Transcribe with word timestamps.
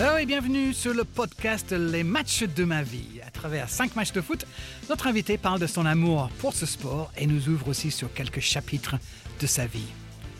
Hello 0.00 0.16
et 0.16 0.26
bienvenue 0.26 0.72
sur 0.72 0.94
le 0.94 1.02
podcast 1.02 1.72
Les 1.72 2.04
matchs 2.04 2.44
de 2.44 2.62
ma 2.62 2.84
vie. 2.84 3.20
À 3.26 3.32
travers 3.32 3.68
cinq 3.68 3.96
matchs 3.96 4.12
de 4.12 4.20
foot, 4.20 4.46
notre 4.88 5.08
invité 5.08 5.38
parle 5.38 5.58
de 5.58 5.66
son 5.66 5.84
amour 5.86 6.30
pour 6.38 6.54
ce 6.54 6.66
sport 6.66 7.10
et 7.18 7.26
nous 7.26 7.48
ouvre 7.48 7.66
aussi 7.66 7.90
sur 7.90 8.12
quelques 8.14 8.38
chapitres 8.38 8.94
de 9.40 9.46
sa 9.48 9.66
vie. 9.66 9.88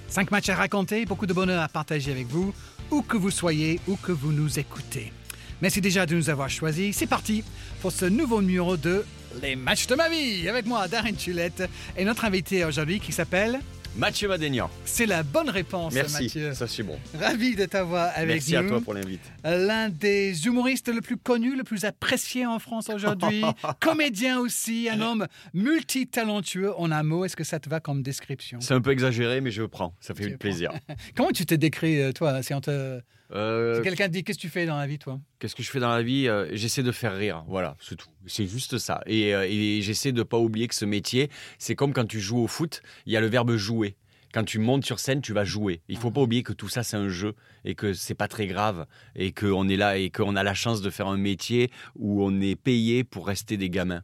Cinq 0.06 0.30
matchs 0.30 0.50
à 0.50 0.54
raconter, 0.54 1.06
beaucoup 1.06 1.26
de 1.26 1.32
bonheur 1.32 1.61
à 1.61 1.66
partager 1.66 2.12
avec 2.12 2.29
vous, 2.29 2.54
où 2.93 3.02
que 3.02 3.16
vous 3.16 3.32
soyez, 3.32 3.80
où 3.89 3.96
que 3.96 4.12
vous 4.12 4.30
nous 4.30 4.61
écoutez. 4.61 5.12
Merci 5.61 5.80
déjà 5.80 6.06
de 6.06 6.14
nous 6.14 6.30
avoir 6.30 6.48
choisis. 6.48 6.96
C'est 6.96 7.09
parti 7.09 7.43
pour 7.80 7.90
ce 7.90 8.04
nouveau 8.04 8.40
numéro 8.40 8.77
de 8.77 9.04
Les 9.43 9.56
matchs 9.56 9.88
de 9.88 9.96
ma 9.96 10.09
vie. 10.09 10.48
Avec 10.48 10.66
moi, 10.66 10.86
Darren 10.86 11.18
Chulette 11.18 11.68
et 11.96 12.04
notre 12.04 12.25
invité 12.25 12.64
aujourd'hui 12.64 13.00
qui 13.00 13.11
s'appelle 13.11 13.59
Mathieu 13.98 14.28
Madénian. 14.28 14.70
C'est 14.84 15.06
la 15.06 15.24
bonne 15.24 15.50
réponse, 15.50 15.92
Merci, 15.92 16.22
Mathieu. 16.24 16.54
ça 16.54 16.68
c'est 16.68 16.84
bon. 16.84 16.96
Ravi 17.18 17.56
de 17.56 17.64
t'avoir 17.64 18.12
avec 18.14 18.29
Merci 18.36 18.52
nous. 18.52 18.58
à 18.61 18.62
toi 18.68 18.80
pour 18.80 18.94
l'invite. 18.94 19.20
L'un 19.43 19.89
des 19.89 20.46
humoristes 20.46 20.89
le 20.89 21.00
plus 21.00 21.16
connus, 21.16 21.56
le 21.56 21.64
plus 21.64 21.84
apprécié 21.84 22.46
en 22.46 22.61
France 22.61 22.90
aujourd'hui. 22.90 23.42
Comédien 23.80 24.39
aussi, 24.39 24.89
un 24.89 25.00
homme 25.00 25.26
multitalentueux. 25.53 26.72
En 26.79 26.92
un 26.92 27.03
mot, 27.03 27.25
est-ce 27.25 27.34
que 27.34 27.42
ça 27.42 27.58
te 27.58 27.68
va 27.68 27.80
comme 27.80 28.03
description? 28.04 28.61
C'est 28.61 28.75
un 28.75 28.80
peu 28.80 28.92
exagéré, 28.92 29.40
mais 29.40 29.50
je 29.50 29.64
prends. 29.64 29.92
Ça 30.00 30.14
fait 30.14 30.36
plaisir. 30.36 30.70
Comment 31.17 31.30
tu 31.32 31.44
te 31.44 31.56
décris, 31.56 32.00
euh, 32.00 32.12
toi? 32.12 32.41
Si 32.44 32.55
on 32.55 32.61
te... 32.61 33.00
Euh, 33.33 33.77
si 33.77 33.83
quelqu'un 33.83 34.06
te 34.06 34.12
dit 34.12 34.25
qu'est-ce 34.25 34.39
que 34.39 34.42
tu 34.42 34.48
fais 34.48 34.64
dans 34.64 34.77
la 34.77 34.87
vie, 34.87 34.98
toi? 34.98 35.20
Qu'est-ce 35.39 35.55
que 35.55 35.62
je 35.62 35.70
fais 35.70 35.81
dans 35.81 35.91
la 35.91 36.03
vie? 36.03 36.28
Euh, 36.28 36.48
J'essaie 36.53 36.83
de 36.83 36.92
faire 36.92 37.14
rire. 37.17 37.45
Voilà, 37.47 37.77
c'est 37.81 37.97
tout. 37.97 38.09
C'est 38.27 38.47
juste 38.47 38.78
ça. 38.78 39.03
Et, 39.06 39.34
euh, 39.34 39.47
et 39.48 39.83
j'essaie 39.83 40.12
de 40.12 40.23
pas 40.23 40.39
oublier 40.39 40.67
que 40.69 40.75
ce 40.75 40.84
métier, 40.84 41.28
c'est 41.59 41.75
comme 41.75 41.92
quand 41.92 42.06
tu 42.06 42.20
joues 42.20 42.39
au 42.39 42.47
foot. 42.47 42.83
Il 43.06 43.12
y 43.12 43.17
a 43.17 43.20
le 43.20 43.27
verbe 43.28 43.55
jouer. 43.56 43.97
Quand 44.33 44.45
tu 44.45 44.59
montes 44.59 44.84
sur 44.84 44.98
scène, 44.98 45.23
tu 45.23 45.33
vas 45.33 45.45
jouer. 45.45 45.81
Il 45.89 45.97
faut 45.97 46.11
pas 46.11 46.20
oublier 46.20 46.42
que 46.42 46.53
tout 46.53 46.69
ça, 46.69 46.83
c'est 46.83 46.97
un 46.98 47.09
jeu 47.09 47.34
et 47.64 47.75
que 47.75 47.95
c'est 47.95 48.14
pas 48.14 48.28
très 48.28 48.47
grave 48.47 48.87
et 49.14 49.33
qu'on 49.33 49.69
est 49.69 49.77
là 49.77 49.97
et 49.97 50.11
qu'on 50.11 50.37
a 50.37 50.42
la 50.42 50.53
chance 50.55 50.83
de 50.83 50.91
faire 50.91 51.07
un 51.09 51.17
métier 51.17 51.70
où 51.97 52.23
on 52.23 52.41
est 52.41 52.55
payé 52.57 53.05
pour 53.05 53.27
rester 53.27 53.57
des 53.57 53.70
gamins. 53.70 54.03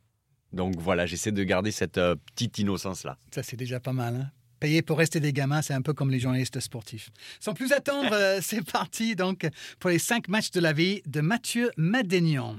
Donc 0.52 0.76
voilà, 0.78 1.04
j'essaie 1.04 1.32
de 1.32 1.42
garder 1.44 1.72
cette 1.72 1.98
euh, 1.98 2.14
petite 2.34 2.58
innocence-là. 2.58 3.18
Ça, 3.34 3.42
c'est 3.42 3.56
déjà 3.56 3.80
pas 3.80 3.92
mal. 3.92 4.14
Hein 4.16 4.30
Payer 4.64 4.80
pour 4.80 4.96
rester 4.96 5.20
des 5.20 5.34
gamins, 5.34 5.60
c'est 5.60 5.74
un 5.74 5.82
peu 5.82 5.92
comme 5.92 6.10
les 6.10 6.18
journalistes 6.18 6.58
sportifs. 6.58 7.10
Sans 7.38 7.52
plus 7.52 7.72
attendre, 7.72 8.08
euh, 8.12 8.38
c'est 8.40 8.64
parti 8.64 9.14
donc 9.14 9.46
pour 9.78 9.90
les 9.90 9.98
cinq 9.98 10.26
matchs 10.28 10.52
de 10.52 10.60
la 10.60 10.72
vie 10.72 11.02
de 11.04 11.20
Mathieu 11.20 11.70
Madénian. 11.76 12.56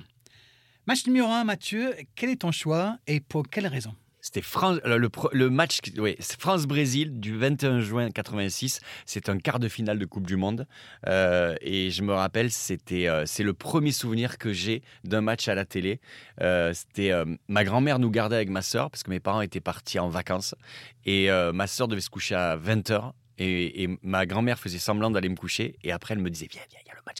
Match 0.85 1.07
numéro 1.07 1.31
un, 1.31 1.43
Mathieu, 1.45 1.95
quel 2.13 2.29
est 2.29 2.41
ton 2.41 2.51
choix 2.51 2.99
et 3.07 3.21
pour 3.21 3.49
quelle 3.49 3.65
raison? 3.65 3.95
C'était 4.25 4.41
France, 4.41 4.79
le, 4.83 5.07
le 5.33 5.49
match, 5.51 5.81
France-Brésil 6.39 7.19
du 7.19 7.37
21 7.37 7.79
juin 7.81 8.09
86. 8.09 8.79
C'est 9.05 9.29
un 9.29 9.37
quart 9.37 9.59
de 9.59 9.67
finale 9.67 9.99
de 9.99 10.05
Coupe 10.05 10.25
du 10.25 10.35
Monde. 10.35 10.65
Euh, 11.05 11.55
et 11.61 11.91
je 11.91 12.01
me 12.01 12.11
rappelle, 12.11 12.49
c'était, 12.49 13.07
euh, 13.07 13.27
c'est 13.27 13.43
le 13.43 13.53
premier 13.53 13.91
souvenir 13.91 14.39
que 14.39 14.51
j'ai 14.51 14.81
d'un 15.03 15.21
match 15.21 15.47
à 15.47 15.53
la 15.53 15.63
télé. 15.63 15.99
Euh, 16.41 16.73
c'était 16.73 17.11
euh, 17.11 17.25
ma 17.47 17.63
grand-mère 17.63 17.99
nous 17.99 18.09
gardait 18.09 18.37
avec 18.37 18.49
ma 18.49 18.63
sœur 18.63 18.89
parce 18.89 19.03
que 19.03 19.11
mes 19.11 19.19
parents 19.19 19.41
étaient 19.41 19.61
partis 19.61 19.99
en 19.99 20.09
vacances. 20.09 20.55
Et 21.05 21.29
euh, 21.29 21.53
ma 21.53 21.67
sœur 21.67 21.87
devait 21.87 22.01
se 22.01 22.09
coucher 22.09 22.33
à 22.33 22.57
20h. 22.57 23.11
Et, 23.37 23.83
et 23.83 23.99
ma 24.01 24.25
grand-mère 24.25 24.57
faisait 24.57 24.79
semblant 24.79 25.11
d'aller 25.11 25.29
me 25.29 25.35
coucher. 25.35 25.75
Et 25.83 25.91
après, 25.91 26.15
elle 26.15 26.21
me 26.21 26.31
disait 26.31 26.47
Viens, 26.49 26.63
viens, 26.71 26.79
il 26.83 26.87
y 26.87 26.91
a 26.91 26.95
le 26.95 27.01
match. 27.05 27.17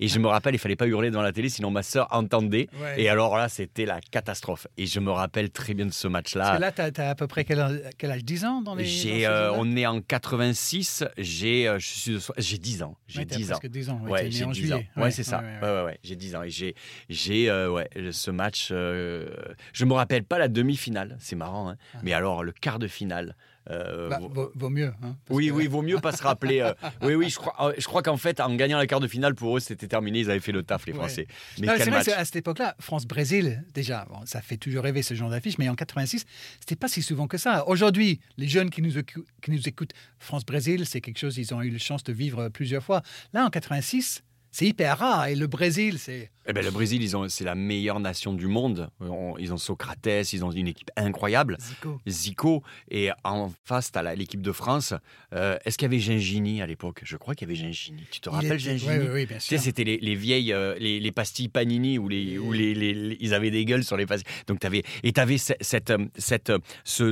Et 0.00 0.08
je 0.08 0.18
me 0.18 0.26
rappelle, 0.28 0.54
il 0.54 0.58
fallait 0.58 0.76
pas 0.76 0.86
hurler 0.86 1.10
devant 1.10 1.22
la 1.22 1.32
télé, 1.32 1.48
sinon 1.48 1.70
ma 1.70 1.82
sœur 1.82 2.08
entendait. 2.10 2.68
Et 2.96 3.08
alors 3.08 3.36
là, 3.36 3.48
c'était 3.48 3.86
la 3.86 4.00
catastrophe. 4.00 4.66
Et 4.76 4.86
je 4.86 5.00
me 5.00 5.10
rappelle 5.10 5.50
très 5.50 5.74
bien 5.74 5.86
de 5.86 5.92
ce 5.92 6.08
match-là. 6.08 6.58
là, 6.58 6.72
tu 6.72 6.80
as, 6.82 7.10
à 7.10 7.14
peu 7.14 7.26
près 7.26 7.44
quel, 7.44 7.60
âge- 7.60 7.80
quel 7.98 8.10
âge? 8.10 8.24
10 8.24 8.44
ans 8.44 8.62
dans 8.62 8.74
les. 8.74 8.84
J'ai, 8.84 9.22
dans 9.24 9.30
euh, 9.30 9.52
on 9.54 9.76
est 9.76 9.86
en 9.86 10.00
86, 10.00 11.04
j'ai, 11.18 11.68
euh, 11.68 11.78
je 11.78 11.86
suis 11.86 12.18
j'ai 12.38 12.58
10 12.58 12.82
ans. 12.82 12.96
J'ai 13.06 13.20
Ouais, 13.20 13.26
t'as 13.26 13.36
10 13.36 13.52
ans. 13.52 13.56
presque 13.58 13.72
10 13.72 13.90
ans. 13.90 14.00
Ouais, 14.04 14.10
Ouais, 14.10 14.30
j'ai 14.30 14.44
en 14.44 14.50
10 14.50 14.60
juillet. 14.60 14.88
ans. 14.96 15.02
Ouais, 15.02 15.10
c'est 15.10 15.22
ça. 15.24 15.40
ouais, 15.40 15.44
Ouais, 15.60 15.68
ouais. 15.68 15.78
ouais, 15.80 15.84
ouais, 15.86 15.98
j'ai 16.02 16.16
10 16.16 16.36
ans. 16.36 16.42
Et 16.42 16.50
j'ai, 16.50 16.74
j'ai 17.08 17.50
euh, 17.50 17.70
ouais, 17.70 17.88
ce 18.10 18.30
match. 18.30 18.68
euh, 18.70 19.28
je 19.72 19.84
me 19.84 19.92
rappelle 19.94 20.24
pas 20.24 20.38
la 20.38 20.48
demi-finale, 20.48 21.16
c'est 21.20 21.36
marrant, 21.36 21.70
hein. 21.70 21.76
mais 22.02 22.12
alors 22.12 22.42
le 22.44 22.52
quart 22.52 22.78
de 22.78 22.86
finale. 22.88 23.36
Euh, 23.70 24.08
Bah, 24.08 24.18
vaut- 24.54 24.68
mieux. 24.70 24.92
hein, 25.02 25.16
oui, 25.30 25.48
que- 25.48 25.52
oui, 25.52 25.66
vaut 25.66 25.82
mieux 25.82 25.98
pas 26.00 26.12
se 26.12 26.22
rappeler. 26.22 26.60
euh, 26.60 26.72
oui, 27.02 27.14
oui, 27.14 27.30
je 27.30 27.36
crois, 27.36 27.68
euh, 27.68 27.74
je 27.78 27.84
crois 27.86 28.02
qu'en 28.02 28.16
fait, 28.16 28.40
en 28.40 28.54
gagnant 28.54 28.78
la 28.78 28.86
quart 28.86 29.00
de 29.00 29.06
finale, 29.08 29.34
pour 29.34 29.56
eux, 29.56 29.60
c'était 29.60 29.86
terminé. 29.88 30.20
Ils 30.20 30.30
avaient 30.30 30.40
fait 30.40 30.52
le 30.52 30.62
taf, 30.62 30.86
les 30.86 30.92
Ouais. 30.92 30.98
Français. 30.98 31.26
Mais 31.58 31.66
Non, 31.68 31.74
quel 31.76 31.84
c'est 31.84 31.90
vrai, 31.90 32.12
à 32.12 32.24
cette 32.24 32.36
époque-là, 32.36 32.74
France-Brésil, 32.80 33.64
déjà, 33.74 34.04
bon, 34.10 34.20
ça 34.26 34.40
fait 34.42 34.56
toujours 34.56 34.82
rêver 34.84 35.02
ce 35.02 35.14
genre 35.14 35.30
d'affiche, 35.30 35.58
mais 35.58 35.68
en 35.68 35.74
86, 35.74 36.24
c'était 36.60 36.76
pas 36.76 36.88
si 36.88 37.02
souvent 37.02 37.26
que 37.26 37.38
ça. 37.38 37.66
Aujourd'hui, 37.68 38.20
les 38.36 38.48
jeunes 38.48 38.70
qui 38.70 38.82
nous, 38.82 38.92
qui 38.92 39.50
nous 39.50 39.68
écoutent, 39.68 39.92
France-Brésil, 40.18 40.86
c'est 40.86 41.00
quelque 41.00 41.18
chose, 41.18 41.38
ils 41.38 41.52
ont 41.54 41.62
eu 41.62 41.70
la 41.70 41.78
chance 41.78 42.02
de 42.04 42.12
vivre 42.12 42.48
plusieurs 42.48 42.82
fois. 42.82 43.02
Là, 43.32 43.44
en 43.44 43.50
86, 43.50 44.22
c'est 44.52 44.66
hyper 44.66 44.98
rare. 44.98 45.26
Et 45.26 45.34
le 45.34 45.46
Brésil, 45.48 45.98
c'est. 45.98 46.30
Eh 46.48 46.52
ben, 46.52 46.64
le 46.64 46.72
Brésil, 46.72 47.00
ils 47.00 47.16
ont, 47.16 47.28
c'est 47.28 47.44
la 47.44 47.54
meilleure 47.54 48.00
nation 48.00 48.32
du 48.32 48.48
monde. 48.48 48.90
On- 48.98 49.36
Ils 49.38 49.52
ont 49.52 49.56
Socrates, 49.56 50.32
ils 50.32 50.44
ont 50.44 50.50
une 50.50 50.66
équipe 50.66 50.90
incroyable. 50.96 51.56
Zico. 51.60 52.00
Zico 52.08 52.62
et 52.90 53.10
en 53.22 53.52
face 53.64 53.92
t'as 53.92 54.02
la- 54.02 54.16
l'équipe 54.16 54.42
de 54.42 54.50
France. 54.50 54.92
Euh, 55.34 55.56
Est-ce 55.64 55.78
qu'il 55.78 55.86
y 55.86 55.90
avait 55.94 56.00
Gingini 56.00 56.60
à 56.60 56.66
l'époque? 56.66 57.00
Je 57.04 57.16
crois 57.16 57.36
qu'il 57.36 57.46
y 57.48 57.50
avait 57.52 57.60
Gingini. 57.60 58.02
Tu 58.10 58.20
te 58.20 58.28
Il 58.28 58.32
rappelles 58.32 58.52
était- 58.54 58.76
Gingini? 58.76 58.90
Oui, 58.90 58.98
oui, 59.04 59.08
oui, 59.14 59.26
bien 59.26 59.36
Tu 59.38 59.42
sûr. 59.44 59.56
sais, 59.58 59.64
c'était 59.64 59.84
les, 59.84 59.98
les 59.98 60.14
vieilles, 60.16 60.52
euh, 60.52 60.74
les, 60.80 60.98
les 60.98 61.12
pastilles 61.12 61.48
Panini 61.48 61.96
où, 61.98 62.08
les, 62.08 62.38
où 62.38 62.52
les, 62.52 63.16
ils 63.20 63.34
avaient 63.34 63.52
des 63.52 63.64
gueules 63.64 63.84
sur 63.84 63.96
les 63.96 64.06
pastilles. 64.06 64.26
Donc 64.48 64.58
t'avais 64.58 64.82
et 65.04 65.12
t'avais 65.12 65.38
ce- 65.38 65.52
cette, 65.60 65.90
euh, 65.90 66.06
cette, 66.18 66.50
euh, 66.50 66.58
ce, 66.82 67.04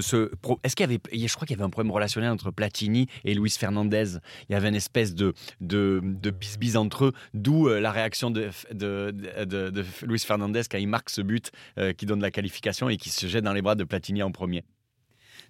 Est-ce 0.65 0.75
qu'il 0.75 0.83
y 0.83 0.89
avait, 0.89 1.01
je 1.29 1.33
crois 1.35 1.47
qu'il 1.47 1.57
y 1.57 1.59
avait 1.61 1.65
un 1.67 1.71
problème 1.71 1.93
relationnel 1.93 2.31
entre 2.33 2.51
Platini 2.51 3.07
et 3.25 3.33
Luis 3.35 3.51
Fernandez? 3.57 4.17
Il 4.49 4.55
y 4.55 4.57
avait 4.57 4.69
une 4.69 4.75
espèce 4.75 5.15
de 5.15 5.35
de, 5.61 6.01
de 6.03 6.31
bis 6.31 6.75
entre 6.77 7.07
eux, 7.07 7.13
d'où 7.35 7.69
euh, 7.69 7.81
la 7.81 7.93
réaction 7.93 8.31
de 8.31 8.51
de, 8.73 9.11
de, 9.11 9.85
Luis 10.03 10.21
Fernandez 10.21 10.63
quand 10.71 10.79
il 10.79 10.89
marque 10.89 11.11
ce 11.11 11.21
but 11.21 11.51
euh, 11.79 11.93
qui 11.93 12.07
donne 12.07 12.21
la 12.21 12.31
qualification 12.31 12.89
et 12.89 12.97
qui 12.97 13.11
se 13.11 13.27
jette 13.27 13.45
dans 13.45 13.53
les 13.53 13.63
bras 13.63 13.75
de 13.75 13.85
Platini 13.85 14.23
en 14.23 14.33
premier. 14.33 14.65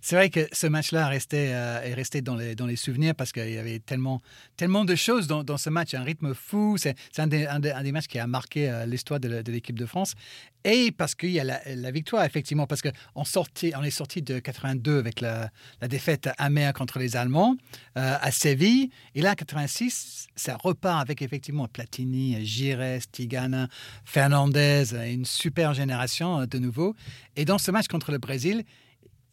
C'est 0.03 0.17
vrai 0.17 0.31
que 0.31 0.49
ce 0.53 0.67
match-là 0.67 1.11
euh, 1.11 1.83
est 1.83 1.95
resté 1.95 2.23
dans 2.23 2.35
les, 2.35 2.77
souvenirs 2.77 3.15
parce 3.15 3.33
qu'il 3.33 3.51
y 3.51 3.59
avait 3.59 3.81
tellement, 3.81 4.23
de 4.59 4.95
choses 4.95 5.27
dans, 5.27 5.59
ce 5.59 5.69
match, 5.69 5.93
un 5.93 6.03
rythme 6.03 6.35
fou. 6.35 6.77
C'est 6.79 6.97
un, 7.19 7.27
des- 7.27 7.93
matchs 7.93 8.07
qui 8.07 8.19
a 8.19 8.27
marqué 8.27 8.71
euh, 8.71 8.87
l'histoire 8.87 9.21
de, 9.21 9.43
l'équipe 9.51 9.79
de 9.79 9.85
France. 9.85 10.15
Et 10.65 10.91
parce 10.91 11.15
qu'il 11.15 11.31
y 11.31 11.41
a 11.41 11.45
la, 11.45 11.91
victoire, 11.91 12.25
effectivement, 12.25 12.67
parce 12.67 12.83
qu'on 12.83 13.83
est 13.83 13.91
sorti 13.91 14.23
de 14.23 14.39
82 14.39 14.99
avec 14.99 15.21
la, 15.21 15.51
défaite 15.83 16.31
amère 16.39 16.73
contre 16.73 16.99
les 16.99 17.17
Allemands 17.17 17.57
euh, 17.99 18.17
à 18.21 18.31
Séville. 18.31 18.91
Et 19.15 19.21
là, 19.21 19.33
en 19.33 19.35
86, 19.35 20.29
ça 20.35 20.57
repart 20.57 21.03
avec 21.03 21.21
effectivement 21.21 21.69
Platini, 21.69 22.45
Gires, 22.45 23.01
Tigana, 23.13 23.69
Fernandez, 24.07 24.95
une 24.95 25.27
super 25.27 25.75
génération 25.75 26.47
de 26.47 26.59
nouveau. 26.59 26.95
Et 27.37 27.45
dans 27.45 27.59
ce 27.59 27.71
match 27.71 27.87
contre 27.87 28.13
le 28.13 28.19
Brésil, 28.19 28.65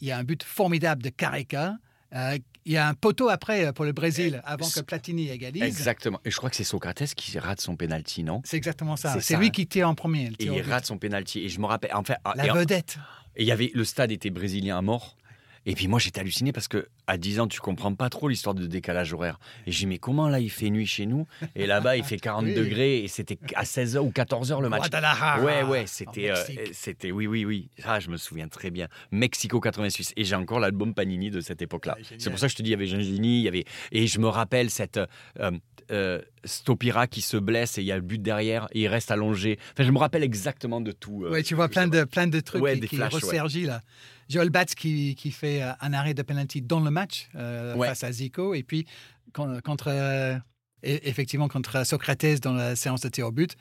il 0.01 0.07
y 0.07 0.11
a 0.11 0.17
un 0.17 0.23
but 0.23 0.43
formidable 0.43 1.03
de 1.03 1.09
Careca. 1.09 1.77
Euh, 2.13 2.37
il 2.65 2.73
y 2.73 2.77
a 2.77 2.87
un 2.87 2.93
poteau 2.93 3.29
après 3.29 3.65
euh, 3.65 3.71
pour 3.71 3.85
le 3.85 3.91
Brésil, 3.91 4.41
avant 4.45 4.69
que 4.69 4.79
Platini 4.81 5.29
égalise. 5.29 5.63
Exactement. 5.63 6.19
Et 6.25 6.31
je 6.31 6.37
crois 6.37 6.49
que 6.49 6.55
c'est 6.55 6.63
Socrates 6.63 7.13
qui 7.15 7.37
rate 7.39 7.61
son 7.61 7.75
penalty, 7.75 8.23
non? 8.23 8.41
C'est 8.45 8.57
exactement 8.57 8.95
ça. 8.95 9.19
C'est 9.21 9.37
lui 9.37 9.51
qui 9.51 9.67
tire 9.67 9.89
en 9.89 9.95
premier. 9.95 10.31
Et 10.39 10.45
il 10.45 10.61
rate 10.61 10.85
son 10.85 10.97
penalty. 10.97 11.39
Et 11.39 11.49
je 11.49 11.59
me 11.59 11.65
rappelle. 11.65 11.93
En 11.93 12.03
fait, 12.03 12.17
La 12.35 12.47
et, 12.47 12.49
vedette. 12.49 12.97
et 13.35 13.43
il 13.43 13.47
y 13.47 13.51
avait 13.51 13.71
le 13.73 13.83
stade 13.83 14.11
était 14.11 14.29
brésilien 14.29 14.77
à 14.77 14.81
mort. 14.81 15.17
Et 15.69 15.75
puis 15.75 15.87
moi 15.87 15.99
j'étais 15.99 16.21
halluciné 16.21 16.51
parce 16.53 16.67
que 16.67 16.87
à 17.05 17.17
10 17.17 17.41
ans 17.41 17.47
tu 17.47 17.59
comprends 17.59 17.93
pas 17.93 18.09
trop 18.09 18.29
l'histoire 18.29 18.55
de 18.55 18.65
décalage 18.65 19.13
horaire. 19.13 19.37
Et 19.67 19.71
j'ai 19.71 19.79
dit 19.79 19.85
mais 19.87 19.97
comment 19.99 20.29
là 20.29 20.39
il 20.39 20.49
fait 20.49 20.69
nuit 20.69 20.87
chez 20.87 21.05
nous 21.05 21.27
et 21.55 21.67
là-bas 21.67 21.97
il 21.97 22.03
fait 22.03 22.17
40 22.17 22.45
Oui. 22.47 22.53
degrés 22.53 23.03
et 23.03 23.07
c'était 23.09 23.37
à 23.53 23.63
16h 23.63 23.97
ou 23.99 24.09
14h 24.11 24.61
le 24.61 24.69
match. 24.69 24.81
Guadalajara, 24.83 25.41
Ouais 25.43 25.63
ouais, 25.63 25.83
c'était 25.85 26.31
euh, 26.31 26.35
c'était 26.71 27.11
oui 27.11 27.27
oui 27.27 27.43
oui. 27.45 27.69
Ah, 27.83 27.99
je 27.99 28.09
me 28.09 28.17
souviens 28.17 28.47
très 28.47 28.71
bien. 28.71 28.87
Mexico 29.11 29.59
86 29.59 30.13
et 30.15 30.23
j'ai 30.23 30.35
encore 30.35 30.59
l'album 30.61 30.93
Panini 30.93 31.29
de 31.29 31.41
cette 31.41 31.61
époque-là. 31.61 31.97
Génial. 32.01 32.21
C'est 32.21 32.29
pour 32.29 32.39
ça 32.39 32.47
que 32.47 32.51
je 32.53 32.57
te 32.57 32.63
dis 32.63 32.69
il 32.69 32.71
y 32.71 32.75
avait 32.75 32.87
Gingini, 32.87 33.39
il 33.39 33.43
y 33.43 33.47
avait 33.49 33.65
et 33.91 34.07
je 34.07 34.19
me 34.19 34.27
rappelle 34.29 34.69
cette 34.69 34.97
euh, 35.39 35.51
euh, 35.91 36.21
Stopira 36.45 37.07
qui 37.07 37.21
se 37.21 37.35
blesse 37.37 37.77
et 37.77 37.81
il 37.81 37.87
y 37.87 37.91
a 37.91 37.95
le 37.97 38.01
but 38.01 38.21
derrière 38.21 38.67
et 38.71 38.81
il 38.83 38.87
reste 38.87 39.11
allongé. 39.11 39.59
Enfin 39.73 39.83
je 39.83 39.91
me 39.91 39.97
rappelle 39.99 40.23
exactement 40.23 40.79
de 40.81 40.93
tout. 40.93 41.25
euh, 41.25 41.31
Ouais, 41.31 41.43
tu 41.43 41.55
vois 41.55 41.67
plein 41.67 41.87
de, 41.87 42.03
plein 42.05 42.27
de 42.27 42.39
trucs 42.39 42.61
Ouais, 42.61 42.79
qui, 42.79 42.87
qui 42.87 42.97
ouais. 42.99 43.07
ressurgissent, 43.07 43.67
là. 43.67 43.81
Joel 44.29 44.49
Batz 44.49 44.75
qui, 44.75 45.15
qui 45.15 45.31
fait 45.31 45.61
euh, 45.63 45.71
un 45.81 45.93
arrêt 45.93 46.13
de 46.13 46.21
penalty 46.21 46.61
dans 46.61 46.79
le 46.79 46.91
match 46.91 47.29
euh, 47.35 47.75
Ouais. 47.75 47.87
face 47.87 48.03
à 48.03 48.11
Zico. 48.11 48.53
Et 48.53 48.63
puis, 48.63 48.85
con- 49.33 49.59
contre, 49.63 49.87
euh, 49.89 50.35
e- 50.35 50.39
effectivement, 51.03 51.47
contre 51.47 51.85
Socrates 51.85 52.39
dans 52.41 52.53
la 52.53 52.75
séance 52.75 53.01
de 53.01 53.09
tir 53.09 53.27
au 53.27 53.31
but. 53.31 53.55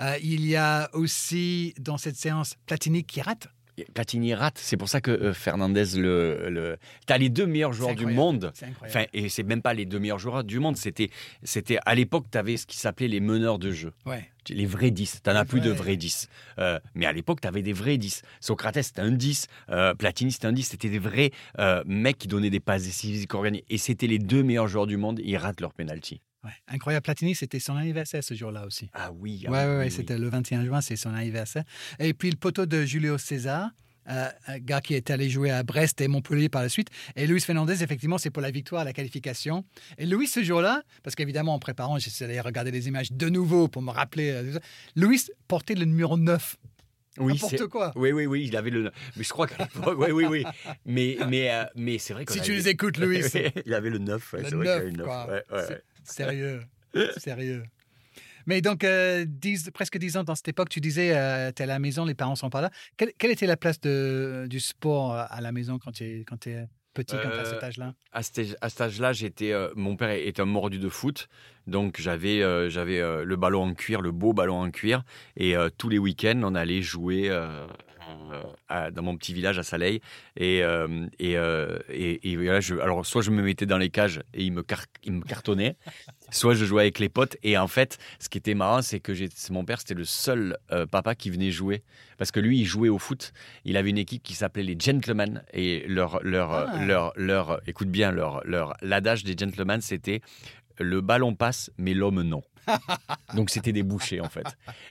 Euh, 0.00 0.16
il 0.22 0.46
y 0.46 0.54
a 0.56 0.88
aussi, 0.92 1.74
dans 1.80 1.98
cette 1.98 2.16
séance, 2.16 2.54
Platini 2.66 3.04
qui 3.04 3.20
rate. 3.20 3.48
Platini 3.94 4.34
rate. 4.34 4.58
C'est 4.58 4.76
pour 4.76 4.88
ça 4.88 5.00
que 5.00 5.10
euh, 5.10 5.32
Fernandez, 5.32 5.84
le, 5.96 6.48
le... 6.50 6.76
tu 7.06 7.12
as 7.12 7.18
les 7.18 7.28
deux 7.28 7.46
meilleurs 7.46 7.72
joueurs 7.72 7.94
du 7.94 8.06
monde. 8.06 8.50
C'est 8.54 8.66
incroyable. 8.66 8.98
Enfin, 8.98 9.08
et 9.12 9.28
c'est 9.28 9.42
même 9.42 9.62
pas 9.62 9.74
les 9.74 9.84
deux 9.86 9.98
meilleurs 9.98 10.18
joueurs 10.18 10.44
du 10.44 10.58
monde. 10.58 10.76
C'était, 10.76 11.10
c'était 11.42 11.78
à 11.86 11.94
l'époque, 11.94 12.26
tu 12.30 12.38
avais 12.38 12.56
ce 12.56 12.66
qui 12.66 12.76
s'appelait 12.76 13.08
les 13.08 13.20
meneurs 13.20 13.58
de 13.58 13.70
jeu. 13.70 13.92
ouais. 14.06 14.28
Les 14.50 14.64
vrais 14.64 14.90
10. 14.90 15.20
Tu 15.22 15.28
n'en 15.28 15.34
Les 15.34 15.40
as 15.40 15.44
plus 15.44 15.60
de 15.60 15.68
vrais. 15.68 15.76
vrais 15.78 15.96
10. 15.98 16.26
Euh, 16.58 16.78
mais 16.94 17.04
à 17.04 17.12
l'époque, 17.12 17.42
tu 17.42 17.48
avais 17.48 17.60
des 17.60 17.74
vrais 17.74 17.98
10. 17.98 18.22
Socrates, 18.40 18.80
c'était 18.80 19.02
un 19.02 19.10
10. 19.10 19.46
Euh, 19.68 19.92
Platini, 19.94 20.32
c'était 20.32 20.46
un 20.46 20.54
10. 20.54 20.62
C'était 20.62 20.88
des 20.88 20.98
vrais 20.98 21.32
euh, 21.58 21.82
mecs 21.84 22.16
qui 22.16 22.28
donnaient 22.28 22.48
des 22.48 22.58
passes 22.58 22.84
décisives, 22.84 23.26
qui 23.26 23.36
organisaient. 23.36 23.66
Et 23.68 23.76
c'était 23.76 24.06
les 24.06 24.18
deux 24.18 24.42
meilleurs 24.42 24.66
joueurs 24.66 24.86
du 24.86 24.96
monde. 24.96 25.20
Ils 25.22 25.36
ratent 25.36 25.60
leur 25.60 25.74
penalty. 25.74 26.22
Ouais. 26.44 26.50
Incroyable. 26.68 27.02
Platini, 27.04 27.34
c'était 27.34 27.58
son 27.58 27.76
anniversaire 27.76 28.22
ce 28.22 28.34
jour-là 28.34 28.64
aussi. 28.66 28.88
Ah 28.92 29.10
oui. 29.12 29.44
ah 29.46 29.50
Ouais, 29.50 29.58
ouais, 29.58 29.76
oui, 29.78 29.84
oui. 29.86 29.90
c'était 29.90 30.18
le 30.18 30.28
21 30.28 30.64
juin, 30.64 30.80
c'est 30.80 30.96
son 30.96 31.12
anniversaire. 31.12 31.64
Et 31.98 32.14
puis 32.14 32.30
le 32.30 32.36
poteau 32.36 32.64
de 32.66 32.84
Julio 32.84 33.18
César, 33.18 33.70
euh, 34.08 34.28
un 34.46 34.58
gars 34.58 34.80
qui 34.80 34.94
est 34.94 35.10
allé 35.10 35.28
jouer 35.28 35.50
à 35.50 35.62
Brest 35.64 36.00
et 36.00 36.08
Montpellier 36.08 36.48
par 36.48 36.62
la 36.62 36.68
suite. 36.68 36.88
Et 37.16 37.26
Luis 37.26 37.40
Fernandez, 37.40 37.82
effectivement, 37.82 38.16
c'est 38.18 38.30
pour 38.30 38.40
la 38.40 38.50
victoire, 38.50 38.84
la 38.84 38.92
qualification. 38.92 39.64
Et 39.98 40.06
Luis, 40.06 40.28
ce 40.28 40.42
jour-là, 40.42 40.82
parce 41.02 41.14
qu'évidemment, 41.16 41.54
en 41.54 41.58
préparant, 41.58 41.98
j'essayais 41.98 42.36
de 42.36 42.40
regarder 42.40 42.70
les 42.70 42.88
images 42.88 43.10
de 43.12 43.28
nouveau 43.28 43.68
pour 43.68 43.82
me 43.82 43.90
rappeler. 43.90 44.30
euh. 44.30 44.58
Luis 44.96 45.24
portait 45.48 45.74
le 45.74 45.84
numéro 45.84 46.16
9. 46.16 46.56
Oui, 47.20 47.32
N'importe 47.32 47.66
quoi. 47.66 47.92
Oui, 47.96 48.12
oui, 48.12 48.26
oui, 48.26 48.44
il 48.46 48.56
avait 48.56 48.70
le. 48.70 48.92
Mais 49.16 49.24
je 49.24 49.28
crois 49.30 49.48
qu'à 49.48 49.64
l'époque, 49.64 49.98
oui, 49.98 50.12
oui, 50.12 50.24
oui. 50.26 50.44
Mais, 50.86 51.18
mais, 51.28 51.50
euh, 51.52 51.64
mais 51.74 51.98
c'est 51.98 52.12
vrai 52.12 52.24
que. 52.26 52.32
Si 52.32 52.40
tu 52.40 52.52
les 52.52 52.68
écoutes, 52.68 52.96
Luis. 52.96 53.22
il 53.66 53.74
avait 53.74 53.90
le 53.90 53.98
9. 53.98 54.32
Ouais, 54.34 54.42
Le 54.42 54.48
c'est 54.48 54.54
vrai 54.54 54.64
qu'il 54.64 54.72
avait 54.72 54.84
9, 54.84 54.92
le 54.92 54.96
9. 54.98 55.06
quoi. 55.06 55.26
Ouais, 55.26 55.42
ouais. 55.52 55.82
Sérieux. 56.08 56.60
Sérieux. 57.18 57.64
Mais 58.46 58.62
donc, 58.62 58.82
euh, 58.82 59.26
dix- 59.28 59.70
presque 59.72 59.98
dix 59.98 60.16
ans 60.16 60.24
dans 60.24 60.34
cette 60.34 60.48
époque, 60.48 60.70
tu 60.70 60.80
disais, 60.80 61.08
tu 61.54 61.60
es 61.60 61.64
à 61.64 61.66
la 61.66 61.78
maison, 61.78 62.04
les 62.06 62.14
parents 62.14 62.34
sont 62.34 62.48
pas 62.50 62.62
là. 62.62 62.70
Quelle, 62.96 63.12
quelle 63.18 63.30
était 63.30 63.46
la 63.46 63.58
place 63.58 63.78
de, 63.80 64.46
du 64.48 64.58
sport 64.58 65.14
euh, 65.14 65.24
à 65.28 65.40
la 65.42 65.52
maison 65.52 65.78
quand 65.78 65.92
tu 65.92 66.04
es, 66.04 66.24
quand 66.24 66.46
es 66.46 66.66
petit, 66.94 67.14
quand 67.22 67.28
as 67.28 67.40
Euh, 67.42 67.50
cet 67.54 67.62
âge-là? 67.62 67.94
À 68.10 68.22
cet 68.22 68.38
âge- 68.38 68.56
à 68.62 68.68
cet 68.70 68.80
âge-là, 68.80 69.12
j'étais. 69.12 69.52
euh, 69.52 69.68
mon 69.76 69.96
père 69.96 70.08
est 70.08 70.40
un 70.40 70.46
mordu 70.46 70.78
de 70.78 70.88
foot, 70.88 71.28
donc 71.66 72.00
j'avais, 72.00 72.42
euh, 72.42 72.70
j'avais 72.70 73.00
euh, 73.00 73.22
le 73.24 73.36
ballon 73.36 73.64
en 73.64 73.74
cuir, 73.74 74.00
le 74.00 74.12
beau 74.12 74.32
ballon 74.32 74.60
en 74.62 74.70
cuir, 74.70 75.04
et 75.36 75.54
euh, 75.54 75.68
tous 75.76 75.90
les 75.90 75.98
week-ends, 75.98 76.40
on 76.42 76.54
allait 76.54 76.80
jouer 76.80 77.28
euh, 77.28 77.42
euh, 77.42 77.66
à- 78.68 78.90
dans 78.90 79.02
mon 79.02 79.16
petit 79.16 79.32
village 79.34 79.58
à 79.58 79.62
Saleil, 79.62 80.00
et 80.36 80.58
et, 80.58 81.36
euh, 81.36 81.78
et, 81.90 82.30
et 82.32 82.36
voilà, 82.36 82.60
je, 82.60 82.74
alors 82.76 83.04
soit 83.06 83.22
je 83.22 83.30
me 83.30 83.42
mettais 83.42 83.66
dans 83.66 83.78
les 83.78 83.90
cages 83.90 84.20
et 84.34 84.44
il 84.44 84.52
me, 84.52 84.62
car- 84.62 84.84
il 85.04 85.12
me 85.12 85.22
cartonnait, 85.22 85.76
soit 86.30 86.54
je 86.54 86.64
jouais 86.64 86.82
avec 86.82 86.98
les 86.98 87.08
potes, 87.08 87.36
et 87.42 87.56
en 87.58 87.68
fait, 87.68 87.98
ce 88.18 88.28
qui 88.28 88.38
était 88.38 88.54
marrant, 88.54 88.82
c'est 88.82 89.00
que 89.00 89.12
mon 89.52 89.64
père, 89.64 89.80
c'était 89.80 89.94
le 89.94 90.04
seul 90.04 90.56
euh, 90.72 90.86
papa 90.86 91.14
qui 91.14 91.30
venait 91.30 91.50
jouer, 91.50 91.82
parce 92.18 92.30
que 92.30 92.40
lui, 92.40 92.58
il 92.60 92.64
jouait 92.64 92.88
au 92.88 92.98
foot. 92.98 93.32
Il 93.64 93.76
avait 93.76 93.90
une 93.90 93.98
équipe 93.98 94.22
qui 94.22 94.34
s'appelait 94.34 94.62
les 94.64 94.76
Gentlemen, 94.78 95.42
et 95.52 95.84
leur 95.88 96.20
leur 96.22 96.52
euh, 96.52 96.64
Ah. 96.68 96.84
leur 96.84 97.12
leur 97.16 97.60
écoute 97.68 97.88
bien 97.88 98.10
leur 98.10 98.42
leur 98.44 98.74
l'adage 98.82 99.24
des 99.24 99.34
Gentlemen, 99.36 99.80
c'était 99.80 100.20
le 100.78 101.00
ballon 101.00 101.34
passe, 101.34 101.70
mais 101.78 101.94
l'homme 101.94 102.22
non. 102.22 102.42
Donc 103.34 103.50
c'était 103.50 103.72
des 103.72 103.82
bouchers 103.82 104.20
en 104.20 104.28
fait. 104.28 104.46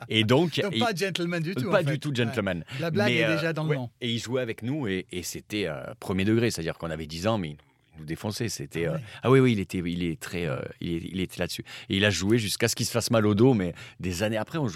Et 0.10 0.24
donc, 0.24 0.62
pas 0.80 0.96
gentleman 0.96 1.42
du 1.42 1.54
tout. 1.54 1.70
pas 1.70 1.82
en 1.82 1.84
fait. 1.84 1.92
du 1.92 2.00
tout 2.00 2.14
gentleman. 2.14 2.60
Ouais. 2.60 2.80
La 2.80 2.92
blague 2.92 3.08
Mais, 3.08 3.18
est 3.18 3.26
euh, 3.26 3.36
déjà 3.36 3.54
dans 3.54 3.64
le 3.64 3.70
ouais. 3.70 3.76
nom. 3.76 3.90
Et 4.02 4.12
il 4.12 4.20
jouait 4.20 4.42
avec 4.42 4.64
nous 4.64 4.88
et, 4.88 5.06
et 5.12 5.22
c'était 5.22 5.68
euh, 5.68 5.84
premier 6.00 6.26
degré, 6.26 6.50
c'est-à-dire 6.50 6.78
qu'on 6.78 6.90
avait 6.90 7.06
10 7.06 7.28
ans, 7.28 7.38
mais 7.38 7.50
il 7.50 7.58
nous 8.02 8.06
défonçait. 8.06 8.50
C'était 8.50 8.86
Ah 8.86 8.94
euh, 8.94 8.98
ah 9.24 9.32
oui 9.32 9.40
oui, 9.40 9.52
il 9.54 9.60
était 9.60 9.80
il 9.80 10.04
est 10.04 10.20
très 10.20 10.46
euh, 10.46 10.60
il, 10.82 11.20
était 11.20 11.40
là-dessus. 11.40 11.64
Et 11.90 11.98
il 11.98 12.06
a 12.06 12.10
joué 12.10 12.38
jusqu'à 12.38 12.68
ce 12.68 12.76
qu'il 12.76 12.86
se 12.86 12.92
fasse 12.92 13.12
mal 13.12 13.26
au 13.26 13.36
dos, 13.36 13.54
mais 13.54 13.74
des 14.00 14.24
années 14.24 14.38
après, 14.38 14.58
on 14.58 14.68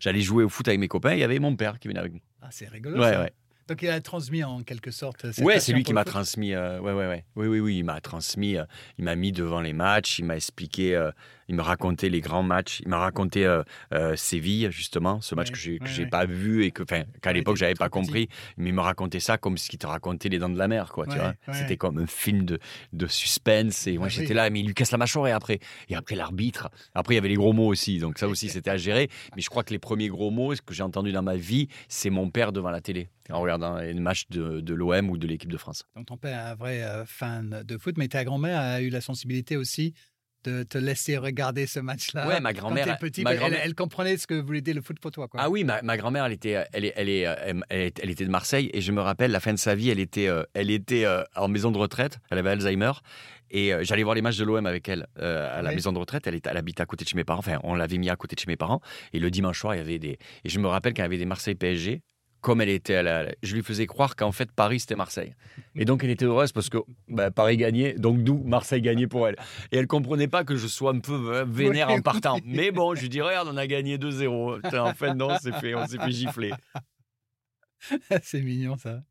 j'allais 0.00 0.20
jouer 0.20 0.44
au 0.44 0.48
foot 0.48 0.68
avec 0.68 0.80
mes 0.80 0.88
copains. 0.88 1.12
et 1.12 1.16
Il 1.16 1.20
y 1.20 1.24
avait 1.24 1.38
mon 1.38 1.54
père 1.56 1.78
qui 1.78 1.88
venait 1.88 2.00
avec 2.00 2.12
nous. 2.12 2.20
Ah, 2.42 2.48
c'est 2.50 2.68
rigolo. 2.68 3.00
Ouais 3.00 3.12
ça. 3.12 3.20
ouais. 3.22 3.32
Donc, 3.68 3.82
il 3.82 3.88
a 3.90 4.00
transmis 4.00 4.42
en 4.42 4.62
quelque 4.62 4.90
sorte. 4.90 5.24
Ouais, 5.24 5.30
passion 5.30 5.60
c'est 5.60 5.72
lui 5.74 5.84
qui 5.84 5.92
m'a 5.92 6.04
transmis. 6.04 6.54
euh, 6.54 6.80
ouais, 6.80 6.92
ouais, 6.92 7.06
ouais. 7.06 7.24
Oui, 7.36 7.46
oui, 7.46 7.60
oui. 7.60 7.78
Il 7.78 7.84
m'a 7.84 8.00
transmis. 8.00 8.56
euh, 8.56 8.64
il 8.98 9.04
m'a 9.04 9.14
mis 9.14 9.30
devant 9.30 9.60
les 9.60 9.74
matchs. 9.74 10.18
Il 10.18 10.24
m'a 10.24 10.36
expliqué. 10.36 10.96
Il 11.48 11.54
me 11.54 11.62
racontait 11.62 12.08
les 12.08 12.20
grands 12.20 12.42
matchs. 12.42 12.80
Il 12.82 12.88
m'a 12.88 12.98
raconté 12.98 13.44
euh, 13.46 13.62
euh, 13.94 14.16
Séville, 14.16 14.68
justement, 14.70 15.20
ce 15.20 15.34
match 15.34 15.48
Ouais, 15.48 15.52
que 15.52 15.58
j'ai 15.58 15.78
ouais, 15.80 15.98
ouais. 16.04 16.06
pas 16.06 16.26
vu 16.26 16.64
et 16.64 16.70
que, 16.70 16.82
enfin, 16.82 17.04
qu'à 17.22 17.32
l'époque 17.32 17.56
j'avais 17.56 17.74
pas 17.74 17.88
petit. 17.88 18.00
compris. 18.00 18.28
Mais 18.56 18.68
il 18.70 18.74
me 18.74 18.80
racontait 18.80 19.20
ça 19.20 19.38
comme 19.38 19.56
ce 19.58 19.68
qu'il 19.68 19.78
te 19.78 19.86
racontait 19.86 20.28
les 20.28 20.38
Dents 20.38 20.48
de 20.48 20.58
la 20.58 20.68
Mer, 20.68 20.92
quoi. 20.92 21.06
tu 21.06 21.16
vois. 21.16 21.34
C'était 21.52 21.76
comme 21.76 21.98
un 21.98 22.06
film 22.06 22.44
de, 22.44 22.58
de 22.92 23.06
suspense. 23.06 23.86
Et 23.86 23.96
moi, 23.98 24.06
Ah 24.08 24.10
oui. 24.14 24.20
j'étais 24.20 24.34
là, 24.34 24.50
mais 24.50 24.60
il 24.60 24.66
lui 24.66 24.74
casse 24.74 24.90
la 24.92 24.98
mâchoire 24.98 25.26
et 25.28 25.32
après, 25.32 25.58
et 25.88 25.94
après 25.96 26.14
l'arbitre. 26.16 26.70
Après, 26.94 27.14
il 27.14 27.16
y 27.16 27.18
avait 27.18 27.28
les 27.28 27.34
gros 27.36 27.52
mots 27.52 27.66
aussi. 27.68 27.98
Donc 27.98 28.18
ça 28.18 28.28
aussi, 28.28 28.48
c'était 28.48 28.70
à 28.70 28.76
gérer. 28.76 29.08
Mais 29.36 29.42
je 29.42 29.48
crois 29.50 29.64
que 29.64 29.72
les 29.72 29.78
premiers 29.78 30.08
gros 30.08 30.30
mots 30.30 30.54
ce 30.54 30.62
que 30.62 30.74
j'ai 30.74 30.82
entendu 30.82 31.12
dans 31.12 31.22
ma 31.22 31.36
vie, 31.36 31.68
c'est 31.88 32.10
mon 32.10 32.30
père 32.30 32.52
devant 32.52 32.70
la 32.70 32.80
télé 32.80 33.08
en 33.30 33.40
regardant 33.40 33.76
les 33.78 33.92
matchs 33.94 34.24
de, 34.30 34.60
de 34.60 34.74
l'OM 34.74 35.10
ou 35.10 35.18
de 35.18 35.26
l'équipe 35.26 35.52
de 35.52 35.56
France. 35.58 35.84
Donc, 35.94 36.06
ton 36.06 36.16
père 36.16 36.38
est 36.46 36.50
un 36.50 36.54
vrai 36.54 36.82
euh, 36.82 37.04
fan 37.04 37.62
de 37.64 37.76
foot, 37.76 37.96
mais 37.98 38.08
ta 38.08 38.24
grand-mère 38.24 38.58
a 38.58 38.80
eu 38.80 38.88
la 38.88 39.00
sensibilité 39.02 39.56
aussi 39.56 39.92
de 40.44 40.62
te 40.62 40.78
laisser 40.78 41.16
regarder 41.18 41.66
ce 41.66 41.80
match-là. 41.80 42.26
Ouais, 42.26 42.40
ma 42.40 42.52
grand-mère- 42.52 42.98
petit, 42.98 43.22
ma 43.22 43.32
elle, 43.32 43.38
grand-mère- 43.38 43.60
elle 43.64 43.74
comprenait 43.74 44.16
ce 44.16 44.26
que 44.26 44.34
voulait 44.34 44.60
dire 44.60 44.74
le 44.74 44.82
foot 44.82 44.98
pour 45.00 45.10
toi. 45.10 45.28
Quoi. 45.28 45.40
Ah 45.42 45.50
oui, 45.50 45.64
ma, 45.64 45.82
ma 45.82 45.96
grand-mère, 45.96 46.24
elle 46.26 46.32
était, 46.32 46.64
elle, 46.72 46.84
est- 46.84 46.92
elle, 46.96 47.08
est, 47.08 47.20
elle, 47.22 47.62
est- 47.70 47.98
elle 48.02 48.10
était 48.10 48.24
de 48.24 48.30
Marseille 48.30 48.70
et 48.72 48.80
je 48.80 48.92
me 48.92 49.00
rappelle 49.00 49.30
la 49.30 49.40
fin 49.40 49.52
de 49.52 49.58
sa 49.58 49.74
vie, 49.74 49.90
elle 49.90 49.98
était, 50.00 50.28
euh, 50.28 50.44
elle 50.54 50.70
était 50.70 51.04
euh, 51.04 51.22
en 51.36 51.48
maison 51.48 51.70
de 51.70 51.78
retraite, 51.78 52.18
elle 52.30 52.38
avait 52.38 52.50
Alzheimer 52.50 52.92
et 53.50 53.72
euh, 53.72 53.82
j'allais 53.82 54.02
voir 54.02 54.14
les 54.14 54.22
matchs 54.22 54.36
de 54.38 54.44
l'OM 54.44 54.64
avec 54.66 54.88
elle 54.88 55.06
euh, 55.18 55.58
à 55.58 55.62
la 55.62 55.70
Oui. 55.70 55.74
maison 55.76 55.92
de 55.92 55.98
retraite. 55.98 56.26
Elle, 56.26 56.34
était, 56.34 56.50
elle 56.50 56.56
habitait 56.56 56.82
à 56.82 56.86
côté 56.86 57.04
de 57.04 57.08
chez 57.08 57.16
mes 57.16 57.24
parents, 57.24 57.40
enfin 57.40 57.58
on 57.64 57.74
l'avait 57.74 57.98
mis 57.98 58.10
à 58.10 58.16
côté 58.16 58.34
de 58.36 58.40
chez 58.40 58.46
mes 58.48 58.56
parents 58.56 58.80
et 59.12 59.18
le 59.18 59.30
dimanche 59.30 59.58
soir 59.60 59.74
il 59.74 59.78
y 59.78 59.80
avait 59.80 59.98
des 59.98 60.18
et 60.44 60.48
je 60.48 60.58
me 60.60 60.68
rappelle 60.68 60.92
quand 60.94 61.02
il 61.02 61.04
y 61.04 61.06
avait 61.06 61.18
des 61.18 61.26
Marseille 61.26 61.54
PSG. 61.54 62.02
Comme 62.40 62.60
elle 62.60 62.68
était, 62.68 62.94
à 62.94 63.02
la- 63.02 63.26
je 63.42 63.56
lui 63.56 63.62
faisais 63.64 63.86
croire 63.86 64.14
qu'en 64.14 64.30
fait 64.30 64.52
Paris 64.52 64.78
c'était 64.80 64.94
Marseille. 64.94 65.34
Et 65.74 65.84
donc 65.84 66.04
elle 66.04 66.10
était 66.10 66.24
heureuse 66.24 66.52
parce 66.52 66.68
que 66.68 66.78
bah, 67.08 67.30
Paris 67.32 67.56
gagnait, 67.56 67.94
donc 67.94 68.22
d'où 68.22 68.42
Marseille 68.44 68.80
gagnait 68.80 69.08
pour 69.08 69.26
elle. 69.26 69.34
Et 69.72 69.76
elle 69.78 69.88
comprenait 69.88 70.28
pas 70.28 70.44
que 70.44 70.54
je 70.56 70.66
sois 70.68 70.92
un 70.92 71.00
peu 71.00 71.34
euh, 71.34 71.44
vénère 71.44 71.90
en 71.90 72.00
partant. 72.00 72.38
Mais 72.44 72.70
bon, 72.70 72.94
je 72.94 73.00
lui 73.02 73.08
dis 73.08 73.20
regarde, 73.20 73.48
on 73.50 73.56
a 73.56 73.66
gagné 73.66 73.98
2-0. 73.98 74.60
Putain, 74.62 74.84
En 74.84 74.94
fait, 74.94 75.14
non, 75.14 75.30
on 75.32 75.38
s'est 75.38 75.52
fait, 75.52 75.74
on 75.74 75.86
s'est 75.86 75.98
fait 75.98 76.10
gifler. 76.12 76.52
c'est 78.22 78.40
mignon 78.42 78.76
ça. 78.76 79.02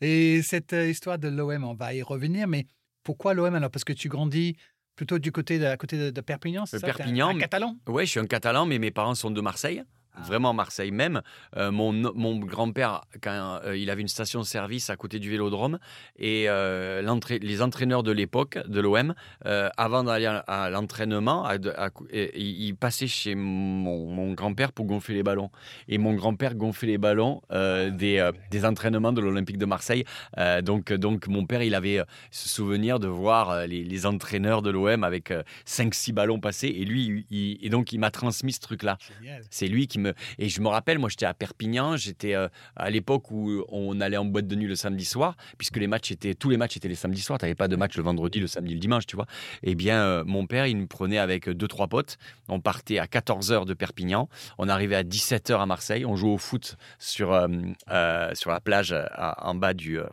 Et 0.00 0.42
cette 0.42 0.72
euh, 0.72 0.88
histoire 0.88 1.18
de 1.18 1.28
l'OM, 1.28 1.62
on 1.64 1.74
va 1.74 1.94
y 1.94 2.02
revenir, 2.02 2.48
mais 2.48 2.66
pourquoi 3.04 3.34
l'OM 3.34 3.54
alors? 3.54 3.70
Parce 3.70 3.84
que 3.84 3.92
tu 3.92 4.08
grandis 4.08 4.56
plutôt 4.96 5.18
du 5.18 5.30
côté 5.32 5.58
de, 5.58 5.64
à 5.64 5.76
côté 5.76 5.98
de, 5.98 6.10
de 6.10 6.20
Perpignan, 6.20 6.66
c'est 6.66 6.78
ça? 6.78 6.88
Un- 6.88 6.92
Perpignan, 6.92 7.28
un 7.28 7.38
catalan? 7.38 7.76
Ouais, 7.88 8.04
je 8.06 8.10
suis 8.10 8.20
un 8.20 8.26
Catalan, 8.26 8.66
mais 8.66 8.78
mes 8.78 8.90
parents 8.90 9.14
sont 9.14 9.30
de 9.30 9.40
Marseille. 9.40 9.82
Ah. 10.14 10.20
Vraiment 10.26 10.52
Marseille 10.52 10.90
même. 10.90 11.22
Euh, 11.56 11.70
mon 11.70 11.92
mon 11.92 12.36
grand-père, 12.38 13.02
quand 13.22 13.60
euh, 13.64 13.76
il 13.76 13.88
avait 13.90 14.02
une 14.02 14.08
station-service 14.08 14.90
à 14.90 14.96
côté 14.96 15.18
du 15.18 15.30
Vélodrome, 15.30 15.78
et 16.18 16.44
euh, 16.48 17.00
les 17.40 17.62
entraîneurs 17.62 18.02
de 18.02 18.12
l'époque 18.12 18.58
de 18.66 18.80
l'OM, 18.80 19.14
avant 19.76 20.04
d'aller 20.04 20.26
à, 20.26 20.38
à 20.38 20.70
l'entraînement, 20.70 21.48
ils 22.12 22.74
passaient 22.78 23.06
chez 23.06 23.34
mon, 23.34 24.06
mon 24.06 24.32
grand-père 24.32 24.72
pour 24.72 24.86
gonfler 24.86 25.14
les 25.14 25.22
ballons. 25.22 25.50
Et 25.88 25.98
mon 25.98 26.14
grand-père 26.14 26.54
gonflait 26.54 26.88
les 26.88 26.98
ballons 26.98 27.42
euh, 27.50 27.90
des, 27.90 28.30
des 28.50 28.64
entraînements 28.64 29.12
de 29.12 29.20
l'Olympique 29.20 29.58
de 29.58 29.66
Marseille. 29.66 30.04
Donc, 30.62 30.92
donc 30.92 31.26
mon 31.28 31.46
père, 31.46 31.62
il 31.62 31.74
avait 31.74 32.02
ce 32.30 32.48
souvenir 32.48 32.98
de 32.98 33.08
voir 33.08 33.66
les, 33.66 33.84
les 33.84 34.06
entraîneurs 34.06 34.62
de 34.62 34.70
l'OM 34.70 35.04
avec 35.04 35.32
5-6 35.66 36.12
ballons 36.12 36.40
passés. 36.40 36.68
Et 36.68 36.84
lui, 36.84 37.26
il- 37.30 37.58
et 37.64 37.68
donc 37.70 37.92
il 37.92 37.98
m'a 37.98 38.10
transmis 38.10 38.52
ce 38.52 38.60
truc-là. 38.60 38.98
C'est 39.50 39.68
lui 39.68 39.86
qui 39.86 39.98
Et 40.38 40.48
je 40.48 40.60
me 40.60 40.68
rappelle, 40.68 40.98
moi, 40.98 41.08
j'étais 41.08 41.26
à 41.26 41.34
Perpignan. 41.34 41.96
J'étais 41.96 42.34
euh, 42.34 42.48
à 42.76 42.90
l'époque 42.90 43.30
où 43.30 43.62
on 43.68 44.00
allait 44.00 44.16
en 44.16 44.24
boîte 44.24 44.46
de 44.46 44.54
nuit 44.56 44.66
le 44.66 44.76
samedi 44.76 45.04
soir, 45.04 45.36
puisque 45.58 45.76
les 45.76 45.86
matchs 45.86 46.10
étaient 46.10 46.34
tous 46.34 46.50
les 46.50 46.56
matchs 46.56 46.76
étaient 46.76 46.88
les 46.88 46.94
samedis 46.94 47.20
soirs. 47.20 47.38
T'avais 47.38 47.54
pas 47.54 47.68
de 47.68 47.76
match 47.76 47.96
le 47.96 48.02
vendredi, 48.02 48.40
le 48.40 48.46
samedi, 48.46 48.74
le 48.74 48.80
dimanche, 48.80 49.06
tu 49.06 49.16
vois. 49.16 49.26
Eh 49.62 49.74
bien, 49.74 50.02
euh, 50.02 50.24
mon 50.26 50.46
père, 50.46 50.66
il 50.66 50.76
me 50.76 50.86
prenait 50.86 51.18
avec 51.18 51.48
deux 51.48 51.68
trois 51.68 51.88
potes. 51.88 52.18
On 52.48 52.60
partait 52.60 52.98
à 52.98 53.06
14 53.06 53.52
h 53.52 53.64
de 53.66 53.74
Perpignan. 53.74 54.28
On 54.58 54.68
arrivait 54.68 54.96
à 54.96 55.02
17 55.02 55.50
h 55.50 55.60
à 55.60 55.66
Marseille. 55.66 56.04
On 56.06 56.16
jouait 56.16 56.30
au 56.30 56.38
foot 56.38 56.76
sur 56.98 57.32
euh, 57.32 57.48
euh, 57.90 58.34
sur 58.34 58.50
la 58.50 58.60
plage 58.60 58.92
euh, 58.92 59.04
à- 59.12 59.48
en 59.48 59.54
bas 59.54 59.74
du 59.74 59.98
euh, 59.98 60.04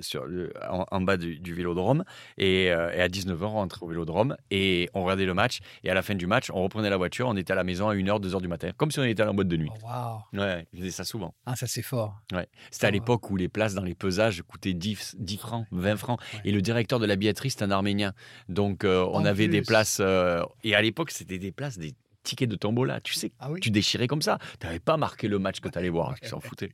sur 0.00 0.24
le, 0.24 0.52
en, 0.68 1.00
bas 1.00 1.16
du, 1.16 1.38
du 1.38 1.54
vélodrome. 1.54 2.04
Et, 2.38 2.72
euh, 2.72 2.92
et 2.94 3.00
à 3.00 3.08
19 3.08 3.40
h 3.40 3.44
on 3.44 3.48
rentrait 3.50 3.82
au 3.84 3.88
vélodrome 3.88 4.36
et 4.50 4.88
on 4.94 5.02
regardait 5.02 5.26
le 5.26 5.34
match. 5.34 5.58
Et 5.84 5.90
à 5.90 5.94
la 5.94 6.02
fin 6.02 6.14
du 6.14 6.26
match, 6.26 6.50
on 6.52 6.62
reprenait 6.62 6.90
la 6.90 6.96
voiture. 6.96 7.28
On 7.28 7.36
était 7.36 7.52
à 7.52 7.56
la 7.56 7.64
maison 7.64 7.88
à 7.88 7.94
1h, 7.94 8.20
2h 8.20 8.40
du 8.40 8.48
matin, 8.48 8.70
comme 8.76 8.90
si 8.90 8.98
on 9.00 9.04
était 9.04 9.22
en 9.34 9.36
boîte 9.36 9.48
de 9.48 9.56
nuit. 9.56 9.70
Oh. 9.84 10.18
Ouais, 10.32 10.66
je 10.72 10.78
faisais 10.78 10.90
ça 10.90 11.04
souvent. 11.04 11.34
Ah, 11.46 11.56
ça 11.56 11.66
c'est 11.66 11.82
fort. 11.82 12.20
Ouais. 12.32 12.48
C'était 12.70 12.86
à 12.86 12.90
l'époque 12.90 13.30
où 13.30 13.36
les 13.36 13.48
places 13.48 13.74
dans 13.74 13.82
les 13.82 13.94
pesages 13.94 14.42
coûtaient 14.42 14.72
10, 14.74 15.16
10 15.18 15.36
francs, 15.36 15.66
20 15.72 15.96
francs. 15.96 16.20
Ouais. 16.34 16.40
Et 16.46 16.52
le 16.52 16.62
directeur 16.62 16.98
de 17.00 17.06
la 17.06 17.16
billetterie, 17.16 17.50
c'était 17.50 17.64
un 17.64 17.70
Arménien. 17.70 18.12
Donc, 18.48 18.84
euh, 18.84 19.06
on 19.12 19.24
avait 19.24 19.48
des 19.48 19.62
places. 19.62 19.98
euh, 20.00 20.42
et 20.62 20.74
à 20.74 20.80
l'époque, 20.82 21.10
c'était 21.10 21.38
des 21.38 21.52
places, 21.52 21.78
des 21.78 21.94
tickets 22.22 22.48
de 22.48 22.56
tombola. 22.56 23.00
Tu 23.00 23.14
sais, 23.14 23.32
Ah 23.38 23.50
oui. 23.50 23.60
tu 23.60 23.70
déchirais 23.70 24.06
comme 24.06 24.22
ça. 24.22 24.38
Tu 24.60 24.66
n'avais 24.66 24.80
pas 24.80 24.96
marqué 24.96 25.28
le 25.28 25.38
match 25.38 25.60
que 25.60 25.68
tu 25.68 25.78
allais 25.78 25.90
voir. 25.90 26.14
Tu 26.20 26.28
s'en 26.28 26.40
foutais. 26.40 26.70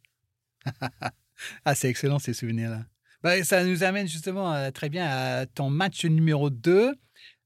Ah, 1.64 1.74
c'est 1.74 1.88
excellent 1.88 2.18
ces 2.18 2.34
souvenirs-là. 2.34 2.84
Bah, 3.22 3.42
ça 3.44 3.64
nous 3.64 3.82
amène 3.82 4.06
justement 4.06 4.52
euh, 4.52 4.70
très 4.70 4.88
bien 4.90 5.06
à 5.08 5.46
ton 5.46 5.70
match 5.70 6.04
numéro 6.04 6.50
2. 6.50 6.94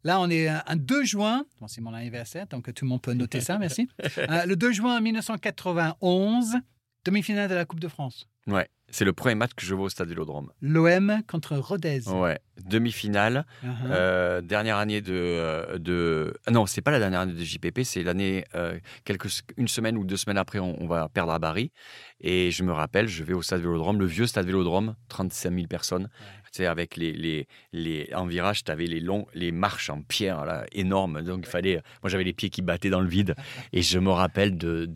Là, 0.05 0.21
on 0.21 0.29
est 0.29 0.49
un 0.49 0.63
un 0.67 0.77
2 0.77 1.05
juin. 1.05 1.45
Bon, 1.61 1.67
c'est 1.67 1.81
mon 1.81 1.95
anniversaire, 1.95 2.47
donc 2.47 2.73
tout 2.73 2.85
le 2.85 2.89
monde 2.91 3.03
peut 3.03 3.15
noter 3.15 3.41
ça, 3.41 3.59
merci. 3.59 3.89
Euh, 4.19 4.47
le 4.47 4.57
2 4.57 4.73
juin 4.73 5.01
1991, 5.01 6.57
demi-finale 7.05 7.49
de 7.49 7.55
la 7.55 7.65
Coupe 7.65 7.81
de 7.81 7.89
France. 7.89 8.29
Ouais. 8.47 8.69
C'est 8.95 9.05
le 9.05 9.13
premier 9.13 9.35
match 9.35 9.51
que 9.57 9.67
je 9.67 9.75
vois 9.75 9.87
au 9.87 9.89
stade 9.89 10.07
Vélodrome. 10.07 10.53
L'OM 10.63 11.21
contre 11.27 11.57
Rodez. 11.57 12.03
Ouais, 12.07 12.39
demi-finale. 12.65 13.45
Uh-huh. 13.65 13.69
Euh, 13.91 14.41
dernière 14.41 14.77
année 14.77 15.01
de, 15.01 15.13
euh, 15.13 15.79
de... 15.79 16.33
ah 16.47 16.53
non, 16.53 16.65
c'est 16.67 16.81
pas 16.81 16.93
la 16.93 17.01
dernière 17.01 17.19
année 17.19 17.33
de 17.33 17.43
JPP, 17.43 17.81
c'est 17.83 18.05
l'année 18.05 18.45
euh, 18.55 18.79
quelques 19.05 19.27
une 19.57 19.67
semaine 19.67 19.97
ou 19.97 20.05
deux 20.05 20.17
semaines 20.17 20.39
après, 20.39 20.61
on, 20.61 20.81
on 20.81 20.87
va 20.87 21.09
perdre 21.09 21.33
à 21.33 21.41
Bari. 21.41 21.73
Et 22.21 22.53
je 22.53 22.63
me 22.63 22.71
rappelle, 22.71 23.09
je 23.09 23.25
vais 23.25 23.33
au 23.35 23.43
stade 23.43 23.63
Vélodrome, 23.63 23.99
le 23.99 24.07
vieux 24.07 24.29
stade 24.29 24.47
Vélodrome, 24.47 24.95
35 25.09 25.53
000 25.53 25.67
personnes. 25.67 26.09
Tu 26.53 26.59
sais, 26.59 26.67
avec 26.67 26.97
les, 26.97 27.13
les, 27.15 27.49
les 27.73 28.09
en 28.15 28.27
virage, 28.27 28.63
tu 28.63 28.71
avais 28.71 28.87
les 28.87 29.01
longs, 29.01 29.27
les 29.35 29.51
marches 29.51 29.91
en 29.91 30.03
pierre 30.03 30.45
là, 30.45 30.67
énormes. 30.71 31.21
Donc 31.23 31.41
il 31.47 31.51
fallait, 31.51 31.83
moi 32.01 32.11
j'avais 32.11 32.23
les 32.23 32.33
pieds 32.33 32.49
qui 32.49 32.63
battaient 32.63 32.91
dans 32.91 33.01
le 33.01 33.09
vide. 33.09 33.35
Et 33.73 33.83
je 33.83 33.99
me 33.99 34.11
rappelle 34.11 34.57
de- 34.57 34.87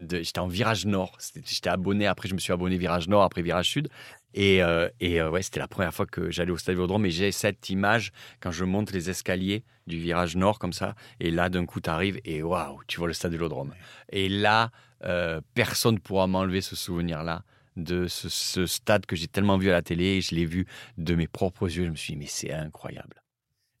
j'étais 0.00 0.38
en 0.38 0.46
virage 0.46 0.86
nord. 0.86 1.18
J'étais 1.44 1.68
abonné. 1.68 2.06
Après, 2.06 2.28
je 2.28 2.34
me 2.34 2.38
suis 2.38 2.52
abonné 2.52 2.76
virage 2.76 3.08
nord, 3.08 3.22
après 3.22 3.42
virage 3.42 3.70
sud. 3.70 3.88
Et, 4.34 4.62
euh, 4.62 4.88
et 5.00 5.20
euh, 5.20 5.30
ouais, 5.30 5.42
c'était 5.42 5.60
la 5.60 5.68
première 5.68 5.94
fois 5.94 6.06
que 6.06 6.30
j'allais 6.30 6.50
au 6.50 6.58
stade 6.58 6.74
Vélodrome. 6.74 7.06
Et 7.06 7.10
j'ai 7.10 7.32
cette 7.32 7.70
image 7.70 8.12
quand 8.40 8.50
je 8.50 8.64
monte 8.64 8.92
les 8.92 9.08
escaliers 9.08 9.64
du 9.86 9.98
virage 9.98 10.36
nord 10.36 10.58
comme 10.58 10.72
ça. 10.72 10.94
Et 11.20 11.30
là, 11.30 11.48
d'un 11.48 11.64
coup, 11.64 11.80
tu 11.80 11.90
arrives 11.90 12.20
et 12.24 12.42
waouh, 12.42 12.80
tu 12.86 12.98
vois 12.98 13.08
le 13.08 13.14
stade 13.14 13.32
Vélodrome. 13.32 13.74
Et 14.10 14.28
là, 14.28 14.70
euh, 15.04 15.40
personne 15.54 15.94
ne 15.94 16.00
pourra 16.00 16.26
m'enlever 16.26 16.60
ce 16.60 16.76
souvenir-là 16.76 17.44
de 17.76 18.06
ce, 18.06 18.28
ce 18.28 18.66
stade 18.66 19.06
que 19.06 19.16
j'ai 19.16 19.28
tellement 19.28 19.58
vu 19.58 19.70
à 19.70 19.72
la 19.72 19.82
télé. 19.82 20.04
Et 20.04 20.20
je 20.20 20.34
l'ai 20.34 20.46
vu 20.46 20.66
de 20.98 21.14
mes 21.14 21.28
propres 21.28 21.66
yeux. 21.66 21.86
Je 21.86 21.90
me 21.90 21.96
suis 21.96 22.12
dit, 22.12 22.18
mais 22.18 22.26
c'est 22.26 22.52
incroyable. 22.52 23.22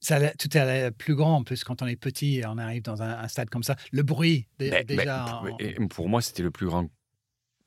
Ça, 0.06 0.20
tout 0.36 0.56
est 0.56 0.60
allé 0.60 0.90
plus 0.92 1.16
grand 1.16 1.38
en 1.38 1.42
plus 1.42 1.64
quand 1.64 1.82
on 1.82 1.86
est 1.88 1.96
petit 1.96 2.36
et 2.38 2.46
on 2.46 2.58
arrive 2.58 2.82
dans 2.82 3.02
un, 3.02 3.18
un 3.18 3.26
stade 3.26 3.50
comme 3.50 3.64
ça. 3.64 3.74
Le 3.90 4.04
bruit, 4.04 4.46
Ben, 4.60 4.84
déjà. 4.84 5.40
en- 5.42 5.88
pour 5.88 6.08
moi, 6.08 6.22
c'était 6.22 6.44
le 6.44 6.52
plus 6.52 6.66
grand 6.66 6.88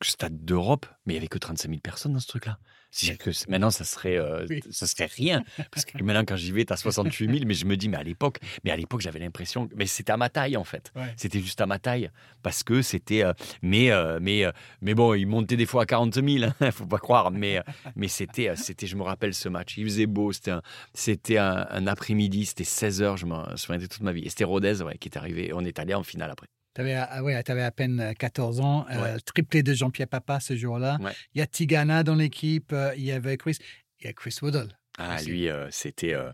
stade 0.01 0.45
d'Europe, 0.45 0.85
mais 1.05 1.13
il 1.13 1.15
n'y 1.15 1.19
avait 1.19 1.27
que 1.27 1.37
35 1.37 1.67
000 1.69 1.81
personnes 1.81 2.13
dans 2.13 2.19
ce 2.19 2.27
truc-là. 2.27 2.57
C'est 2.91 3.17
que 3.17 3.29
maintenant, 3.49 3.69
ça 3.69 3.83
serait, 3.83 4.17
euh, 4.17 4.47
Oui. 4.49 4.61
ça 4.71 4.87
serait 4.87 5.05
rien. 5.05 5.43
Parce 5.71 5.85
que 5.85 6.01
maintenant, 6.03 6.23
quand 6.25 6.35
j'y 6.37 6.51
vais, 6.51 6.65
tu 6.65 6.73
as 6.73 6.77
68 6.77 7.29
000, 7.31 7.45
mais 7.45 7.53
je 7.53 7.65
me 7.65 7.77
dis, 7.77 7.87
mais 7.87 7.97
à 7.97 8.03
l'époque, 8.03 8.39
mais 8.63 8.71
à 8.71 8.75
l'époque, 8.77 9.01
j'avais 9.01 9.19
l'impression, 9.19 9.69
mais 9.75 9.85
c'était 9.85 10.11
à 10.11 10.17
ma 10.17 10.29
taille, 10.29 10.57
en 10.57 10.63
fait. 10.63 10.91
Ouais. 10.95 11.13
C'était 11.15 11.39
juste 11.39 11.61
à 11.61 11.67
ma 11.67 11.77
taille. 11.77 12.09
Parce 12.41 12.63
que 12.63 12.81
c'était. 12.81 13.23
euh, 13.23 13.33
mais, 13.61 13.91
euh, 13.91 14.17
mais, 14.19 14.45
mais 14.81 14.95
bon, 14.95 15.13
il 15.13 15.27
montait 15.27 15.55
des 15.55 15.67
fois 15.67 15.83
à 15.83 15.85
40 15.85 16.15
000, 16.15 16.27
il 16.61 16.71
faut 16.71 16.87
pas 16.87 16.97
croire. 16.97 17.29
Mais, 17.29 17.61
mais 17.95 18.07
c'était, 18.07 18.55
c'était, 18.55 18.87
je 18.87 18.95
me 18.95 19.03
rappelle 19.03 19.35
ce 19.35 19.49
match. 19.49 19.77
Il 19.77 19.83
faisait 19.83 20.07
beau. 20.07 20.31
C'était 20.31 20.51
un, 20.51 20.61
c'était 20.95 21.37
un, 21.37 21.67
un 21.69 21.85
après-midi. 21.85 22.47
C'était 22.47 22.63
16 22.63 23.03
h. 23.03 23.17
Je 23.17 23.27
m'en 23.27 23.55
souviendrai 23.55 23.87
toute 23.87 24.01
ma 24.01 24.13
vie. 24.13 24.23
Et 24.23 24.29
c'était 24.29 24.45
Rodez 24.45 24.81
ouais, 24.81 24.97
qui 24.97 25.09
est 25.09 25.17
arrivé. 25.17 25.51
On 25.53 25.63
est 25.63 25.77
allé 25.77 25.93
en 25.93 26.01
finale 26.01 26.31
après. 26.31 26.47
Tu 26.79 26.81
avais, 26.83 26.93
ah 26.95 27.21
ouais, 27.23 27.43
t'avais 27.43 27.63
à 27.63 27.71
peine 27.71 27.99
euh, 27.99 28.13
14 28.13 28.61
ans. 28.61 28.85
euh, 28.89 29.17
triplé 29.25 29.63
de 29.63 29.73
Jean-Pierre 29.73 30.07
Papa 30.07 30.39
ce 30.39 30.55
jour-là. 30.55 30.97
Ouais. 31.01 31.11
Il 31.35 31.39
y 31.39 31.41
a 31.41 31.45
Tigana 31.47 32.03
dans 32.03 32.15
l'équipe. 32.15 32.71
euh, 32.71 32.93
il 32.95 33.03
y 33.03 33.11
avait 33.11 33.35
Chris. 33.35 33.57
Il 33.99 34.05
y 34.07 34.09
a 34.09 34.13
Chris 34.13 34.37
Woodall. 34.41 34.69
Ah, 34.97 35.15
Aussi. 35.15 35.29
lui, 35.29 35.49
euh, 35.49 35.67
c'était, 35.71 36.13
euh. 36.13 36.31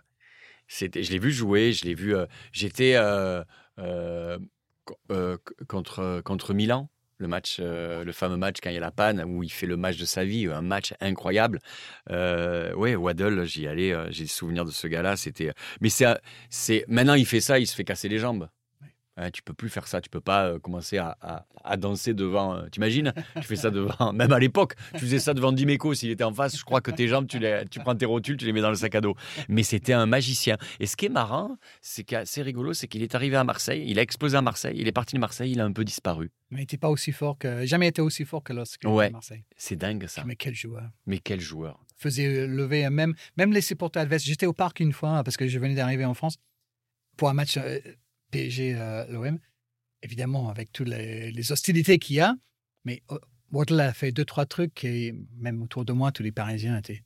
Je 0.68 1.12
l'ai 1.12 1.18
vu 1.18 1.32
jouer. 1.32 1.74
Je 1.74 1.86
l'ai 1.86 1.96
vu. 1.96 2.16
euh, 2.16 2.28
j'étais 2.52 2.94
euh, 2.96 3.44
euh, 3.80 4.38
euh, 5.12 5.38
contre 5.68 6.22
contre 6.24 6.54
Milan. 6.54 6.92
Le 7.18 7.28
match, 7.28 7.58
euh, 7.60 8.04
le 8.04 8.12
fameux 8.12 8.38
match 8.38 8.58
quand 8.62 8.70
il 8.70 8.74
y 8.74 8.78
a 8.78 8.82
la 8.82 8.92
panne 8.92 9.24
où 9.24 9.42
il 9.42 9.50
fait 9.52 9.66
le 9.68 9.78
match 9.78 9.98
de 9.98 10.06
sa 10.06 10.26
vie, 10.26 10.46
un 10.48 10.62
match 10.62 10.94
incroyable. 11.00 11.60
Euh, 12.12 12.72
ouais, 12.76 12.94
Waddle, 12.94 13.46
j'y 13.46 13.68
allais, 13.68 13.94
euh, 13.94 14.12
j'ai 14.12 14.26
des 14.26 14.30
souvenirs 14.30 14.66
de 14.66 14.72
ce 14.72 14.86
gars-là. 14.86 15.16
C'était, 15.16 15.54
mais 15.82 15.90
c'est 15.90 16.86
maintenant 16.88 17.14
il 17.16 17.26
fait 17.26 17.42
ça, 17.42 17.58
il 17.58 17.66
se 17.66 17.76
fait 17.76 17.86
casser 17.86 18.10
les 18.10 18.20
jambes. 18.20 18.48
Hein, 19.18 19.32
tu 19.32 19.42
peux 19.42 19.54
plus 19.54 19.70
faire 19.70 19.88
ça, 19.88 20.02
tu 20.02 20.10
peux 20.10 20.20
pas 20.20 20.46
euh, 20.48 20.60
commencer 20.60 20.98
à, 20.98 21.18
à- 21.22 21.46
à 21.64 21.78
danser 21.78 22.14
devant. 22.14 22.56
euh, 22.56 22.68
T'imagines 22.68 23.14
Tu 23.36 23.44
fais 23.44 23.56
ça 23.56 23.72
devant, 23.72 24.12
même 24.12 24.34
à 24.34 24.40
l'époque, 24.40 24.74
tu 24.94 25.00
faisais 25.00 25.20
ça 25.20 25.34
devant 25.34 25.54
Dimeco 25.54 25.94
s'il 25.94 26.10
était 26.12 26.26
en 26.26 26.34
face. 26.34 26.58
Je 26.58 26.64
crois 26.66 26.82
que 26.82 26.92
tes 26.92 27.08
jambes, 27.08 27.26
tu, 27.26 27.40
les, 27.40 27.64
tu 27.72 27.80
prends 27.80 27.96
tes 27.96 28.06
rotules, 28.06 28.36
tu 28.36 28.46
les 28.46 28.52
mets 28.52 28.60
dans 28.60 28.70
le 28.72 28.76
sac 28.76 28.94
à 28.94 29.00
dos. 29.00 29.16
Mais 29.48 29.64
c'était 29.64 29.94
un 29.94 30.06
magicien. 30.06 30.58
Et 30.82 30.86
ce 30.86 30.98
qui 30.98 31.06
est 31.06 31.10
marrant, 31.10 31.58
c'est 31.82 32.04
qu'assez 32.04 32.42
rigolo, 32.42 32.74
c'est 32.74 32.88
qu'il 32.90 33.04
est 33.04 33.16
arrivé 33.16 33.38
à 33.38 33.46
Marseille, 33.46 33.86
il 33.88 34.00
a 34.00 34.02
explosé 34.02 34.36
à 34.36 34.42
Marseille, 34.42 34.76
il 34.78 34.86
est 34.88 34.92
parti 34.92 35.16
de 35.16 35.22
Marseille, 35.22 35.52
il 35.52 35.62
a 35.62 35.64
un 35.66 35.72
peu 35.72 35.86
disparu. 35.86 36.30
Mais 36.50 36.58
il 36.58 36.62
n'était 36.64 36.78
pas 36.78 36.90
aussi 36.90 37.14
fort 37.14 37.38
que. 37.38 37.66
Jamais 37.66 37.88
été 37.88 38.02
aussi 38.02 38.26
fort 38.26 38.44
que 38.44 38.52
lorsque 38.52 38.84
Ouais. 38.84 39.10
Marseille. 39.12 39.46
C'est 39.56 39.78
dingue 39.78 40.08
ça. 40.08 40.24
Mais 40.26 40.36
quel 40.36 40.54
joueur. 40.56 40.90
Mais 41.06 41.20
quel 41.20 41.40
joueur. 41.40 41.80
faisait 41.96 42.48
lever 42.48 42.90
même, 42.90 43.14
même 43.38 43.54
les 43.54 43.62
supporters 43.62 44.02
adverses. 44.04 44.24
J'étais 44.24 44.46
au 44.46 44.54
parc 44.54 44.82
une 44.82 44.92
fois 44.92 45.24
parce 45.24 45.38
que 45.38 45.48
je 45.48 45.58
venais 45.58 45.76
d'arriver 45.76 46.04
en 46.04 46.14
France 46.14 46.36
pour 47.16 47.30
un 47.30 47.34
match 47.34 47.56
euh, 47.58 47.80
PSG-l'OM. 48.36 49.40
Évidemment, 50.02 50.50
avec 50.50 50.72
toutes 50.72 50.90
les, 50.90 51.32
les 51.32 51.52
hostilités 51.52 51.98
qu'il 51.98 52.18
y 52.18 52.20
a. 52.20 52.36
Mais 52.84 53.02
euh, 53.12 53.18
Waddle 53.52 53.80
a 53.80 53.94
fait 53.94 54.12
deux, 54.12 54.26
trois 54.26 54.46
trucs 54.46 54.84
et 54.84 55.14
même 55.38 55.62
autour 55.64 55.86
de 55.86 55.94
moi, 55.94 56.12
tous 56.12 56.22
les 56.24 56.32
Parisiens 56.32 56.78
étaient. 56.78 57.04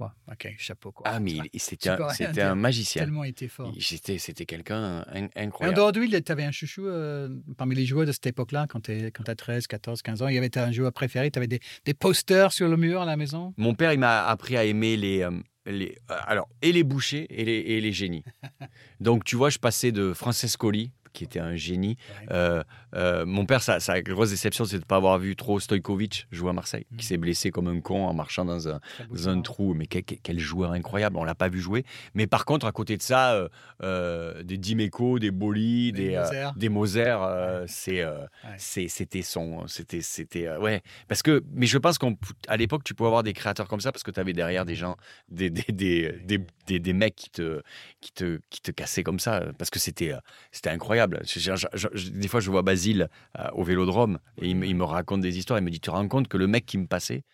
Ouais, 0.00 0.06
ok, 0.32 0.54
chapeau. 0.58 0.92
Quoi. 0.92 1.06
Ah, 1.06 1.20
mais 1.20 1.36
c'était 1.58 1.90
un, 1.90 2.52
un 2.52 2.54
magicien. 2.54 3.02
Tellement 3.02 3.22
il 3.24 3.30
était 3.30 3.48
fort. 3.48 3.70
C'était, 3.78 4.46
quelqu'un 4.46 5.04
in- 5.08 5.26
Et 5.36 5.40
en 5.40 5.42
incroyable. 5.48 5.76
dehors 5.76 5.92
de 5.92 6.00
lui, 6.00 6.08
tu 6.22 6.32
avais 6.32 6.44
un 6.44 6.50
chouchou 6.50 6.86
euh, 6.86 7.28
parmi 7.58 7.74
les 7.74 7.84
joueurs 7.84 8.06
de 8.06 8.12
cette 8.12 8.26
époque-là, 8.26 8.66
quand 8.66 8.80
tu 8.80 8.92
as 8.92 9.34
13, 9.34 9.66
14, 9.66 10.00
15 10.00 10.22
ans. 10.22 10.28
Il 10.28 10.34
y 10.34 10.38
avait 10.38 10.56
un 10.56 10.72
joueur 10.72 10.92
préféré, 10.94 11.30
tu 11.30 11.38
avais 11.38 11.48
des, 11.48 11.60
des 11.84 11.92
posters 11.92 12.50
sur 12.54 12.66
le 12.68 12.78
mur 12.78 13.02
à 13.02 13.04
la 13.04 13.18
maison. 13.18 13.52
Mon 13.58 13.74
père, 13.74 13.92
il 13.92 13.98
m'a 13.98 14.24
appris 14.26 14.56
à 14.56 14.64
aimer 14.64 14.96
les, 14.96 15.20
euh, 15.20 15.38
euh, 15.70 16.16
alors 16.26 16.48
et 16.62 16.72
les 16.72 16.82
bouchers 16.84 17.26
et 17.30 17.44
les, 17.44 17.58
et 17.58 17.80
les 17.80 17.92
génies. 17.92 18.24
Donc 19.00 19.24
tu 19.24 19.36
vois, 19.36 19.50
je 19.50 19.58
passais 19.58 19.92
de 19.92 20.12
Francescoli, 20.12 20.92
qui 21.12 21.24
était 21.24 21.40
un 21.40 21.56
génie. 21.56 21.96
Euh, 22.30 22.62
euh, 22.94 23.24
mon 23.26 23.46
père, 23.46 23.62
sa, 23.62 23.80
sa 23.80 24.00
grosse 24.02 24.30
déception, 24.30 24.64
c'est 24.64 24.76
de 24.76 24.82
ne 24.82 24.86
pas 24.86 24.96
avoir 24.96 25.18
vu 25.18 25.36
trop 25.36 25.60
Stojkovic 25.60 26.26
jouer 26.30 26.50
à 26.50 26.52
Marseille, 26.52 26.86
qui 26.96 27.04
s'est 27.04 27.16
blessé 27.16 27.50
comme 27.50 27.68
un 27.68 27.80
con 27.80 28.06
en 28.06 28.14
marchant 28.14 28.44
dans 28.44 28.68
un, 28.68 28.80
dans 29.10 29.42
trou. 29.42 29.74
Mais 29.74 29.86
quel, 29.86 30.38
joueur 30.38 30.72
incroyable, 30.72 31.16
on 31.16 31.24
l'a 31.24 31.34
pas 31.34 31.48
vu 31.48 31.60
jouer. 31.60 31.84
Mais 32.14 32.26
par 32.26 32.44
contre, 32.44 32.66
à 32.66 32.72
côté 32.72 32.96
de 32.96 33.02
ça, 33.02 33.48
euh, 33.82 34.42
des 34.42 34.58
Dimeco, 34.58 35.18
des 35.18 35.30
Boli, 35.30 35.92
Des 35.92 36.20
des, 36.56 36.68
Moser. 36.68 37.00
Ouais. 37.00 37.66
c'était 38.58 39.22
son, 39.22 39.66
c'était, 39.66 40.00
c'était, 40.00 40.56
ouais. 40.56 40.82
Parce 41.08 41.22
que, 41.22 41.42
mais 41.52 41.66
je 41.66 41.78
pense 41.78 41.98
qu'à 41.98 42.56
l'époque, 42.56 42.84
tu 42.84 42.94
pouvais 42.94 43.08
avoir 43.08 43.22
des 43.22 43.32
créateurs 43.32 43.68
comme 43.68 43.80
ça 43.80 43.92
parce 43.92 44.02
que 44.02 44.10
tu 44.10 44.20
avais 44.20 44.32
derrière 44.32 44.64
des 44.64 44.74
gens, 44.74 44.96
des, 45.28 45.50
des, 45.50 45.64
des, 45.72 46.12
des, 46.24 46.38
des- 46.74 46.78
des 46.80 46.92
mecs 46.92 47.16
qui 47.16 47.30
te, 47.30 47.62
qui 48.00 48.12
te, 48.12 48.40
qui 48.50 48.60
te 48.60 48.70
cassaient 48.70 49.02
comme 49.02 49.18
ça 49.18 49.44
parce 49.58 49.70
que 49.70 49.78
c'était, 49.78 50.12
euh, 50.12 50.18
c'était 50.52 50.70
incroyable. 50.70 51.20
Je- 51.26 51.38
je- 51.40 51.66
je- 51.74 51.88
je- 51.92 52.10
des 52.10 52.28
fois, 52.28 52.40
je 52.40 52.50
vois 52.50 52.62
Basile 52.62 53.08
euh, 53.38 53.48
au 53.54 53.62
Vélodrome 53.64 54.18
et 54.40 54.48
il, 54.48 54.56
me- 54.56 54.66
il 54.66 54.74
me 54.76 54.84
raconte 54.84 55.20
des 55.20 55.36
histoires. 55.38 55.58
Il 55.58 55.64
me 55.64 55.70
dit, 55.70 55.80
tu 55.80 55.86
te 55.86 55.90
rends 55.90 56.06
compte 56.08 56.28
que 56.28 56.36
le 56.36 56.46
mec 56.46 56.66
qui 56.66 56.78
me 56.78 56.86
passait, 56.86 57.24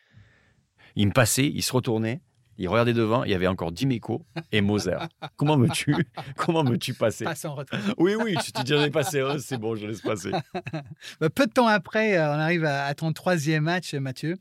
il 0.94 1.06
me 1.08 1.12
passait, 1.12 1.46
il 1.46 1.62
se 1.62 1.72
retournait. 1.72 2.20
Il 2.58 2.68
regardait 2.70 2.94
devant, 2.94 3.22
il 3.24 3.30
y 3.30 3.34
avait 3.34 3.46
encore 3.48 3.70
Dimeco 3.70 4.24
et 4.50 4.62
Moser. 4.62 4.96
Comment 5.36 5.58
me 5.58 5.68
tu 5.68 5.94
Comment 6.36 6.64
me 6.64 6.78
tu 6.78 6.94
passer? 6.94 7.24
Passe 7.26 7.44
en 7.44 7.54
retraite. 7.54 7.82
Oui, 7.98 8.14
oui, 8.14 8.34
je 8.42 8.50
te 8.50 8.62
dis, 8.62 8.72
j'en 8.72 8.82
ai 8.82 8.90
passé 8.90 9.20
un, 9.20 9.38
c'est 9.38 9.58
bon, 9.58 9.74
je 9.76 9.86
laisse 9.86 10.00
passer. 10.00 10.32
Bah, 11.20 11.28
Peu 11.28 11.46
de 11.46 11.52
temps 11.52 11.66
après, 11.66 12.16
euh, 12.16 12.28
on 12.30 12.38
arrive 12.38 12.64
à, 12.64 12.86
à 12.86 12.94
ton 12.94 13.12
troisième 13.12 13.64
match, 13.64 13.92
Mathieu. 13.94 14.36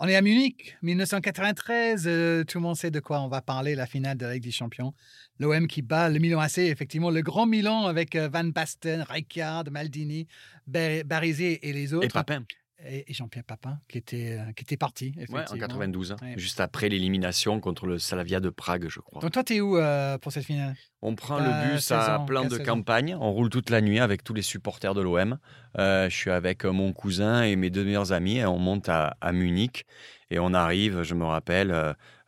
On 0.00 0.06
est 0.06 0.14
à 0.14 0.22
Munich, 0.22 0.76
1993. 0.82 2.04
euh, 2.06 2.44
tout 2.44 2.58
le 2.58 2.62
monde 2.62 2.76
sait 2.76 2.90
de 2.92 3.00
quoi 3.00 3.20
on 3.20 3.28
va 3.28 3.42
parler, 3.42 3.74
la 3.74 3.86
finale 3.86 4.16
de 4.16 4.26
la 4.26 4.34
Ligue 4.34 4.44
des 4.44 4.52
Champions. 4.52 4.94
L'OM 5.40 5.66
qui 5.66 5.82
bat 5.82 6.08
le 6.08 6.20
Milan 6.20 6.38
AC, 6.38 6.58
effectivement, 6.58 7.10
le 7.10 7.20
grand 7.20 7.46
Milan 7.46 7.86
avec 7.86 8.14
euh, 8.14 8.28
Van 8.32 8.44
Basten, 8.44 9.02
Rijkaard, 9.02 9.64
Maldini, 9.72 10.28
Bar- 10.68 11.02
Barisi 11.04 11.58
et 11.60 11.72
les 11.72 11.94
autres. 11.94 12.06
Et 12.06 12.08
Papin 12.10 12.44
Et, 12.86 13.04
Jean-Pierre 13.12 13.42
Papin 13.44 13.80
qui 13.88 13.98
était, 13.98 14.38
euh, 14.38 14.52
qui 14.52 14.62
était 14.62 14.76
parti, 14.76 15.06
Ouais, 15.16 15.22
effectivement. 15.24 15.64
en 15.64 15.68
92, 15.68 16.12
hein, 16.12 16.16
Ouais. 16.22 16.34
juste 16.36 16.60
après 16.60 16.88
l'élimination 16.88 17.58
contre 17.58 17.86
le 17.86 17.98
Salavia 17.98 18.38
de 18.38 18.50
Prague, 18.50 18.86
je 18.88 19.00
crois. 19.00 19.20
Donc 19.20 19.32
toi, 19.32 19.42
tu 19.42 19.56
es 19.56 19.60
où 19.60 19.76
euh, 19.76 20.16
pour 20.18 20.30
cette 20.30 20.44
finale? 20.44 20.76
On 21.02 21.14
prend 21.16 21.38
le 21.40 21.72
bus 21.72 21.80
16 21.84 21.92
à 21.98 22.20
ans, 22.20 22.24
plein 22.24 22.42
15, 22.42 22.50
de 22.52 22.56
16 22.58 22.68
ans. 22.68 22.74
campagne, 22.74 23.16
on 23.20 23.32
roule 23.32 23.50
toute 23.50 23.70
la 23.70 23.80
nuit 23.80 23.98
avec 23.98 24.22
tous 24.22 24.32
les 24.34 24.42
supporters 24.42 24.94
de 24.94 25.00
l'OM. 25.00 25.38
Euh, 25.78 26.08
je 26.08 26.16
suis 26.16 26.30
avec 26.30 26.64
mon 26.64 26.92
cousin 26.92 27.42
et 27.42 27.56
mes 27.56 27.70
deux 27.70 27.84
meilleurs 27.84 28.12
amis 28.12 28.38
et 28.38 28.46
on 28.46 28.58
monte 28.58 28.88
à, 28.88 29.16
à 29.20 29.32
Munich 29.32 29.84
et 30.30 30.38
on 30.38 30.54
arrive, 30.54 31.02
je 31.02 31.14
me 31.14 31.24
rappelle, 31.24 31.74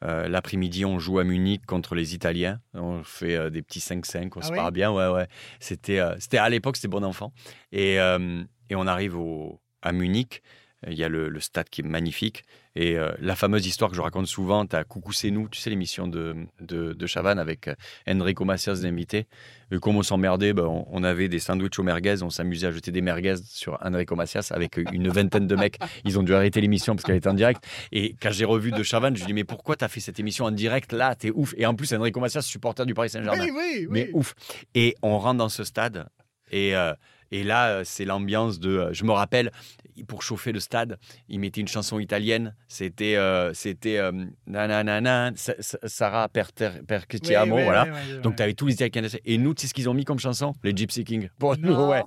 l'après-midi 0.03 0.85
on 0.85 0.99
joue 0.99 1.19
à 1.19 1.25
Munich 1.25 1.65
contre 1.67 1.95
les 1.95 2.15
Italiens. 2.15 2.61
On 2.75 3.03
fait 3.05 3.51
des 3.51 3.63
petits 3.63 3.81
5-5, 3.81 4.31
on 4.37 4.41
Ah 4.41 4.43
se 4.43 4.51
oui 4.53 4.57
parle 4.57 4.73
bien, 4.73 4.91
ouais, 4.91 5.09
ouais. 5.09 5.27
C'était, 5.61 6.01
c'était 6.19 6.39
à 6.39 6.49
l'époque, 6.49 6.77
c'était 6.77 6.89
bon 6.89 7.05
enfant. 7.05 7.33
Et, 7.73 7.95
et 7.97 8.75
on 8.77 8.87
arrive 8.87 9.17
au, 9.19 9.61
à 9.83 9.93
Munich. 9.93 10.43
Il 10.87 10.95
y 10.95 11.05
a 11.05 11.11
le, 11.11 11.29
le 11.29 11.41
stade 11.41 11.69
qui 11.69 11.83
est 11.83 11.85
magnifique. 11.85 12.43
Et 12.75 12.97
euh, 12.97 13.13
la 13.21 13.37
fameuse 13.37 13.67
histoire 13.67 13.91
que 13.91 13.97
je 13.99 14.01
raconte 14.01 14.27
souvent, 14.27 14.65
tu 14.65 14.77
as 14.77 14.83
Coucou 14.85 15.13
c'est 15.13 15.31
nous, 15.31 15.47
tu 15.47 15.61
sais 15.61 15.69
l'émission 15.69 16.07
de, 16.07 16.35
de, 16.63 16.95
de 16.95 17.07
Chavannes 17.07 17.39
avec 17.39 17.69
euh, 17.69 17.75
Enrico 18.09 18.47
Macias 18.47 18.77
d'invité. 18.81 19.27
Et 19.71 19.79
comme 19.79 19.97
on 19.99 20.03
s'emmerdait, 20.03 20.55
ben, 20.55 20.65
on, 20.65 20.87
on 20.91 21.05
avait 21.05 21.29
des 21.29 21.39
sandwichs 21.39 21.79
au 21.79 21.83
merguez, 21.83 22.23
on 22.23 22.31
s'amusait 22.31 22.69
à 22.69 22.71
jeter 22.71 22.93
des 22.93 23.03
merguez 23.03 23.35
sur 23.45 23.77
Enrico 23.85 24.17
Macias 24.17 24.53
avec 24.53 24.79
une 24.79 25.11
vingtaine 25.11 25.47
de 25.47 25.55
mecs. 25.55 25.77
Ils 26.07 26.19
ont 26.19 26.23
dû 26.23 26.33
arrêter 26.33 26.63
l'émission 26.63 26.95
parce 26.97 27.05
qu'elle 27.05 27.17
était 27.17 27.29
en 27.29 27.35
direct. 27.35 27.63
Et 27.93 28.17
quand 28.23 28.31
j'ai 28.31 28.47
revu 28.47 28.71
de 28.73 28.83
Chavannes, 28.83 29.17
je 29.17 29.21
lui 29.21 29.27
dis 29.27 29.35
mais 29.35 29.45
pourquoi 29.45 29.77
tu 29.77 29.85
as 29.85 29.89
fait 29.89 30.01
cette 30.01 30.19
émission 30.19 30.47
en 30.47 30.51
direct 30.51 30.93
là? 30.95 31.15
T'es 31.15 31.31
ouf. 31.31 31.53
Et 31.59 31.67
en 31.67 31.75
plus, 31.75 31.93
Enrico 31.93 32.21
Macias, 32.21 32.41
supporter 32.41 32.87
du 32.87 32.95
Paris 32.95 33.11
Saint-Germain 33.11 33.39
Oui, 33.45 33.51
oui, 33.55 33.77
oui. 33.81 33.87
mais 33.91 34.11
ouf. 34.15 34.35
Et 34.75 34.95
on 35.03 35.19
rentre 35.19 35.37
dans 35.37 35.51
ce 35.51 35.63
stade 35.63 36.07
et, 36.51 36.75
euh, 36.75 36.95
Et 37.33 37.45
là, 37.45 37.69
euh, 37.69 37.83
c'est 37.85 38.05
l'ambiance 38.05 38.59
de. 38.59 38.71
euh, 38.71 38.93
Je 38.93 39.05
me 39.05 39.13
rappelle, 39.13 39.51
pour 40.09 40.23
chauffer 40.23 40.53
le 40.53 40.61
stade, 40.61 40.99
ils 41.29 41.39
mettaient 41.39 41.61
une 41.61 41.69
chanson 41.69 41.99
italienne. 41.99 42.55
C'était. 42.69 43.17
euh, 43.17 43.53
C'était. 43.55 43.99
euh, 43.99 44.11
Sarah 45.87 46.29
Perter- 46.29 46.83
Percutiamo, 46.87 47.55
Oui, 47.55 47.61
oui, 47.61 47.65
voilà. 47.65 47.85
oui, 47.89 48.21
Donc, 48.23 48.37
tu 48.37 48.43
avais 48.43 48.55
tous 48.55 48.67
les 48.67 48.75
Italiens. 48.75 49.09
Et 49.25 49.39
nous, 49.39 49.55
tu 49.55 49.63
sais 49.63 49.69
ce 49.69 49.75
qu'ils 49.75 49.89
ont 49.89 49.95
mis 49.95 50.05
comme 50.05 50.19
chanson? 50.19 50.53
Les 50.63 50.75
Gypsy 50.77 51.05
Kings. 51.05 51.29
Pour 51.39 51.57
nous, 51.59 51.75
ouais. 51.87 52.03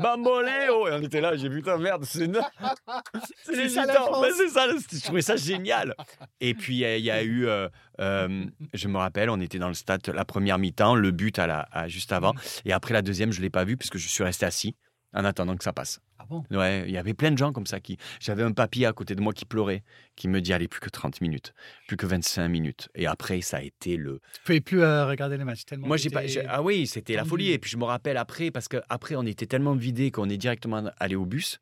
Bamboleo 0.00 0.88
Et 0.88 0.92
on 0.92 1.02
était 1.02 1.20
là, 1.20 1.36
j'ai 1.36 1.48
vu, 1.48 1.58
putain, 1.58 1.78
merde, 1.78 2.04
c'est 2.04 2.30
c'est 3.44 3.56
les 3.56 3.68
ça, 3.68 3.82
Gitans. 3.82 4.20
Mais 4.22 4.32
c'est 4.32 4.48
ça, 4.48 4.66
je 4.68 5.00
trouvais 5.02 5.22
ça 5.22 5.36
génial. 5.36 5.94
Et 6.40 6.54
puis, 6.54 6.74
il 6.80 7.04
y 7.04 7.10
a 7.10 7.22
eu, 7.22 7.46
euh, 7.46 7.68
euh, 8.00 8.44
je 8.74 8.88
me 8.88 8.98
rappelle, 8.98 9.30
on 9.30 9.40
était 9.40 9.58
dans 9.58 9.68
le 9.68 9.74
stade 9.74 10.06
la 10.08 10.24
première 10.24 10.58
mi-temps, 10.58 10.94
le 10.94 11.10
but 11.10 11.38
à 11.38 11.46
la, 11.46 11.68
à- 11.72 11.88
juste 11.88 12.12
avant. 12.12 12.34
Et 12.64 12.72
après 12.72 12.94
la 12.94 13.02
deuxième, 13.02 13.32
je 13.32 13.38
ne 13.38 13.42
l'ai 13.42 13.50
pas 13.50 13.64
vu 13.64 13.76
puisque 13.76 13.98
je 13.98 14.08
suis 14.08 14.24
resté 14.24 14.46
assis 14.46 14.74
en 15.12 15.24
attendant 15.24 15.56
que 15.56 15.64
ça 15.64 15.72
passe. 15.72 16.00
Ah 16.18 16.24
bon? 16.28 16.44
Ouais, 16.50 16.84
il 16.86 16.92
y 16.92 16.98
avait 16.98 17.14
plein 17.14 17.30
de 17.30 17.38
gens 17.38 17.52
comme 17.52 17.66
ça 17.66 17.80
qui. 17.80 17.96
J'avais 18.20 18.42
un 18.42 18.52
papy 18.52 18.84
à 18.84 18.92
côté 18.92 19.14
de 19.14 19.20
moi 19.20 19.32
qui 19.32 19.44
pleurait, 19.44 19.82
qui 20.16 20.28
me 20.28 20.40
dit 20.40 20.52
allez, 20.52 20.68
plus 20.68 20.80
que 20.80 20.90
30 20.90 21.20
minutes, 21.20 21.54
plus 21.88 21.96
que 21.96 22.06
25 22.06 22.48
minutes. 22.48 22.88
Et 22.94 23.06
après, 23.06 23.40
ça 23.40 23.58
a 23.58 23.62
été 23.62 23.96
le. 23.96 24.20
Tu 24.34 24.40
pouvais 24.42 24.60
plus 24.60 24.82
euh, 24.82 25.06
regarder 25.06 25.36
les 25.36 25.44
matchs 25.44 25.64
tellement. 25.64 25.86
Moi, 25.86 25.96
j'ai 25.96 26.10
pas. 26.10 26.22
Ah 26.48 26.62
oui, 26.62 26.86
c'était 26.86 27.14
la 27.14 27.24
folie. 27.24 27.50
Et 27.50 27.58
puis 27.58 27.70
je 27.70 27.76
me 27.76 27.84
rappelle 27.84 28.16
après, 28.16 28.50
parce 28.50 28.68
qu'après, 28.68 29.16
on 29.16 29.24
était 29.24 29.46
tellement 29.46 29.74
vidé 29.74 30.10
qu'on 30.10 30.28
est 30.28 30.38
directement 30.38 30.90
allé 30.98 31.16
au 31.16 31.26
bus. 31.26 31.60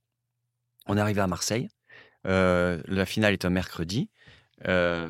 On 0.86 0.96
est 0.96 1.00
arrivé 1.00 1.20
à 1.20 1.26
Marseille. 1.26 1.68
Euh, 2.26 2.82
la 2.86 3.06
finale 3.06 3.32
est 3.32 3.44
un 3.44 3.50
mercredi. 3.50 4.10
Euh, 4.66 5.06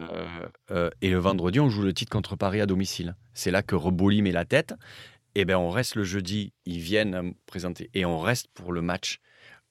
euh, 0.71 0.90
et 1.00 1.11
le 1.11 1.18
vendredi, 1.18 1.61
on 1.61 1.71
joue 1.71 1.83
le 1.83 1.95
titre 1.95 2.11
contre 2.11 2.37
Paris 2.37 2.61
à 2.61 2.66
domicile. 2.66 3.16
C'est 3.33 3.50
là 3.50 3.62
que 3.62 3.75
Reboli 3.75 4.23
met 4.23 4.33
la 4.33 4.45
tête. 4.45 4.75
Et 5.38 5.45
ben, 5.45 5.57
on 5.57 5.71
reste 5.71 5.95
le 5.95 6.02
jeudi. 6.02 6.52
Ils 6.66 6.80
viennent 6.80 7.14
euh, 7.14 7.30
présenter. 7.47 7.90
Et 7.95 8.04
on 8.04 8.18
reste 8.18 8.49
pour 8.54 8.73
le 8.73 8.83
match 8.83 9.21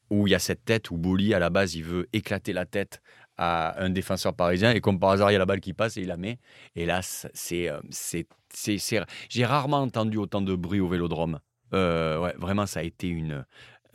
où 0.09 0.25
il 0.25 0.31
y 0.31 0.33
a 0.35 0.39
cette 0.39 0.63
tête 0.63 0.91
où 0.91 0.97
Boli, 0.97 1.33
à 1.33 1.39
la 1.39 1.49
base, 1.49 1.75
il 1.75 1.83
veut 1.83 2.07
éclater 2.13 2.53
la 2.53 2.65
tête 2.65 3.01
à 3.35 3.83
un 3.83 3.89
défenseur 3.89 4.33
parisien. 4.33 4.71
Et 4.71 4.79
comme 4.79 4.97
par 4.97 5.09
hasard, 5.09 5.29
il 5.29 5.33
y 5.33 5.35
a 5.35 5.39
la 5.39 5.45
balle 5.45 5.59
qui 5.59 5.73
passe 5.73 5.97
et 5.97 6.01
il 6.03 6.07
la 6.07 6.15
met. 6.15 6.39
Et 6.77 6.85
là, 6.85 7.01
c'est, 7.01 7.67
euh, 7.69 7.81
c'est, 7.89 8.25
c'est, 8.53 8.77
c'est- 8.77 9.03
j'ai 9.27 9.45
rarement 9.45 9.81
entendu 9.81 10.15
autant 10.15 10.39
de 10.41 10.55
bruit 10.55 10.79
au 10.79 10.87
vélodrome. 10.87 11.41
Euh, 11.73 12.17
ouais, 12.21 12.33
vraiment, 12.37 12.65
ça 12.65 12.79
a 12.79 12.83
été 12.83 13.09
une, 13.09 13.45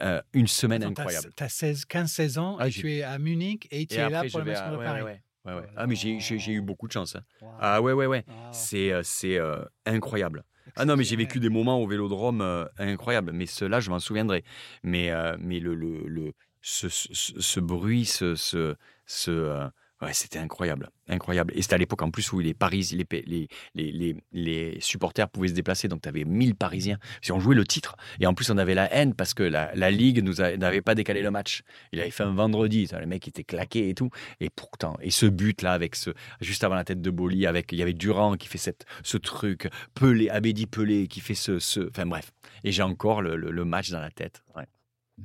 euh, 0.02 0.20
une 0.34 0.48
semaine 0.48 0.82
Attends, 0.82 0.90
incroyable. 0.90 1.30
T'as 1.34 1.48
16, 1.48 1.86
15-16 1.86 2.36
ans 2.36 2.58
Ah, 2.60 2.68
et 2.68 2.70
tu 2.70 2.92
es 2.92 3.02
à 3.02 3.18
Munich 3.18 3.66
et 3.70 3.86
tu 3.86 3.94
Et 3.94 3.98
es 3.98 4.10
là 4.10 4.24
pour 4.24 4.40
le 4.40 4.44
match 4.44 4.58
à- 4.58 4.76
ouais, 4.76 4.84
Paris. 4.84 5.02
ouais, 5.04 5.22
ouais, 5.46 5.54
ouais. 5.54 5.68
Ah, 5.74 5.86
mais 5.86 5.94
j'ai, 5.94 6.52
eu 6.52 6.60
beaucoup 6.60 6.86
de 6.86 6.92
chance. 6.92 7.16
hein. 7.16 7.22
Wow. 7.40 7.48
Ah 7.58 7.80
ouais, 7.80 7.94
ouais, 7.94 8.04
ouais. 8.06 8.24
Wow. 8.28 8.34
C'est, 8.52 8.92
euh, 8.92 9.00
c'est 9.02 9.38
euh, 9.38 9.64
incroyable. 9.86 10.44
Ah 10.76 10.84
non, 10.84 10.96
mais 10.96 11.04
j'ai 11.04 11.16
vécu 11.16 11.38
des 11.40 11.48
moments 11.50 11.78
au 11.80 11.86
vélodrome 11.86 12.40
euh, 12.40 12.64
incroyables. 12.78 13.32
Mais 13.32 13.46
ceux-là, 13.46 13.80
je 13.80 13.90
m'en 13.90 13.98
souviendrai. 13.98 14.44
Mais, 14.82 15.10
euh, 15.10 15.36
mais 15.40 15.60
le, 15.60 15.74
le, 15.74 16.06
le- 16.06 16.32
ce, 16.62 16.88
ce, 16.88 17.60
bruit, 17.60 18.04
ce, 18.06 18.34
ce, 18.36 18.76
ce, 19.06 19.30
euh, 19.30 19.68
ouais, 20.02 20.12
c'était 20.12 20.38
incroyable. 20.38 20.90
Incroyable. 21.08 21.52
Et 21.56 21.62
c'était 21.62 21.74
à 21.74 21.78
l'époque 21.78 22.02
en 22.02 22.10
plus 22.10 22.32
où 22.32 22.40
les, 22.40 22.54
Paris, 22.54 22.90
les, 22.92 23.06
les, 23.26 23.48
les, 23.74 24.16
les, 24.32 24.78
supporters 24.80 25.28
pouvaient 25.28 25.48
se 25.48 25.52
déplacer. 25.54 25.88
Donc 25.88 26.02
tu 26.02 26.08
avais 26.08 26.24
1000 26.24 26.54
Parisiens. 26.54 26.98
Si 27.20 27.32
on 27.32 27.40
jouait 27.40 27.54
le 27.54 27.64
titre. 27.66 27.96
Et 28.20 28.26
en 28.26 28.34
plus, 28.34 28.50
on 28.50 28.58
avait 28.58 28.74
la 28.74 28.92
haine 28.92 29.14
parce 29.14 29.34
que 29.34 29.42
la, 29.42 29.74
la 29.74 29.90
Ligue 29.90 30.22
n'avait 30.58 30.82
pas 30.82 30.94
décalé 30.94 31.22
le 31.22 31.30
match. 31.30 31.62
Il 31.92 32.00
avait 32.00 32.10
fait 32.10 32.24
un 32.24 32.34
vendredi. 32.34 32.88
Le 32.92 33.06
mec 33.06 33.26
était 33.28 33.44
claqué 33.44 33.88
et 33.88 33.94
tout. 33.94 34.10
Et 34.40 34.50
pourtant, 34.50 34.96
et 35.00 35.10
ce 35.10 35.26
but-là, 35.26 35.72
avec 35.72 35.96
ce, 35.96 36.10
juste 36.40 36.64
avant 36.64 36.74
la 36.74 36.84
tête 36.84 37.00
de 37.00 37.10
Boli, 37.10 37.46
avec, 37.46 37.72
il 37.72 37.78
y 37.78 37.82
avait 37.82 37.92
Durand 37.94 38.36
qui 38.36 38.48
fait 38.48 38.58
cette, 38.58 38.84
ce 39.02 39.16
truc, 39.16 39.68
Pelé, 39.94 40.28
Abedi 40.30 40.66
Pelé 40.66 41.08
qui 41.08 41.20
fait 41.20 41.34
ce, 41.34 41.58
ce. 41.58 41.88
Enfin 41.88 42.06
bref. 42.06 42.32
Et 42.64 42.72
j'ai 42.72 42.82
encore 42.82 43.22
le, 43.22 43.36
le- 43.36 43.50
le 43.50 43.64
match 43.64 43.90
dans 43.90 44.00
la 44.00 44.10
tête. 44.10 44.42
Ouais. 44.56 44.66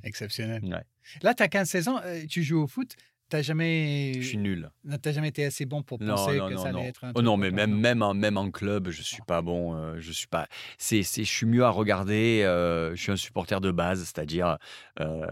Exceptionnel. 0.03 0.61
Ouais. 0.63 0.83
Là, 1.21 1.33
tu 1.33 1.43
as 1.43 1.47
15-16 1.47 1.89
ans, 1.89 1.99
euh, 2.03 2.25
tu 2.29 2.43
joues 2.43 2.61
au 2.61 2.67
foot. 2.67 2.95
Tu 3.29 3.43
jamais... 3.43 4.13
Je 4.15 4.27
suis 4.27 4.37
nul. 4.37 4.69
T'as 5.01 5.11
jamais 5.11 5.27
été 5.27 5.43
assez 5.45 5.65
bon 5.65 5.83
pour 5.83 5.99
penser 5.99 6.37
non, 6.37 6.47
que 6.47 6.53
non, 6.53 6.63
ça 6.63 6.69
allait 6.69 6.87
être 6.87 7.03
un 7.03 7.11
Oh 7.15 7.21
non, 7.21 7.35
mais 7.35 7.51
même, 7.51 7.77
même, 7.77 8.01
en, 8.01 8.13
même 8.13 8.37
en 8.37 8.49
club, 8.51 8.89
je 8.89 9.01
suis 9.01 9.21
pas 9.27 9.41
bon. 9.41 9.75
euh, 9.75 9.95
je 9.99 10.11
suis 10.11 10.27
pas. 10.27 10.47
C'est, 10.77 11.03
c'est, 11.03 11.23
je 11.23 11.31
suis 11.31 11.45
mieux 11.45 11.63
à 11.65 11.69
regarder. 11.69 12.43
euh, 12.45 12.95
je 12.95 13.01
suis 13.01 13.11
un 13.11 13.17
supporter 13.17 13.59
de 13.59 13.71
base, 13.71 13.99
c'est-à-dire 13.99 14.57
euh, 15.01 15.27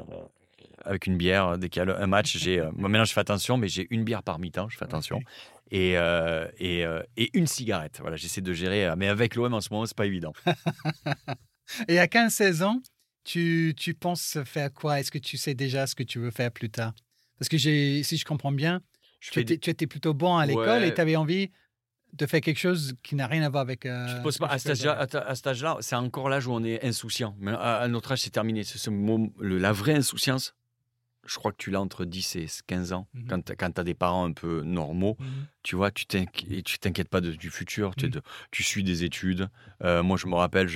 avec 0.83 1.07
une 1.07 1.15
bière 1.17 1.57
dès 1.57 1.69
qu'il 1.69 1.83
y 1.83 1.89
a 1.89 1.97
un 1.97 2.07
match. 2.07 2.37
J'ai, 2.37 2.61
moi, 2.75 2.89
maintenant, 2.89 3.05
je 3.05 3.13
fais 3.13 3.21
attention, 3.21 3.57
mais 3.57 3.69
j'ai 3.69 3.87
une 3.89 4.03
bière 4.03 4.23
par 4.23 4.39
mi-temps. 4.39 4.67
Je 4.69 4.77
fais 4.77 4.85
attention. 4.85 5.21
Et, 5.71 5.93
et, 5.93 6.85
et 7.17 7.29
une 7.33 7.47
cigarette. 7.47 7.99
Voilà, 8.01 8.17
j'essaie 8.17 8.41
de 8.41 8.53
gérer. 8.53 8.93
Mais 8.97 9.07
avec 9.07 9.35
l'OM 9.35 9.53
en 9.53 9.61
ce 9.61 9.69
moment, 9.71 9.85
c'est 9.85 9.97
pas 9.97 10.05
évident. 10.05 10.33
Et 11.87 11.97
à 11.99 12.05
15-16 12.05 12.63
ans, 12.63 12.81
tu, 13.23 13.73
tu 13.75 13.93
penses 13.95 14.37
faire 14.45 14.71
quoi? 14.71 14.99
Est-ce 14.99 15.10
que 15.12 15.17
tu 15.17 15.38
sais 15.38 15.55
déjà 15.55 15.88
ce 15.88 15.95
que 15.95 16.03
tu 16.03 16.19
veux 16.19 16.29
faire 16.31 16.51
plus 16.51 16.69
tard? 16.69 16.93
Parce 17.39 17.50
que 17.50 17.58
si 17.58 18.17
je 18.17 18.26
comprends 18.26 18.52
bien, 18.52 18.82
Je 19.19 19.32
tu 19.32 19.39
étais, 19.39 19.58
tu 19.58 19.69
étais 19.69 19.88
plutôt 19.88 20.13
bon 20.13 20.38
à 20.38 20.45
l'école 20.45 20.82
Ouais. 20.82 20.88
et 20.89 20.93
tu 20.93 21.02
avais 21.02 21.15
envie 21.15 21.52
de 22.13 22.26
faire 22.26 22.39
quelque 22.39 22.60
chose 22.60 22.93
qui 23.04 23.15
n'a 23.15 23.28
rien 23.28 23.43
à 23.43 23.50
voir 23.50 23.62
avec. 23.62 23.86
euh, 23.86 24.08
Je 24.08 24.21
pas, 24.39 24.48
à 24.48 24.58
cet 25.36 25.48
âge-là, 25.48 25.78
c'est 25.82 25.95
encore 25.95 26.30
l'âge 26.30 26.48
où 26.48 26.54
on 26.54 26.63
est 26.63 26.82
insouciant. 26.86 27.36
Mais 27.39 27.52
à, 27.52 27.78
à 27.78 27.88
notre 27.89 28.13
âge, 28.13 28.21
c'est 28.21 28.30
terminé. 28.30 28.63
C'est 28.63 28.78
ce 28.78 28.89
la 29.58 29.71
vraie 29.74 29.95
insouciance, 29.95 30.56
je 31.25 31.35
crois 31.35 31.51
que 31.51 31.57
tu 31.57 31.71
l'as 31.71 31.81
entre 31.81 32.05
10 32.05 32.35
et 32.35 32.45
15 32.67 32.93
ans. 32.93 33.07
Mhm. 33.13 33.27
Quand, 33.57 33.71
tu 33.73 33.81
as 33.81 33.83
des 33.83 33.93
parents 33.93 34.25
un 34.25 34.31
peu 34.33 34.61
normaux, 34.61 35.17
Mhm. 35.19 35.25
tu 35.63 35.75
vois, 35.75 35.91
tu 35.91 36.05
t'inquiètes 36.05 37.09
pas 37.09 37.21
de- 37.21 37.31
du 37.31 37.49
futur. 37.49 37.95
Tu, 37.95 38.09
de- 38.09 38.21
tu 38.51 38.63
suis 38.63 38.83
des 38.83 39.03
études. 39.03 39.49
Euh, 39.83 40.03
moi, 40.03 40.17
je 40.17 40.27
me 40.27 40.35
rappelle, 40.35 40.67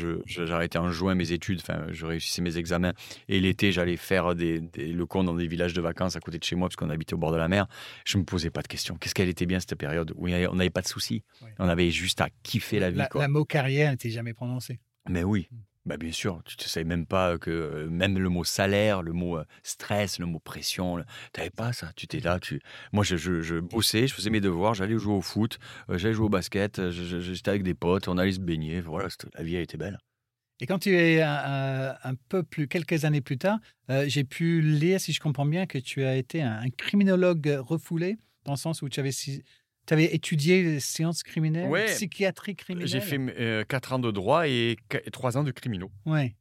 arrêté 0.51 0.77
en 0.77 0.91
juin 0.91 1.15
mes 1.15 1.31
études. 1.31 1.59
Enfin, 1.61 1.85
je 1.89 2.05
réussissais 2.05 2.41
mes 2.41 2.57
examens. 2.57 2.93
Et 3.27 3.39
l'été, 3.39 3.71
j'allais 3.71 3.97
faire 3.97 4.35
des, 4.35 4.59
des- 4.59 4.91
le 4.91 5.05
con 5.05 5.23
dans 5.23 5.33
des 5.35 5.47
villages 5.47 5.73
de 5.73 5.81
vacances 5.81 6.15
à 6.15 6.19
côté 6.19 6.39
de 6.39 6.43
chez 6.43 6.55
moi, 6.55 6.67
parce 6.67 6.75
qu'on 6.75 6.89
habitait 6.89 7.13
au 7.13 7.17
bord 7.17 7.31
de 7.31 7.37
la 7.37 7.47
mer. 7.47 7.67
Je 8.05 8.17
me 8.17 8.23
posais 8.23 8.49
pas 8.49 8.61
de 8.61 8.67
questions. 8.67 8.95
Qu'est-ce 8.95 9.13
qu'elle 9.15 9.29
était 9.29 9.45
bien 9.45 9.59
cette 9.59 9.75
période 9.75 10.11
où 10.15 10.27
on 10.27 10.55
n'avait 10.55 10.69
pas 10.69 10.81
de 10.81 10.87
soucis. 10.87 11.23
Ouais. 11.41 11.53
On 11.59 11.67
avait 11.67 11.91
juste 11.91 12.21
à 12.21 12.29
kiffer 12.43 12.79
la 12.79 12.91
vie. 12.91 12.97
La, 12.97 13.07
quoi. 13.07 13.21
la 13.21 13.27
mot 13.27 13.45
carrière 13.45 13.91
n'était 13.91 14.09
jamais 14.09 14.33
prononcé. 14.33 14.79
Mais 15.09 15.23
oui. 15.23 15.47
Bah 15.89 15.97
bien 15.97 16.11
sûr, 16.11 16.39
tu 16.45 16.55
ne 16.55 16.69
savais 16.69 16.83
même 16.83 17.07
pas 17.07 17.39
que 17.39 17.49
euh, 17.49 17.89
même 17.89 18.19
le 18.19 18.29
mot 18.29 18.43
salaire, 18.43 19.01
le 19.01 19.11
mot 19.11 19.37
euh, 19.37 19.45
stress, 19.63 20.19
le 20.19 20.27
mot 20.27 20.37
pression, 20.37 20.99
tu 21.33 21.39
n'avais 21.39 21.49
pas 21.49 21.73
ça. 21.73 21.91
Tu 21.95 22.05
étais 22.05 22.19
là, 22.19 22.39
tu... 22.39 22.61
moi 22.93 23.03
je, 23.03 23.17
je, 23.17 23.41
je 23.41 23.55
bossais, 23.55 24.05
je 24.05 24.13
faisais 24.13 24.29
mes 24.29 24.39
devoirs, 24.39 24.75
j'allais 24.75 24.99
jouer 24.99 25.15
au 25.15 25.21
foot, 25.21 25.57
euh, 25.89 25.97
j'allais 25.97 26.13
jouer 26.13 26.27
au 26.27 26.29
basket, 26.29 26.91
j'étais 26.91 27.49
avec 27.49 27.63
des 27.63 27.73
potes, 27.73 28.07
on 28.07 28.19
allait 28.19 28.33
se 28.33 28.39
baigner, 28.39 28.81
voilà, 28.81 29.07
la 29.33 29.43
vie 29.43 29.55
elle 29.55 29.63
était 29.63 29.79
belle. 29.79 29.97
Et 30.59 30.67
quand 30.67 30.77
tu 30.77 30.95
es 30.95 31.23
un, 31.23 32.15
peu 32.27 32.43
plus, 32.43 32.67
quelques 32.67 33.05
années 33.05 33.21
plus 33.21 33.37
tard, 33.37 33.57
j'ai 34.07 34.25
pu 34.25 34.61
lire, 34.61 34.99
si 34.99 35.11
je 35.13 35.21
comprends 35.21 35.45
bien, 35.45 35.65
que 35.65 35.77
tu 35.77 36.03
as 36.03 36.17
été 36.17 36.43
un, 36.43 36.69
criminologue 36.69 37.57
refoulé, 37.61 38.17
dans 38.43 38.51
le 38.51 38.57
sens 38.57 38.81
où 38.81 38.89
tu 38.89 38.99
avais, 38.99 39.11
tu 39.89 39.93
avais 39.93 40.13
étudié 40.15 40.63
les 40.63 40.79
sciences 40.79 41.23
criminelles, 41.23 41.69
Ouais. 41.69 41.85
psychiatrie 41.85 42.55
criminelle? 42.55 42.87
J'ai 42.87 43.01
fait 43.01 43.19
4 43.67 43.93
ans 43.93 43.99
de 43.99 44.11
droit 44.11 44.47
et 44.47 44.77
3 45.11 45.37
ans 45.37 45.43
de 45.43 45.51
criminaux. 45.51 45.91
Ouais. 46.05 46.35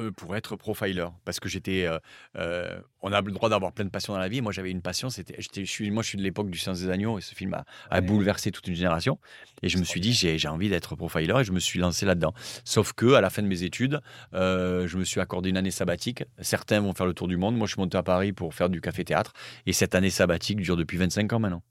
euh, 0.00 0.10
pour 0.10 0.34
être 0.34 0.56
profiler 0.56 1.06
parce 1.26 1.38
que 1.38 1.48
j'étais 1.48 1.84
euh, 1.84 1.98
euh, 2.36 2.80
on 3.02 3.12
a 3.12 3.20
le 3.20 3.30
droit 3.30 3.50
d'avoir 3.50 3.70
plein 3.72 3.84
de 3.84 3.90
passions 3.90 4.14
dans 4.14 4.18
la 4.18 4.28
vie 4.28 4.40
moi 4.40 4.50
j'avais 4.50 4.70
une 4.70 4.80
passion 4.80 5.10
c'était 5.10 5.36
je 5.38 5.62
suis 5.70 5.90
moi 5.90 6.02
je 6.02 6.08
suis 6.08 6.18
de 6.18 6.22
l'époque 6.22 6.48
du 6.50 6.58
Science 6.58 6.80
des 6.80 6.88
agneaux 6.88 7.18
et 7.18 7.20
ce 7.20 7.34
film 7.34 7.52
a, 7.52 7.64
a 7.90 7.96
Ouais. 7.96 8.00
bouleversé 8.00 8.50
toute 8.50 8.66
une 8.66 8.74
génération 8.74 9.18
et 9.62 9.68
je 9.68 9.76
me 9.78 9.84
suis 9.84 10.00
dit 10.00 10.12
j'ai 10.14 10.48
envie 10.48 10.70
d'être 10.70 10.96
profiler 10.96 11.34
et 11.38 11.44
je 11.44 11.52
me 11.52 11.60
suis 11.60 11.78
lancé 11.78 12.06
là-dedans 12.06 12.32
sauf 12.64 12.92
que 12.94 13.12
à 13.12 13.20
la 13.20 13.28
fin 13.28 13.42
de 13.42 13.46
mes 13.46 13.62
études 13.62 14.00
euh, 14.32 14.88
je 14.88 14.96
me 14.96 15.04
suis 15.04 15.20
accordé 15.20 15.50
une 15.50 15.58
année 15.58 15.70
sabbatique 15.70 16.24
certains 16.40 16.80
vont 16.80 16.94
faire 16.94 17.06
le 17.06 17.12
tour 17.14 17.28
du 17.28 17.36
monde 17.36 17.54
moi 17.54 17.66
je 17.66 17.74
suis 17.74 17.80
monté 17.80 17.96
à 17.98 18.02
Paris 18.02 18.32
pour 18.32 18.54
faire 18.54 18.70
du 18.70 18.80
café 18.80 19.04
théâtre 19.04 19.32
et 19.66 19.74
cette 19.74 19.94
année 19.94 20.10
sabbatique 20.10 20.60
dure 20.60 20.76
depuis 20.78 20.96
25 20.96 21.30
ans 21.34 21.38
maintenant 21.40 21.62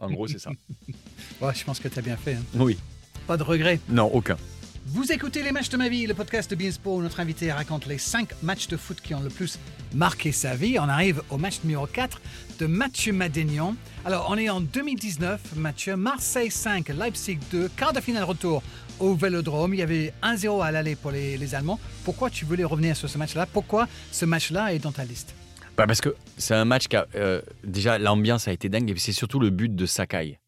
en 0.00 0.10
gros 0.10 0.26
c'est 0.28 0.38
ça 0.38 0.50
Ouais, 1.40 1.52
je 1.54 1.64
pense 1.64 1.80
que 1.80 1.88
tu 1.88 1.98
as 1.98 2.02
bien 2.02 2.16
fait. 2.16 2.34
hein. 2.34 2.42
oui 2.54 2.78
Pas 3.26 3.36
de 3.36 3.42
regret. 3.42 3.80
non 3.88 4.06
aucun 4.12 4.36
Vous 4.86 5.10
écoutez 5.10 5.42
Les 5.42 5.50
Matchs 5.52 5.68
de 5.70 5.76
ma 5.76 5.88
vie, 5.88 6.06
le 6.06 6.14
podcast 6.14 6.50
de 6.50 6.54
Beansport 6.56 6.94
où 6.94 7.02
notre 7.02 7.20
invité 7.20 7.50
raconte 7.52 7.86
les 7.86 7.98
5 7.98 8.42
matchs 8.42 8.68
de 8.68 8.76
foot 8.76 9.00
qui 9.02 9.14
ont 9.14 9.20
le 9.20 9.30
plus 9.30 9.58
marqué 9.94 10.30
sa 10.32 10.54
vie. 10.54 10.78
On 10.78 10.88
arrive 10.88 11.22
au 11.30 11.38
match 11.38 11.60
numéro 11.64 11.86
4 11.86 12.20
de 12.60 12.66
Mathieu 12.66 13.12
Madénian. 13.12 13.74
Alors, 14.04 14.26
on 14.30 14.36
est 14.36 14.48
en 14.50 14.60
2019, 14.60 15.56
Mathieu. 15.56 15.96
Marseille 15.96 16.50
5, 16.50 16.88
Leipzig 16.90 17.38
2, 17.50 17.68
quart 17.76 17.92
de 17.92 18.00
finale 18.00 18.24
retour 18.24 18.62
au 19.00 19.14
Vélodrome. 19.14 19.74
Il 19.74 19.78
y 19.80 19.82
avait 19.82 20.12
1-0 20.22 20.62
à 20.62 20.70
l'aller 20.70 20.94
pour 20.94 21.10
les, 21.10 21.36
les 21.38 21.54
Allemands. 21.54 21.80
Pourquoi 22.04 22.30
tu 22.30 22.44
voulais 22.44 22.64
revenir 22.64 22.96
sur 22.96 23.08
ce 23.08 23.18
match-là? 23.18 23.46
Pourquoi 23.46 23.88
ce 24.12 24.24
match-là 24.24 24.72
est 24.74 24.78
dans 24.78 24.92
ta 24.92 25.04
liste? 25.04 25.34
Bah, 25.76 25.86
parce 25.86 26.00
que 26.00 26.14
c'est 26.38 26.54
un 26.54 26.64
match 26.64 26.86
qui 26.86 26.96
a. 26.96 27.06
euh, 27.16 27.42
déjà, 27.64 27.98
l'ambiance 27.98 28.46
a 28.46 28.52
été 28.52 28.68
dingue, 28.68 28.90
et 28.90 28.96
c'est 28.96 29.12
surtout 29.12 29.40
le 29.40 29.50
but 29.50 29.74
de 29.74 29.86
Sakai. 29.86 30.38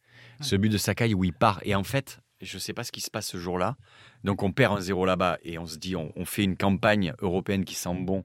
Ce 0.40 0.54
but 0.54 0.68
de 0.68 0.78
Sakai 0.78 1.14
où 1.14 1.24
il 1.24 1.32
part. 1.32 1.60
Et 1.64 1.74
en 1.74 1.82
fait, 1.82 2.20
je 2.42 2.56
ne 2.56 2.60
sais 2.60 2.74
pas 2.74 2.84
ce 2.84 2.92
qui 2.92 3.00
se 3.00 3.10
passe 3.10 3.26
ce 3.26 3.38
jour-là. 3.38 3.76
Donc, 4.22 4.42
on 4.42 4.52
perd 4.52 4.76
un 4.76 4.80
0 4.80 5.06
là-bas 5.06 5.38
et 5.42 5.58
on 5.58 5.66
se 5.66 5.78
dit, 5.78 5.96
on, 5.96 6.12
on 6.14 6.24
fait 6.24 6.44
une 6.44 6.56
campagne 6.56 7.14
européenne 7.20 7.64
qui 7.64 7.74
sent 7.74 7.94
bon. 7.94 8.24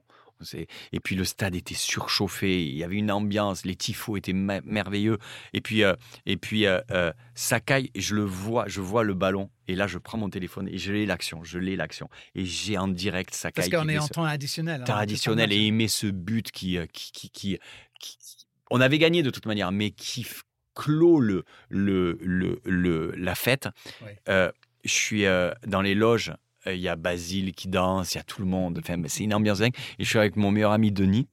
Et 0.92 1.00
puis 1.00 1.16
le 1.16 1.24
stade 1.24 1.54
était 1.54 1.74
surchauffé, 1.74 2.64
il 2.64 2.76
y 2.76 2.84
avait 2.84 2.96
une 2.96 3.10
ambiance, 3.10 3.64
les 3.64 3.76
tifos 3.76 4.16
étaient 4.16 4.32
merveilleux. 4.32 5.18
Et 5.52 5.60
puis, 5.60 5.84
euh, 5.84 5.94
et 6.26 6.36
puis 6.36 6.66
euh, 6.66 6.80
euh, 6.90 7.12
Sakai, 7.34 7.90
je 7.96 8.14
le 8.14 8.24
vois, 8.24 8.66
je 8.68 8.80
vois 8.80 9.04
le 9.04 9.14
ballon. 9.14 9.50
Et 9.68 9.74
là, 9.74 9.86
je 9.86 9.98
prends 9.98 10.18
mon 10.18 10.30
téléphone 10.30 10.68
et 10.68 10.78
je 10.78 10.92
l'ai 10.92 11.06
l'action, 11.06 11.44
je 11.44 11.58
l'ai 11.58 11.76
l'action. 11.76 12.08
Et 12.34 12.44
j'ai 12.44 12.78
en 12.78 12.88
direct 12.88 13.34
Sakai. 13.34 13.54
Parce 13.54 13.68
qu'on 13.68 13.88
est 13.88 13.98
en 13.98 14.08
temps 14.08 14.24
additionnel. 14.24 14.82
Hein, 14.82 14.84
temps 14.84 14.96
additionnel 14.96 15.52
et 15.52 15.58
il 15.58 15.72
met 15.72 15.88
ce 15.88 16.06
but 16.06 16.50
qui 16.50 16.78
qui, 16.92 17.30
qui, 17.30 17.58
On 18.70 18.80
avait 18.80 18.98
gagné 18.98 19.22
de 19.22 19.30
toute 19.30 19.46
manière, 19.46 19.72
mais 19.72 19.90
qui 19.90 20.26
clôt 20.74 21.20
le, 21.20 21.44
le, 21.68 22.18
le, 22.22 23.12
la 23.16 23.34
fête. 23.34 23.68
je 24.26 24.50
suis 24.84 25.24
dans 25.66 25.82
les 25.82 25.94
loges 25.94 26.32
il 26.66 26.80
y 26.80 26.88
a 26.88 26.96
Basile 26.96 27.52
qui 27.52 27.68
danse, 27.68 28.14
il 28.14 28.18
y 28.18 28.20
a 28.20 28.24
tout 28.24 28.42
le 28.42 28.48
monde. 28.48 28.78
Enfin, 28.78 29.00
c'est 29.06 29.24
une 29.24 29.34
ambiance 29.34 29.58
dingue. 29.58 29.74
Et 29.98 30.04
je 30.04 30.08
suis 30.08 30.18
avec 30.18 30.36
mon 30.36 30.50
meilleur 30.50 30.72
ami 30.72 30.92
Denis, 30.92 31.28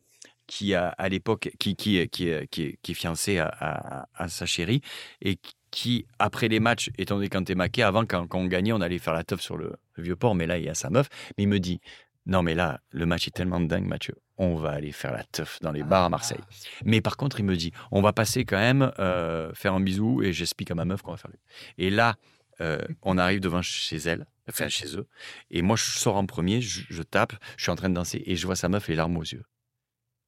qui 0.48 0.74
a, 0.74 0.90
à 0.90 1.10
l'époque, 1.10 1.52
qui, 1.60 1.76
qui, 1.76 2.08
qui, 2.10 2.32
qui, 2.50 2.92
est 2.92 2.94
fiancé 2.94 3.38
à, 3.38 4.08
sa 4.28 4.46
chérie, 4.46 4.82
et 5.22 5.38
qui, 5.72 6.08
après 6.18 6.48
les 6.48 6.60
matchs, 6.60 6.90
étant 6.98 7.16
donné 7.16 7.30
quand 7.30 7.44
t'es 7.44 7.56
maqué, 7.56 7.84
avant, 7.84 8.06
quand, 8.06 8.28
on 8.34 8.46
gagnait, 8.46 8.72
on 8.72 8.82
allait 8.82 8.98
faire 8.98 9.14
la 9.14 9.24
teuf 9.24 9.42
sur 9.42 9.58
le, 9.58 9.76
vieux 9.98 10.16
port, 10.16 10.34
mais 10.34 10.48
là, 10.48 10.58
il 10.58 10.66
y 10.66 10.70
a 10.70 10.74
sa 10.74 10.90
meuf. 10.90 11.08
Mais 11.38 11.44
il 11.44 11.48
me 11.48 11.60
dit, 11.60 11.80
non, 12.26 12.42
mais 12.42 12.56
là, 12.56 12.80
le 12.92 13.06
match 13.06 13.28
est 13.28 13.32
tellement 13.32 13.60
dingue, 13.60 13.86
Mathieu. 13.86 14.16
On 14.38 14.56
va 14.56 14.72
aller 14.72 14.92
faire 14.92 15.12
la 15.12 15.24
teuf 15.24 15.60
dans 15.62 15.72
les 15.72 15.84
bars 15.84 16.06
à 16.06 16.10
Marseille. 16.10 16.40
Mais 16.86 17.02
par 17.02 17.18
contre, 17.18 17.40
il 17.40 17.46
me 17.46 17.56
dit, 17.56 17.72
on 17.92 18.02
va 18.02 18.14
passer 18.14 18.46
quand 18.46 18.58
même 18.58 18.92
euh, 19.00 19.54
faire 19.54 19.74
un 19.74 19.82
bisou 19.82 20.22
et 20.24 20.32
j'explique 20.32 20.72
à 20.72 20.76
ma 20.76 20.86
meuf 20.86 21.02
qu'on 21.02 21.12
va 21.12 21.18
faire. 21.18 21.32
Le... 21.32 21.84
Et 21.84 21.90
là, 21.90 22.16
euh, 22.62 22.82
on 23.02 23.18
arrive 23.18 23.40
devant 23.40 23.62
chez 23.62 23.98
elle, 23.98 24.28
enfin 24.48 24.70
chez 24.70 24.96
eux, 24.98 25.08
et 25.52 25.62
moi 25.62 25.76
je 25.76 25.84
sors 25.84 26.18
en 26.18 26.26
premier, 26.26 26.62
je, 26.62 27.02
tape, 27.04 27.34
je 27.58 27.64
suis 27.64 27.72
en 27.72 27.76
train 27.76 27.90
de 27.90 27.96
danser 27.96 28.24
et 28.26 28.36
je 28.36 28.46
vois 28.46 28.56
sa 28.56 28.70
meuf 28.70 28.88
les 28.88 28.96
larmes 28.96 29.18
aux 29.18 29.24
yeux. 29.24 29.46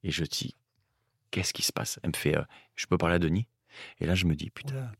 Et 0.03 0.11
je 0.11 0.23
dis, 0.23 0.55
qu'est-ce 1.29 1.53
qui 1.53 1.61
se 1.61 1.71
passe? 1.71 1.99
Elle 2.03 2.11
me 2.11 2.15
fait, 2.15 2.37
euh, 2.37 2.43
je 2.75 2.85
peux 2.87 2.97
parler 2.97 3.15
à 3.15 3.19
Denis? 3.19 3.47
Et 3.99 4.05
là 4.05 4.15
je 4.15 4.25
me 4.25 4.35
dis, 4.35 4.49
putain, 4.49 4.91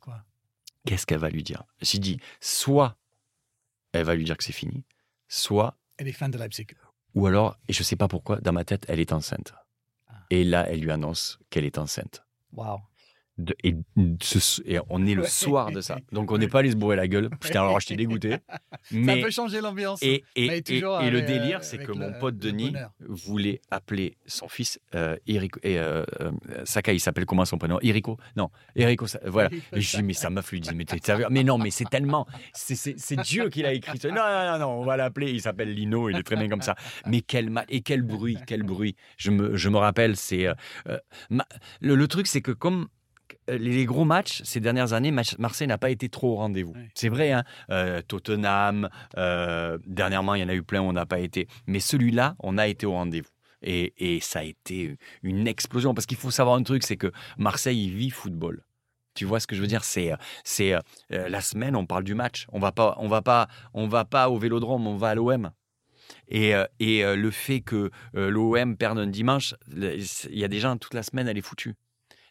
qu'est-ce 0.86 1.06
qu'elle 1.06 1.20
va 1.20 1.30
lui 1.30 1.44
dire? 1.44 1.64
J'ai 1.82 2.00
dit, 2.00 2.20
soit 2.40 2.98
elle 3.94 4.06
va 4.06 4.16
lui 4.16 4.24
dire 4.24 4.38
que 4.38 4.44
c'est 4.44 4.54
fini, 4.54 4.86
soit 5.28 5.78
elle 5.98 6.08
est 6.08 6.14
fan 6.14 6.32
de 6.32 6.38
Leipzig. 6.38 6.68
Ou 7.14 7.28
alors, 7.28 7.58
et 7.68 7.74
je 7.74 7.84
sais 7.84 7.96
pas 7.96 8.08
pourquoi, 8.08 8.40
dans 8.40 8.54
ma 8.54 8.64
tête, 8.64 8.86
elle 8.88 9.00
est 9.00 9.12
enceinte. 9.12 9.54
Ah. 10.08 10.14
Et 10.30 10.44
là, 10.44 10.66
elle 10.70 10.80
lui 10.80 10.92
annonce 10.92 11.40
qu'elle 11.50 11.66
est 11.66 11.78
enceinte. 11.78 12.26
Et, 13.64 13.76
on 14.90 15.06
est 15.06 15.16
le 15.16 15.24
soir 15.24 15.72
de 15.72 15.82
ça. 15.82 15.98
Donc 16.12 16.32
on 16.32 16.38
n'est 16.38 16.48
pas 16.48 16.60
allé 16.60 16.72
se 16.72 16.76
bourrer 16.76 16.96
la 16.96 17.08
gueule. 17.08 17.30
Putain, 17.40 17.62
alors 17.62 17.80
j'étais 17.80 17.96
dégoûté. 17.96 18.38
Mais, 18.92 19.16
ça 19.16 19.26
peut 19.26 19.32
changer 19.32 19.62
l'ambiance. 19.62 20.02
Et, 20.02 20.24
et, 20.36 20.48
le 20.48 21.22
délire, 21.22 21.64
c'est 21.64 21.78
que 21.78 21.92
mon 21.92 22.14
pote 22.14 22.38
Denis 22.38 22.74
voulait 23.00 23.62
appeler 23.70 24.18
son 24.26 24.48
fils 24.48 24.80
euh, 24.96 25.16
Eric, 25.28 25.54
et, 25.64 25.78
euh, 25.78 26.04
euh, 26.22 26.32
Sakai, 26.66 26.96
il 26.96 27.00
s'appelle 27.00 27.26
comment 27.26 27.46
son 27.46 27.58
prénom? 27.58 27.80
Eriko 27.82 28.18
Non, 28.36 28.50
Eriko, 28.76 29.06
voilà. 29.26 29.50
Et 29.74 29.82
je 29.82 29.98
dis, 29.98 30.04
mais 30.04 30.14
sa 30.14 30.30
meuf 30.30 30.52
lui 30.52 30.60
dit, 30.60 30.72
mais, 30.76 30.86
mais 31.30 31.44
non, 31.44 31.58
mais 31.58 31.72
c'est 31.72 31.90
tellement. 31.90 32.28
C'est 32.54 33.22
Dieu 33.22 33.50
qui 33.50 33.62
l'a 33.62 33.74
écrit. 33.74 34.00
Non, 34.04 34.16
non, 34.16 34.52
non, 34.52 34.60
non, 34.60 34.82
on 34.82 34.86
va 34.86 34.98
l'appeler. 34.98 35.32
Il 35.32 35.42
s'appelle 35.42 35.74
Lino, 35.74 36.10
il 36.10 36.18
est 36.18 36.24
très 36.24 36.36
bien 36.36 36.50
comme 36.50 36.62
ça. 36.62 36.76
Mais 37.06 37.22
quel 37.22 37.50
mal. 37.50 37.66
Et 37.70 37.82
quel 37.82 38.02
bruit, 38.02 38.38
quel 38.46 38.64
bruit. 38.64 38.96
Je 39.18 39.32
me, 39.32 39.56
je 39.56 39.70
me 39.70 39.78
rappelle, 39.78 40.16
c'est. 40.16 40.48
le, 41.30 41.96
le 41.96 42.08
truc, 42.08 42.28
c'est 42.28 42.42
que 42.42 42.52
comme 42.52 42.82
euh, 42.82 42.88
les 43.48 43.86
gros 43.86 44.06
matchs 44.06 44.42
ces 44.44 44.60
dernières 44.60 44.94
années, 44.94 45.12
Marseille 45.40 45.68
n'a 45.68 45.78
pas 45.78 45.90
été 45.90 46.10
trop 46.10 46.34
au 46.34 46.36
rendez-vous. 46.36 46.74
C'est 46.96 47.10
vrai, 47.10 47.32
hein 47.32 47.44
euh, 47.70 48.02
Tottenham, 48.02 48.90
euh, 49.18 49.78
dernièrement, 49.86 50.36
il 50.36 50.42
y 50.42 50.44
en 50.44 50.50
a 50.50 50.54
eu 50.54 50.64
plein 50.64 50.82
où 50.82 50.86
on 50.86 50.94
n'a 50.94 51.06
pas 51.06 51.20
été. 51.20 51.48
Mais 51.68 51.80
celui-là, 51.80 52.36
on 52.40 52.58
a 52.58 52.68
été 52.68 52.86
au 52.86 52.94
rendez-vous. 52.94 53.30
Et, 53.64 54.20
ça 54.22 54.40
a 54.40 54.44
été 54.44 54.98
une 55.22 55.48
explosion. 55.48 55.94
Parce 55.94 56.06
qu'il 56.06 56.18
faut 56.18 56.32
savoir 56.32 56.56
un 56.56 56.64
truc, 56.64 56.84
c'est 56.84 56.98
que 56.98 57.12
Marseille 57.38 57.90
vit 57.90 58.10
football. 58.10 58.64
Tu 59.14 59.26
vois 59.26 59.40
ce 59.40 59.48
que 59.48 59.56
je 59.56 59.62
veux 59.62 59.68
dire? 59.68 59.84
C'est 59.84 60.14
c'est 60.44 60.74
la 61.10 61.42
semaine, 61.42 61.76
on 61.76 61.86
parle 61.86 62.04
du 62.04 62.16
match. 62.16 62.48
On 62.54 62.60
va 62.60 62.72
pas 62.72 62.96
on 62.98 63.08
va 63.08 63.22
pas 63.22 63.50
on 63.74 63.88
va 63.88 64.06
pas 64.06 64.30
au 64.30 64.38
Vélodrome, 64.38 64.88
on 64.88 64.96
va 64.96 65.10
à 65.10 65.16
l'OM. 65.16 65.52
Et, 66.30 66.54
et 66.80 67.04
le 67.04 67.32
fait 67.32 67.60
que 67.62 67.92
l'OM 68.14 68.78
perde 68.78 68.98
un 68.98 69.08
dimanche, 69.08 69.54
il 69.70 70.40
y 70.40 70.44
a 70.44 70.48
des 70.48 70.60
gens 70.60 70.78
toute 70.78 70.94
la 70.94 71.04
semaine, 71.04 71.28
elle 71.28 71.38
est 71.38 71.42
foutue. 71.42 71.76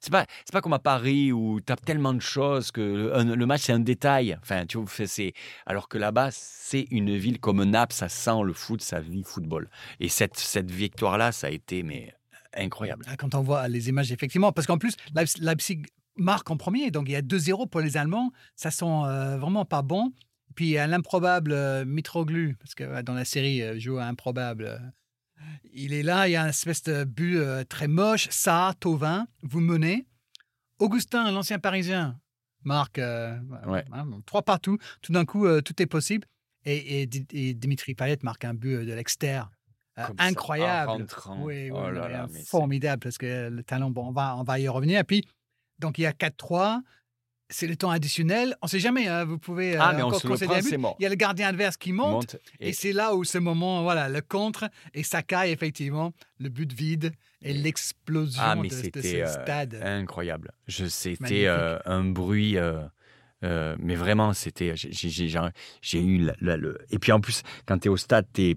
C'est 0.01 0.11
pas, 0.11 0.25
c'est 0.45 0.53
pas 0.53 0.63
comme 0.63 0.73
à 0.73 0.79
Paris 0.79 1.31
où 1.31 1.61
tu 1.61 1.73
as 1.73 1.77
tellement 1.77 2.15
de 2.15 2.21
choses 2.21 2.71
que 2.71 2.81
le, 3.23 3.47
match, 3.47 3.63
c'est 3.63 3.73
un 3.73 3.81
détail. 3.81 4.37
Enfin, 4.41 4.65
tu 4.67 4.79
vois, 4.79 4.87
c'est, 5.07 5.35
alors 5.67 5.89
que 5.89 5.99
là-bas, 5.99 6.31
c'est 6.33 6.87
une 6.91 7.17
ville 7.17 7.39
comme 7.39 7.63
Naples, 7.65 7.95
ça 7.95 8.09
sent 8.09 8.43
le 8.45 8.55
foot, 8.55 8.81
ça 8.81 9.01
vit 9.01 9.23
football. 9.23 9.69
Et 10.01 10.09
cette, 10.09 10.39
cette 10.39 10.71
victoire-là, 10.71 11.33
ça 11.33 11.49
a 11.49 11.51
été 11.51 11.83
mais, 11.83 12.15
incroyable. 12.55 13.05
Ah, 13.09 13.17
quand 13.17 13.35
on 13.35 13.43
voit 13.43 13.69
les 13.69 13.89
images, 13.89 14.11
effectivement, 14.13 14.53
parce 14.53 14.67
qu'en 14.67 14.79
plus, 14.79 14.97
Leipzig 15.41 15.83
marque 16.17 16.51
en 16.51 16.57
premier, 16.57 16.91
donc 16.91 17.09
il 17.09 17.13
y 17.13 17.17
a 17.17 17.23
2-0 17.23 17.69
pour 17.69 17.81
les 17.81 17.97
Allemands, 17.97 18.33
ça 18.57 18.71
sent 18.71 18.85
euh, 18.85 19.39
vraiment 19.39 19.65
pas 19.65 19.83
bon. 19.83 20.13
Puis 20.55 20.67
il 20.67 20.73
y 20.73 20.79
a 20.79 20.87
l'improbable 20.87 21.53
euh, 21.53 21.85
Mitroglou, 21.85 22.55
parce 22.59 22.75
que 22.75 23.03
dans 23.03 23.15
la 23.15 23.25
série, 23.25 23.63
euh, 23.63 23.79
joue 23.79 23.99
à 23.99 24.05
improbable 24.05 24.81
il 25.73 25.93
est 25.93 26.03
là, 26.03 26.29
il 26.29 26.33
y 26.33 26.37
a 26.37 26.43
une 26.43 26.49
espèce 26.49 26.83
de 26.83 27.05
but 27.05 27.37
euh, 27.37 27.65
très 27.65 27.89
moche. 27.89 28.29
Ça, 28.31 28.75
Tovin, 28.81 29.27
vous 29.43 29.61
menez. 29.61 30.07
Augustin, 30.79 31.31
l'ancien 31.31 31.59
parisien, 31.59 32.19
marque 32.65 32.99
euh, 32.99 33.39
hein, 33.93 34.07
trois 34.27 34.43
partout. 34.43 34.79
Tout 35.03 35.13
d'un 35.13 35.25
coup, 35.25 35.47
euh, 35.47 35.61
tout 35.61 35.81
est 35.83 35.87
possible. 35.87 36.27
Et, 36.65 37.07
Dimitri 37.07 37.95
Payet 37.95 38.19
marque 38.23 38.45
un 38.45 38.55
but 38.55 38.85
de 38.85 38.93
l'extérieur. 38.93 39.51
incroyable. 40.19 41.07
oui, 41.39 41.71
oh 41.71 41.87
formidable 42.47 43.01
parce 43.01 43.19
que 43.19 43.49
le 43.49 43.63
talent, 43.63 43.91
bon, 43.91 44.09
on 44.09 44.13
va, 44.13 44.37
on 44.37 44.43
va 44.43 44.59
y 44.59 44.69
revenir. 44.69 45.01
Et 45.01 45.05
puis, 45.05 45.27
donc 45.79 45.99
il 45.99 46.03
y 46.03 46.07
a 46.07 46.13
4-3 46.13 46.81
c'est 47.51 47.67
le 47.67 47.77
temps 47.77 47.91
additionnel. 47.91 48.57
On 48.63 48.67
ne 48.67 48.71
sait 48.71 48.79
jamais. 48.79 49.09
Hein, 49.09 49.25
vous 49.25 49.39
pouvez 49.39 49.77
ah, 49.77 49.93
mais 49.95 50.03
encore 50.03 50.23
Il 50.25 51.03
y 51.03 51.07
a 51.07 51.09
le 51.09 51.15
gardien 51.17 51.49
adverse 51.49 51.77
qui 51.77 51.93
monte, 51.93 52.37
et, 52.61 52.73
c'est 52.73 52.93
là 52.93 53.15
où 53.15 53.25
ce 53.25 53.39
moment, 53.39 53.83
voilà, 53.83 54.09
le 54.09 54.21
contre 54.21 54.69
et 54.95 55.03
Sakai 55.03 55.51
effectivement 55.51 56.13
le 56.39 56.49
but 56.49 56.73
vide 56.73 57.13
et 57.43 57.53
l'explosion 57.53 58.43
ah, 58.43 58.57
de, 58.57 58.69
ce 58.69 58.91
euh, 58.97 59.27
stade. 59.27 59.81
incroyable. 59.83 60.53
C'était 60.69 61.47
euh, 61.47 61.79
un 61.85 62.05
bruit. 62.05 62.57
Euh, 62.57 62.83
mais 63.43 63.95
vraiment, 63.95 64.33
c'était. 64.33 64.75
J'ai 64.75 66.03
eu 66.03 66.31
le. 66.41 66.79
Et 66.91 66.99
puis 66.99 67.13
en 67.13 67.21
plus, 67.21 67.43
quand 67.67 67.79
tu 67.79 67.89
es 67.89 67.91
au 67.91 67.97
stade, 67.97 68.27
tu 68.35 68.57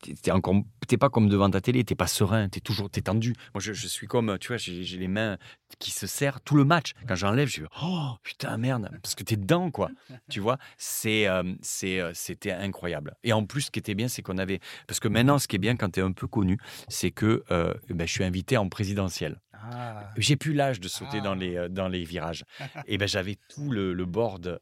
t'es 0.00 0.30
encore 0.30 0.56
t'es 0.86 0.96
pas 0.96 1.08
comme 1.08 1.28
devant 1.28 1.50
ta 1.50 1.60
télé 1.60 1.84
t'es 1.84 1.94
pas 1.94 2.06
serein 2.06 2.48
t'es 2.48 2.60
toujours 2.60 2.90
t'es 2.90 3.02
tendu 3.02 3.34
moi 3.54 3.60
je, 3.60 3.72
suis 3.72 4.06
comme 4.06 4.38
tu 4.38 4.48
vois 4.48 4.56
j'ai 4.56 4.98
les 4.98 5.08
mains 5.08 5.38
qui 5.78 5.90
se 5.90 6.06
serrent 6.06 6.40
tout 6.40 6.56
le 6.56 6.64
match 6.64 6.92
quand 7.06 7.14
j'enlève 7.14 7.48
je 7.48 7.60
dis 7.60 7.66
oh 7.82 8.12
putain 8.22 8.56
merde 8.56 8.90
parce 9.02 9.14
que 9.14 9.22
t'es 9.22 9.36
dedans 9.36 9.70
quoi 9.70 9.90
tu 10.28 10.40
vois 10.40 10.58
c'est 10.78 11.28
euh, 11.28 11.42
euh, 11.84 12.10
c'était 12.14 12.52
incroyable 12.52 13.14
et 13.22 13.32
en 13.32 13.44
plus 13.44 13.62
ce 13.62 13.70
qui 13.70 13.78
était 13.78 13.94
bien 13.94 14.08
c'est 14.08 14.22
qu'on 14.22 14.38
avait 14.38 14.60
parce 14.86 15.00
que 15.00 15.08
maintenant 15.08 15.38
ce 15.38 15.46
qui 15.46 15.56
est 15.56 15.60
bien 15.60 15.76
quand 15.76 15.90
t'es 15.90 16.00
un 16.00 16.12
peu 16.12 16.26
connu 16.26 16.58
c'est 16.88 17.10
que 17.10 17.44
euh, 17.50 17.74
ben, 17.90 18.06
je 18.06 18.12
suis 18.12 18.24
invité 18.24 18.56
en 18.56 18.68
présidentiel 18.68 19.38
ah. 19.62 20.10
J'ai 20.16 20.36
plus 20.36 20.54
l'âge 20.54 20.80
de 20.80 20.88
sauter 20.88 21.20
dans, 21.20 21.32
ah. 21.32 21.36
les, 21.36 21.68
dans 21.68 21.88
les 21.88 22.04
virages. 22.04 22.44
Et 22.86 22.98
ben 22.98 23.08
j'avais 23.08 23.36
tout 23.48 23.70
le, 23.70 23.92
le 23.92 24.04
board 24.06 24.60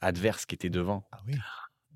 adverse 0.00 0.46
qui 0.46 0.54
était 0.54 0.70
devant. 0.70 1.06
Ah 1.12 1.20
oui. 1.26 1.34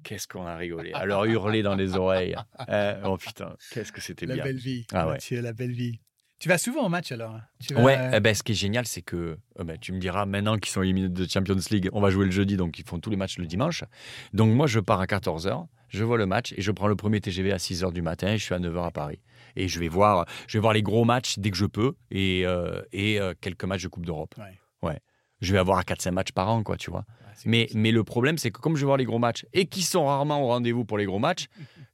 Qu'est-ce 0.02 0.26
qu'on 0.26 0.46
a 0.46 0.56
rigolé. 0.56 0.92
Alors 0.92 1.24
hurler 1.24 1.62
dans 1.62 1.74
les 1.74 1.96
oreilles. 1.96 2.36
Euh, 2.68 3.00
oh 3.04 3.16
putain, 3.16 3.54
qu'est-ce 3.70 3.92
que 3.92 4.00
c'était 4.00 4.26
bien. 4.26 4.36
La 4.36 4.44
belle 4.44 4.56
vie. 4.56 4.86
Ah 4.92 5.08
ouais. 5.08 5.18
Tu 5.18 5.40
la 5.40 5.52
belle 5.52 5.72
vie. 5.72 6.00
Tu 6.38 6.48
vas 6.48 6.56
souvent 6.56 6.86
au 6.86 6.88
match 6.88 7.12
alors 7.12 7.34
hein 7.34 7.42
tu 7.60 7.74
Ouais, 7.74 7.98
eh 8.14 8.20
ben, 8.20 8.34
ce 8.34 8.42
qui 8.42 8.52
est 8.52 8.54
génial, 8.54 8.86
c'est 8.86 9.02
que 9.02 9.36
euh, 9.58 9.64
ben, 9.64 9.76
tu 9.78 9.92
me 9.92 9.98
diras 9.98 10.24
maintenant 10.24 10.56
qu'ils 10.56 10.72
sont 10.72 10.80
éliminés 10.82 11.10
de 11.10 11.26
Champions 11.28 11.56
League, 11.70 11.90
on 11.92 12.00
va 12.00 12.08
jouer 12.08 12.24
le 12.24 12.30
jeudi, 12.30 12.56
donc 12.56 12.78
ils 12.78 12.84
font 12.86 12.98
tous 12.98 13.10
les 13.10 13.16
matchs 13.16 13.36
le 13.36 13.46
dimanche. 13.46 13.84
Donc 14.32 14.54
moi, 14.54 14.66
je 14.66 14.80
pars 14.80 15.00
à 15.00 15.04
14h, 15.04 15.66
je 15.88 16.04
vois 16.04 16.16
le 16.16 16.24
match 16.24 16.54
et 16.56 16.62
je 16.62 16.72
prends 16.72 16.88
le 16.88 16.96
premier 16.96 17.20
TGV 17.20 17.52
à 17.52 17.58
6h 17.58 17.92
du 17.92 18.00
matin 18.00 18.28
et 18.28 18.38
je 18.38 18.44
suis 18.44 18.54
à 18.54 18.58
9h 18.58 18.86
à 18.86 18.90
Paris. 18.90 19.20
Et 19.56 19.68
je 19.68 19.80
vais 19.80 19.88
voir, 19.88 20.26
je 20.46 20.58
vais 20.58 20.62
voir 20.62 20.72
les 20.72 20.82
gros 20.82 21.04
matchs 21.04 21.38
dès 21.38 21.50
que 21.50 21.56
je 21.56 21.66
peux 21.66 21.94
et, 22.10 22.42
euh, 22.44 22.82
et 22.92 23.18
quelques 23.40 23.64
matchs 23.64 23.82
de 23.82 23.88
Coupe 23.88 24.06
d'Europe. 24.06 24.34
Ouais. 24.38 24.88
ouais. 24.88 25.00
Je 25.40 25.52
vais 25.52 25.58
avoir 25.58 25.82
4-5 25.82 26.10
matchs 26.12 26.32
par 26.32 26.48
an, 26.48 26.62
quoi, 26.62 26.76
tu 26.76 26.90
vois. 26.90 27.04
Mais, 27.46 27.68
mais 27.74 27.92
le 27.92 28.04
problème, 28.04 28.38
c'est 28.38 28.50
que 28.50 28.60
comme 28.60 28.76
je 28.76 28.80
vais 28.80 28.86
voir 28.86 28.98
les 28.98 29.04
gros 29.04 29.18
matchs 29.18 29.46
et 29.52 29.66
qui 29.66 29.82
sont 29.82 30.04
rarement 30.04 30.42
au 30.42 30.48
rendez-vous 30.48 30.84
pour 30.84 30.98
les 30.98 31.06
gros 31.06 31.18
matchs, 31.18 31.46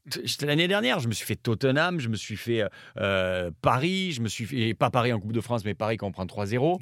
l'année 0.43 0.69
dernière, 0.69 1.01
je 1.01 1.09
me 1.09 1.13
suis 1.13 1.27
fait 1.27 1.37
Tottenham, 1.37 2.01
je 2.01 2.09
me 2.09 2.17
suis 2.17 2.37
fait 2.37 2.65
euh, 2.99 3.51
Paris, 3.61 4.13
je 4.13 4.21
me 4.21 4.29
suis 4.29 4.45
fait, 4.45 4.75
pas 4.75 4.91
Paris 4.91 5.13
en 5.13 5.21
Coupe 5.21 5.33
de 5.33 5.41
France, 5.41 5.65
mais 5.65 5.75
Paris 5.75 5.97
quand 5.97 6.07
on 6.07 6.13
prend 6.13 6.27
3-0. 6.27 6.81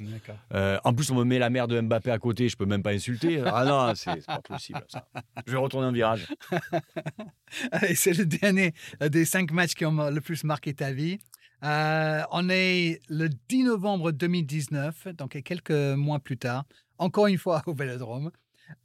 Euh, 0.54 0.78
en 0.84 0.92
plus, 0.92 1.10
on 1.10 1.14
me 1.14 1.24
met 1.24 1.38
la 1.38 1.50
mère 1.50 1.68
de 1.68 1.80
Mbappé 1.80 2.10
à 2.10 2.18
côté, 2.18 2.48
je 2.48 2.56
peux 2.56 2.66
même 2.66 2.82
pas 2.82 2.92
insulter. 2.92 3.42
Ah 3.56 3.64
non, 3.64 3.94
c'est 3.94 4.26
pas 4.26 4.40
possible 4.40 4.82
ça. 4.88 5.06
Je 5.46 5.52
vais 5.52 5.58
retourner 5.58 5.86
en 5.86 5.92
virage. 5.92 6.26
c'est 7.94 8.14
le 8.14 8.26
dernier 8.26 8.72
des 9.00 9.24
cinq 9.24 9.52
matchs 9.52 9.74
qui 9.74 9.84
ont 9.86 10.10
le 10.10 10.20
plus 10.20 10.42
marqué 10.42 10.74
ta 10.74 10.90
vie. 10.92 11.18
Euh, 11.62 12.22
on 12.32 12.48
est 12.50 13.00
le 13.08 13.28
10 13.48 13.64
novembre 13.64 14.12
2019, 14.12 15.08
donc 15.08 15.40
quelques 15.42 15.70
mois 15.70 16.18
plus 16.18 16.36
tard, 16.36 16.64
encore 16.98 17.26
une 17.26 17.38
fois 17.38 17.62
au 17.66 17.74
Vélodrome 17.74 18.30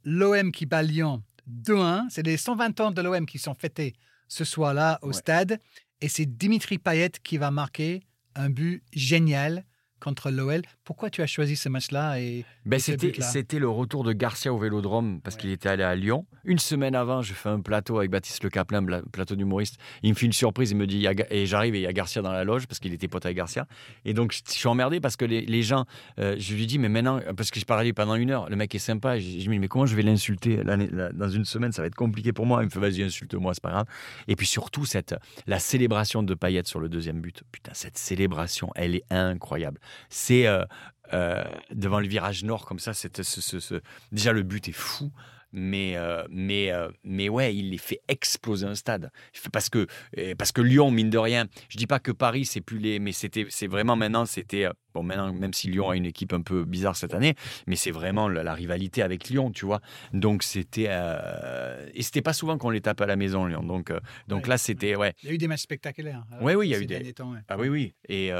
l'OM 0.04 0.52
qui 0.52 0.66
bat 0.66 0.82
Lyon 0.82 1.22
2-1. 1.50 2.06
C'est 2.10 2.24
les 2.24 2.36
120 2.36 2.80
ans 2.80 2.90
de 2.90 3.02
l'OM 3.02 3.26
qui 3.26 3.38
sont 3.38 3.54
fêtés 3.54 3.94
ce 4.28 4.44
soir-là 4.44 4.98
au 5.02 5.12
stade. 5.12 5.58
et 6.00 6.08
c'est 6.08 6.26
Dimitri 6.26 6.78
Payet 6.78 7.10
qui 7.22 7.36
va 7.36 7.50
marquer 7.50 8.02
un 8.34 8.48
but 8.48 8.82
génial 8.92 9.64
contre 10.00 10.30
l'OL. 10.30 10.62
Pourquoi 10.84 11.10
tu 11.10 11.22
as 11.22 11.26
choisi 11.26 11.56
ce 11.56 11.68
match-là 11.68 12.20
et, 12.20 12.44
Ben, 12.70 12.78
c'était, 12.78 13.58
le 13.58 13.68
retour 13.68 14.04
de 14.04 14.12
Garcia 14.12 14.52
au 14.52 14.58
Vélodrome 14.58 15.20
parce 15.20 15.34
Ouais. 15.34 15.40
qu'il 15.42 15.50
était 15.50 15.68
allé 15.68 15.82
à 15.82 15.94
Lyon. 15.96 16.24
Une 16.44 16.58
semaine 16.60 16.94
avant, 16.94 17.20
je 17.20 17.34
fais 17.34 17.48
un 17.48 17.60
plateau 17.60 17.98
avec 17.98 18.10
Baptiste 18.10 18.44
Le 18.44 18.48
Caplin, 18.50 18.84
plateau 19.12 19.34
d'humoriste. 19.34 19.78
Il 20.04 20.10
me 20.10 20.14
fait 20.14 20.26
une 20.26 20.32
surprise, 20.32 20.70
il 20.70 20.76
me 20.76 20.86
dit, 20.86 21.04
et 21.30 21.46
j'arrive 21.46 21.74
et 21.74 21.78
il 21.80 21.82
y 21.82 21.86
a 21.86 21.92
Garcia 21.92 22.22
dans 22.22 22.30
la 22.32 22.44
loge 22.44 22.66
parce 22.68 22.78
qu'il 22.78 22.92
était 22.94 23.08
pote 23.08 23.24
avec 23.26 23.36
Garcia. 23.36 23.66
Et 24.04 24.14
donc, 24.14 24.32
je 24.32 24.40
suis 24.52 24.68
emmerdé 24.68 25.00
parce 25.00 25.16
que 25.16 25.24
les, 25.24 25.40
les 25.42 25.62
gens, 25.64 25.84
euh, 26.20 26.36
je 26.38 26.54
lui 26.54 26.66
dis, 26.66 26.78
mais 26.78 26.88
maintenant, 26.88 27.20
parce 27.36 27.50
que 27.50 27.58
je 27.58 27.64
parlais 27.64 27.92
pendant 27.92 28.14
une 28.14 28.30
heure, 28.30 28.48
le 28.48 28.54
mec 28.56 28.72
est 28.74 28.78
sympa. 28.78 29.16
Et 29.16 29.20
je, 29.20 29.40
je 29.40 29.48
me 29.48 29.54
dis, 29.54 29.58
mais 29.58 29.68
comment 29.68 29.86
je 29.86 29.96
vais 29.96 30.02
l'insulter 30.02 30.62
dans 30.64 31.28
une 31.28 31.44
semaine 31.44 31.72
Ça 31.72 31.82
va 31.82 31.86
être 31.88 31.94
compliqué 31.96 32.32
pour 32.32 32.46
moi. 32.46 32.62
Il 32.62 32.66
me 32.66 32.70
fait, 32.70 32.78
vas-y, 32.78 33.02
insulte-moi, 33.02 33.52
c'est 33.54 33.62
pas 33.62 33.70
grave. 33.70 33.86
Et 34.28 34.36
puis 34.36 34.46
surtout, 34.46 34.84
cette, 34.84 35.16
la 35.48 35.58
célébration 35.58 36.22
de 36.22 36.34
Payet 36.34 36.62
sur 36.64 36.78
le 36.78 36.88
deuxième 36.88 37.20
but. 37.20 37.42
Putain, 37.50 37.72
cette 37.74 37.98
célébration, 37.98 38.70
elle 38.76 38.94
est 38.94 39.04
incroyable. 39.10 39.80
C'est 40.08 40.46
euh, 40.46 40.64
euh, 41.12 41.44
devant 41.72 42.00
le 42.00 42.06
virage 42.08 42.44
nord 42.44 42.64
comme 42.66 42.78
ça. 42.78 42.94
c'est 42.94 43.22
ce, 43.22 43.40
ce- 43.40 43.60
ce- 43.60 43.80
Déjà, 44.12 44.32
le 44.32 44.42
but 44.42 44.68
est 44.68 44.72
fou. 44.72 45.10
Mais, 45.52 45.96
euh, 45.96 46.24
mais, 46.30 46.70
euh, 46.72 46.88
mais 47.04 47.28
ouais, 47.28 47.54
il 47.54 47.70
les 47.70 47.78
fait 47.78 48.00
exploser 48.08 48.66
un 48.66 48.74
stade. 48.74 49.10
Parce 49.52 49.68
que, 49.68 49.86
euh, 50.18 50.34
parce 50.38 50.52
que 50.52 50.60
Lyon, 50.60 50.90
mine 50.90 51.10
de 51.10 51.18
rien, 51.18 51.46
je 51.68 51.76
dis 51.76 51.86
pas 51.86 51.98
que 51.98 52.12
Paris, 52.12 52.44
c'est 52.44 52.60
plus 52.60 52.78
les. 52.78 52.98
Mais 52.98 53.12
c'était, 53.12 53.46
c'est 53.48 53.66
vraiment 53.66 53.96
maintenant, 53.96 54.26
c'était. 54.26 54.68
Bon, 54.92 55.04
maintenant, 55.04 55.32
même 55.32 55.52
si 55.54 55.68
Lyon 55.68 55.90
a 55.90 55.96
une 55.96 56.06
équipe 56.06 56.32
un 56.32 56.42
peu 56.42 56.64
bizarre 56.64 56.96
cette 56.96 57.14
année, 57.14 57.36
mais 57.68 57.76
c'est 57.76 57.92
vraiment 57.92 58.28
la, 58.28 58.42
la 58.42 58.54
rivalité 58.54 59.02
avec 59.02 59.28
Lyon, 59.28 59.52
tu 59.52 59.64
vois. 59.64 59.80
Donc 60.12 60.42
c'était. 60.42 60.86
euh, 60.88 61.88
Et 61.94 62.02
c'était 62.02 62.22
pas 62.22 62.32
souvent 62.32 62.58
qu'on 62.58 62.70
les 62.70 62.80
tape 62.80 63.00
à 63.00 63.06
la 63.06 63.16
maison, 63.16 63.46
Lyon. 63.46 63.62
Donc, 63.62 63.92
donc 64.28 64.42
Ouais. 64.44 64.48
là, 64.48 64.58
c'était. 64.58 64.96
Ouais. 64.96 65.14
Il 65.22 65.28
y 65.28 65.32
a 65.32 65.34
eu 65.34 65.38
des 65.38 65.46
matchs 65.48 65.62
spectaculaires. 65.62 66.24
Ouais, 66.40 66.54
oui, 66.54 66.68
il 66.68 66.70
y 66.70 66.74
a 66.74 66.78
eu 66.80 66.86
des- 66.86 67.12
temps, 67.12 67.32
ouais. 67.32 67.38
Ah 67.48 67.56
oui, 67.58 67.68
oui. 67.68 67.94
Et, 68.08 68.30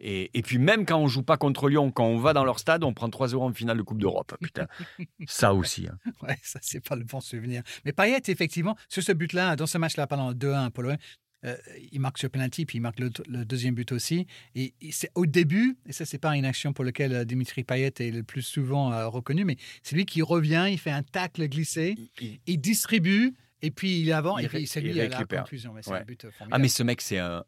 et, 0.00 0.30
et 0.38 0.42
puis 0.42 0.58
même 0.58 0.84
quand 0.86 0.98
on 0.98 1.06
joue 1.08 1.22
pas 1.22 1.36
contre 1.36 1.68
Lyon, 1.68 1.90
quand 1.90 2.04
on 2.06 2.18
va 2.18 2.32
dans 2.32 2.44
leur 2.44 2.58
stade, 2.58 2.84
on 2.84 2.92
prend 2.92 3.08
3-0 3.08 3.36
en 3.42 3.52
finale 3.52 3.76
de 3.78 3.82
Coupe 3.82 3.98
d'Europe. 4.00 4.34
Putain, 4.42 4.66
ça 5.26 5.54
aussi. 5.54 5.86
hein. 5.90 5.98
Ouais, 6.22 6.36
ça, 6.52 6.58
c'est 6.62 6.80
pas 6.86 6.96
le 6.96 7.04
bon 7.04 7.20
souvenir. 7.20 7.62
Mais 7.84 7.92
Payet, 7.92 8.22
effectivement, 8.28 8.76
sur 8.88 9.02
ce 9.02 9.12
but-là, 9.12 9.56
dans 9.56 9.66
ce 9.66 9.78
match-là, 9.78 10.06
pendant 10.06 10.32
2-1 10.32 10.70
pour 10.70 10.82
l'OM, 10.84 10.96
euh, 11.44 11.54
il 11.92 12.00
marque 12.00 12.18
sur 12.18 12.30
penalty, 12.30 12.64
puis 12.66 12.78
il 12.78 12.80
marque 12.80 12.98
le, 12.98 13.10
le 13.28 13.44
deuxième 13.44 13.74
but 13.74 13.92
aussi. 13.92 14.26
Et, 14.54 14.72
et 14.80 14.90
c'est 14.90 15.10
au 15.14 15.26
début, 15.26 15.76
et 15.86 15.92
ça, 15.92 16.04
c'est 16.06 16.18
pas 16.18 16.34
une 16.36 16.46
action 16.46 16.72
pour 16.72 16.82
laquelle 16.84 17.12
euh, 17.12 17.24
Dimitri 17.24 17.62
Payet 17.62 17.92
est 17.98 18.10
le 18.10 18.22
plus 18.22 18.42
souvent 18.42 18.92
euh, 18.92 19.06
reconnu, 19.06 19.44
mais 19.44 19.56
c'est 19.82 19.94
lui 19.96 20.06
qui 20.06 20.22
revient, 20.22 20.66
il 20.70 20.78
fait 20.78 20.90
un 20.90 21.02
tacle 21.02 21.46
glissé, 21.48 21.94
Il- 21.98 22.10
il- 22.26 22.40
il 22.46 22.58
distribue, 22.60 23.34
et 23.62 23.70
puis 23.70 24.00
il 24.00 24.06
Il 24.06 24.10
et 24.44 24.48
puis 24.48 24.66
c'est 24.66 24.80
il 24.80 24.92
lui 24.92 25.00
à 25.00 25.08
la 25.08 25.24
conclusion. 25.24 25.72
Mais 25.74 25.82
c'est 25.82 25.90
Ouais. 25.90 26.00
un 26.00 26.04
but 26.04 26.24
euh, 26.24 26.30
Ah, 26.50 26.58
mais 26.58 26.68
ce 26.68 26.82
mec, 26.82 27.00
c'est 27.00 27.18
un. 27.18 27.44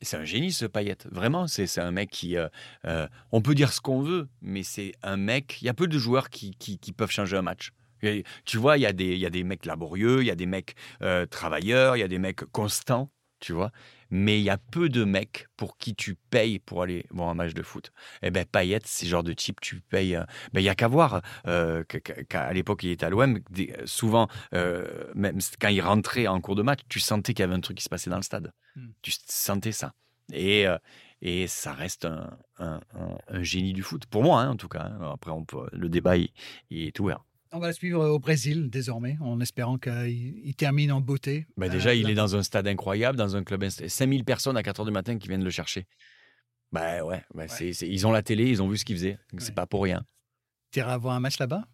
C'est 0.00 0.16
un 0.16 0.24
génie, 0.24 0.52
ce 0.52 0.64
Payet. 0.64 0.96
Vraiment, 1.10 1.48
c'est 1.48 1.66
c'est 1.66 1.80
un 1.80 1.90
mec 1.90 2.10
qui. 2.10 2.36
on 3.32 3.42
peut 3.42 3.54
dire 3.56 3.72
ce 3.72 3.80
qu'on 3.80 4.00
veut, 4.00 4.28
mais 4.40 4.62
c'est 4.62 4.92
un 5.02 5.16
mec. 5.16 5.58
Il 5.60 5.64
y 5.64 5.68
a 5.68 5.74
peu 5.74 5.88
de 5.88 5.98
joueurs 5.98 6.30
qui, 6.30 6.52
qui, 6.52 6.78
qui 6.78 6.92
peuvent 6.92 7.10
changer 7.10 7.36
un 7.36 7.42
match. 7.42 7.70
Et 8.02 8.24
tu 8.44 8.58
vois, 8.58 8.76
il 8.78 8.82
y, 8.82 8.86
a 8.86 8.92
des, 8.92 9.16
y 9.16 9.26
a 9.26 9.30
des 9.30 9.44
mecs 9.44 9.66
laborieux, 9.66 10.20
il 10.22 10.26
y 10.26 10.30
a 10.30 10.34
des 10.36 10.46
mecs 10.46 10.74
euh, 11.02 11.26
travailleurs, 11.26 11.96
il 11.96 12.00
y 12.00 12.02
a 12.02 12.08
des 12.08 12.18
mecs 12.18 12.44
constants, 12.52 13.10
tu 13.40 13.52
vois. 13.52 13.70
Mais 14.10 14.38
il 14.40 14.42
y 14.42 14.48
a 14.50 14.56
peu 14.56 14.88
de 14.88 15.04
mecs 15.04 15.48
pour 15.58 15.76
qui 15.76 15.94
tu 15.94 16.14
payes 16.14 16.58
pour 16.58 16.82
aller 16.82 17.04
voir 17.10 17.28
un 17.28 17.34
match 17.34 17.52
de 17.52 17.62
foot. 17.62 17.92
Eh 18.22 18.30
ben, 18.30 18.46
Payet, 18.46 18.80
c'est 18.84 19.06
genre 19.06 19.22
de 19.22 19.34
type, 19.34 19.60
tu 19.60 19.80
payes. 19.82 20.16
euh, 20.16 20.24
ben, 20.54 20.60
il 20.60 20.64
y 20.64 20.70
a 20.70 20.74
qu'à 20.74 20.88
voir. 20.88 21.20
euh, 21.46 21.84
qu'à 21.84 22.52
l'époque, 22.54 22.84
il 22.84 22.90
était 22.90 23.04
à 23.04 23.10
l'OM. 23.10 23.38
Souvent, 23.84 24.28
euh, 24.54 25.12
même 25.14 25.38
quand 25.60 25.68
il 25.68 25.80
rentrait 25.82 26.26
en 26.26 26.40
cours 26.40 26.54
de 26.56 26.62
match, 26.62 26.80
tu 26.88 27.00
sentais 27.00 27.34
qu'il 27.34 27.42
y 27.42 27.44
avait 27.44 27.54
un 27.54 27.60
truc 27.60 27.76
qui 27.76 27.84
se 27.84 27.90
passait 27.90 28.08
dans 28.08 28.16
le 28.16 28.22
stade. 28.22 28.52
Hmm. 28.76 28.88
Tu 29.02 29.12
sentais 29.26 29.72
ça. 29.72 29.92
Et, 30.32 30.64
et 31.20 31.46
ça 31.46 31.72
reste 31.72 32.04
un, 32.06 32.30
un- 32.58 32.80
un- 32.94 33.18
un 33.28 33.42
génie 33.42 33.72
du 33.74 33.82
foot. 33.82 34.06
Pour 34.06 34.22
moi, 34.22 34.40
hein, 34.42 34.50
en 34.50 34.56
tout 34.56 34.68
cas. 34.68 34.84
hein. 34.84 35.10
Après, 35.12 35.30
on 35.32 35.44
peut, 35.44 35.68
le 35.72 35.88
débat 35.90 36.16
il, 36.16 36.30
il 36.70 36.84
est 36.86 36.98
ouvert. 37.00 37.24
On 37.52 37.58
va 37.60 37.68
le 37.68 37.72
suivre 37.72 38.06
au 38.06 38.18
Brésil 38.18 38.68
désormais, 38.68 39.16
en 39.20 39.40
espérant 39.40 39.78
qu'il 39.78 40.40
il 40.44 40.54
termine 40.54 40.92
en 40.92 41.00
beauté. 41.00 41.46
Ben, 41.56 41.68
Euh, 41.68 41.72
déjà, 41.72 41.94
il 41.94 42.10
est 42.10 42.14
dans 42.14 42.36
un 42.36 42.42
stade 42.42 42.66
incroyable, 42.66 43.16
dans 43.16 43.36
un 43.36 43.42
club. 43.44 43.64
inst- 43.64 43.88
5000 43.88 44.24
personnes 44.24 44.56
à 44.56 44.62
4 44.62 44.82
h 44.82 44.84
du 44.86 44.90
matin 44.92 45.18
qui 45.18 45.28
viennent 45.28 45.44
le 45.44 45.50
chercher. 45.50 45.86
Ben 46.72 47.02
ouais, 47.02 47.24
ben, 47.34 47.48
c'est- 47.48 47.70
ils 47.88 48.06
ont 48.06 48.12
la 48.12 48.22
télé, 48.22 48.48
ils 48.50 48.62
ont 48.62 48.68
vu 48.68 48.76
ce 48.76 48.84
qu'ils 48.84 48.96
faisaient. 48.96 49.18
C'est 49.38 49.48
Ouais. 49.48 49.54
pas 49.54 49.66
pour 49.66 49.82
rien. 49.82 50.04
Tu 50.72 50.80
iras 50.80 50.98
voir 50.98 51.14
un 51.14 51.20
match 51.20 51.38
là-bas? 51.38 51.64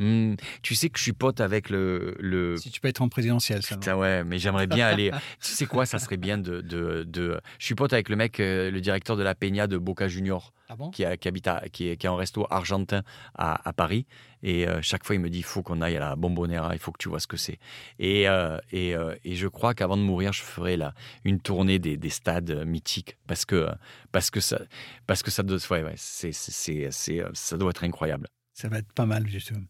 Hmm, 0.00 0.34
tu 0.62 0.74
sais 0.74 0.88
que 0.88 0.98
je 0.98 1.02
suis 1.04 1.12
pote 1.12 1.40
avec 1.42 1.68
le. 1.68 2.16
le... 2.18 2.56
Si 2.56 2.70
tu 2.70 2.80
peux 2.80 2.88
être 2.88 3.02
en 3.02 3.08
présidentiel, 3.10 3.62
ça. 3.62 3.74
Putain, 3.76 3.96
ouais, 3.96 4.24
mais 4.24 4.38
j'aimerais 4.38 4.66
bien 4.66 4.86
aller. 4.86 5.10
tu 5.42 5.52
sais 5.52 5.66
quoi, 5.66 5.84
ça 5.84 5.98
serait 5.98 6.16
bien 6.16 6.38
de. 6.38 6.62
de, 6.62 7.04
de... 7.04 7.38
Je 7.58 7.66
suis 7.66 7.74
pote 7.74 7.92
avec 7.92 8.08
le 8.08 8.16
mec, 8.16 8.40
euh, 8.40 8.70
le 8.70 8.80
directeur 8.80 9.16
de 9.18 9.22
la 9.22 9.34
Peña 9.34 9.66
de 9.66 9.76
Boca 9.76 10.08
Junior, 10.08 10.54
Ah 10.70 10.76
bon? 10.76 10.90
qui, 10.90 11.04
a- 11.04 11.18
qui 11.18 11.28
habite 11.28 11.46
à, 11.48 11.64
qui, 11.70 11.88
est, 11.88 11.96
qui 11.98 12.06
a 12.06 12.10
un 12.12 12.16
resto 12.16 12.46
argentin 12.48 13.02
à, 13.34 13.68
à 13.68 13.72
Paris. 13.74 14.06
Et 14.42 14.66
euh, 14.66 14.80
chaque 14.80 15.04
fois, 15.04 15.14
il 15.16 15.20
me 15.20 15.28
dit 15.28 15.40
il 15.40 15.44
faut 15.44 15.62
qu'on 15.62 15.82
aille 15.82 15.98
à 15.98 16.00
la 16.00 16.16
Bombonera, 16.16 16.74
il 16.74 16.78
faut 16.78 16.92
que 16.92 16.98
tu 16.98 17.10
vois 17.10 17.20
ce 17.20 17.26
que 17.26 17.36
c'est. 17.36 17.58
Et, 17.98 18.26
euh, 18.26 18.56
et, 18.72 18.96
euh, 18.96 19.14
et 19.22 19.34
je 19.36 19.48
crois 19.48 19.74
qu'avant 19.74 19.98
de 19.98 20.02
mourir, 20.02 20.32
je 20.32 20.40
ferai 20.42 20.78
la, 20.78 20.94
une 21.24 21.40
tournée 21.40 21.78
des, 21.78 21.98
des 21.98 22.08
stades 22.08 22.64
mythiques 22.66 23.18
parce 23.26 23.44
que, 23.44 23.68
parce 24.12 24.30
que, 24.30 24.40
ça, 24.40 24.60
parce 25.06 25.22
que 25.22 25.30
ça, 25.30 25.42
doit, 25.42 25.58
ouais, 25.70 25.82
ouais, 25.82 25.94
c'est, 25.98 26.32
c'est, 26.32 26.52
c'est, 26.52 26.88
c'est, 26.90 27.22
ça 27.34 27.58
doit 27.58 27.68
être 27.68 27.84
incroyable. 27.84 28.28
Ça 28.54 28.68
va 28.68 28.78
être 28.78 28.92
pas 28.94 29.04
mal, 29.06 29.26
justement. 29.28 29.60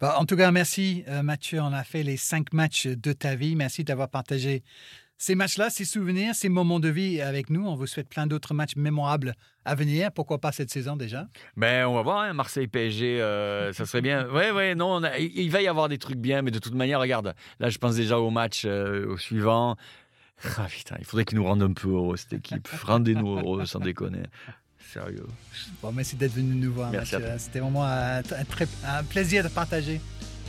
Bah, 0.00 0.16
en 0.18 0.24
tout 0.26 0.36
cas, 0.36 0.50
merci 0.50 1.04
euh, 1.08 1.22
Mathieu. 1.22 1.60
On 1.60 1.72
a 1.72 1.84
fait 1.84 2.02
les 2.02 2.16
cinq 2.16 2.52
matchs 2.52 2.86
de 2.86 3.12
ta 3.12 3.34
vie. 3.34 3.56
Merci 3.56 3.84
d'avoir 3.84 4.08
partagé 4.08 4.62
ces 5.16 5.36
matchs-là, 5.36 5.70
ces 5.70 5.84
souvenirs, 5.84 6.34
ces 6.34 6.48
moments 6.48 6.80
de 6.80 6.88
vie 6.88 7.20
avec 7.20 7.48
nous. 7.48 7.64
On 7.66 7.74
vous 7.76 7.86
souhaite 7.86 8.08
plein 8.08 8.26
d'autres 8.26 8.52
matchs 8.52 8.76
mémorables 8.76 9.34
à 9.64 9.74
venir. 9.76 10.10
Pourquoi 10.12 10.38
pas 10.40 10.50
cette 10.52 10.70
saison 10.70 10.96
déjà? 10.96 11.28
Ben, 11.56 11.86
on 11.86 11.94
va 11.94 12.02
voir, 12.02 12.18
hein, 12.22 12.32
Marseille 12.32 12.66
PSG, 12.66 13.20
euh, 13.22 13.72
ça 13.72 13.86
serait 13.86 14.02
bien. 14.02 14.26
Ouais, 14.32 14.50
ouais, 14.50 14.74
non, 14.74 14.96
on 14.96 15.02
a- 15.04 15.18
il 15.18 15.30
il 15.38 15.50
va 15.50 15.62
y 15.62 15.68
avoir 15.68 15.88
des 15.88 15.98
trucs 15.98 16.18
bien, 16.18 16.42
mais 16.42 16.50
de 16.50 16.58
toute 16.58 16.74
manière, 16.74 16.98
regarde, 17.00 17.34
là, 17.60 17.70
je 17.70 17.78
pense 17.78 17.94
déjà 17.94 18.18
au 18.18 18.30
match, 18.30 18.64
euh, 18.66 19.06
au 19.06 19.16
suivant. 19.16 19.76
Ah 20.58 20.66
putain, 20.68 20.96
il 20.98 21.04
faudrait 21.04 21.24
qu'ils 21.24 21.38
nous 21.38 21.44
rendent 21.44 21.62
un 21.62 21.72
peu 21.72 21.88
heureux, 21.90 22.16
cette 22.16 22.32
équipe. 22.32 22.66
Rendez-nous 22.82 23.38
heureux, 23.38 23.64
sans 23.66 23.78
déconner. 23.78 24.22
Sérieux. 24.92 25.26
Bon, 25.82 25.92
merci 25.92 26.16
d'être 26.16 26.34
venu 26.34 26.54
nous 26.54 26.72
voir, 26.72 26.90
Merci 26.90 27.14
Mathieu. 27.16 27.28
C'était 27.38 27.60
vraiment 27.60 27.84
un, 27.84 28.18
un 28.18 29.02
plaisir 29.04 29.42
de 29.42 29.48
partager 29.48 30.00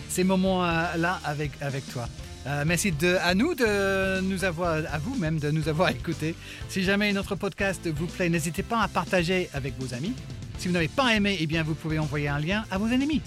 ces 0.10 0.24
moments-là 0.24 1.20
avec, 1.24 1.52
avec 1.62 1.92
toi. 1.92 2.08
Euh, 2.48 2.64
merci 2.66 2.92
de, 2.92 3.18
à 3.24 3.34
nous 3.34 3.56
de 3.56 4.22
nous 4.22 4.44
avoir, 4.46 4.76
à 4.76 5.00
vous 5.00 5.16
même 5.16 5.40
de 5.40 5.50
nous 5.50 5.68
avoir 5.68 5.90
écoutés. 6.00 6.36
Si 6.70 6.84
jamais 6.84 7.12
notre 7.12 7.36
podcast 7.36 7.88
vous 7.88 8.06
plaît, 8.06 8.30
n'hésitez 8.30 8.64
pas 8.64 8.82
à 8.82 8.88
partager 8.88 9.50
avec 9.54 9.74
vos 9.80 9.94
amis. 9.94 10.14
Si 10.58 10.68
vous 10.68 10.74
n'avez 10.74 10.88
pas 10.88 11.14
aimé, 11.14 11.38
eh 11.40 11.48
bien, 11.48 11.64
vous 11.64 11.76
pouvez 11.76 12.00
envoyer 12.00 12.30
un 12.30 12.40
lien 12.40 12.64
à 12.72 12.78
vos 12.78 12.88
ennemis. 12.88 13.22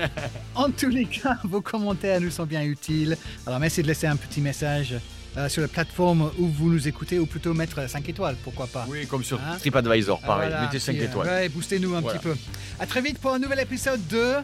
en 0.54 0.70
tous 0.70 0.88
les 0.88 1.04
cas, 1.04 1.38
vos 1.44 1.60
commentaires 1.60 2.20
nous 2.20 2.30
sont 2.30 2.46
bien 2.46 2.64
utiles. 2.64 3.16
Alors, 3.46 3.60
merci 3.60 3.82
de 3.82 3.86
laisser 3.86 4.08
un 4.08 4.16
petit 4.16 4.40
message 4.40 4.94
euh, 5.36 5.48
sur 5.48 5.62
la 5.62 5.68
plateforme 5.68 6.30
où 6.38 6.46
vous 6.48 6.70
nous 6.72 6.86
écoutez, 6.88 7.18
ou 7.18 7.26
plutôt 7.26 7.54
mettre 7.54 7.88
5 7.88 8.08
étoiles, 8.08 8.36
pourquoi 8.44 8.66
pas. 8.66 8.84
Oui, 8.88 9.06
comme 9.06 9.24
sur 9.24 9.40
Hein 9.40 9.56
TripAdvisor, 9.58 10.20
pareil. 10.20 10.48
Voilà, 10.50 10.64
Mettez 10.66 10.78
5 10.78 10.92
puis, 10.92 11.02
euh, 11.02 11.06
étoiles. 11.06 11.26
ouais, 11.28 11.48
boostez-nous 11.48 11.94
un 11.94 12.00
Voilà. 12.00 12.18
petit 12.18 12.28
peu. 12.28 12.36
À 12.78 12.86
très 12.86 13.00
vite 13.00 13.18
pour 13.18 13.32
un 13.34 13.38
nouvel 13.38 13.60
épisode 13.60 14.06
de 14.08 14.34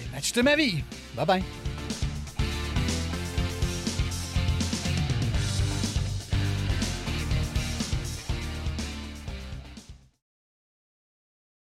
Les 0.00 0.10
matchs 0.14 0.32
de 0.32 0.42
ma 0.42 0.56
vie. 0.56 0.82
Bye 1.16 1.26
bye. 1.26 1.42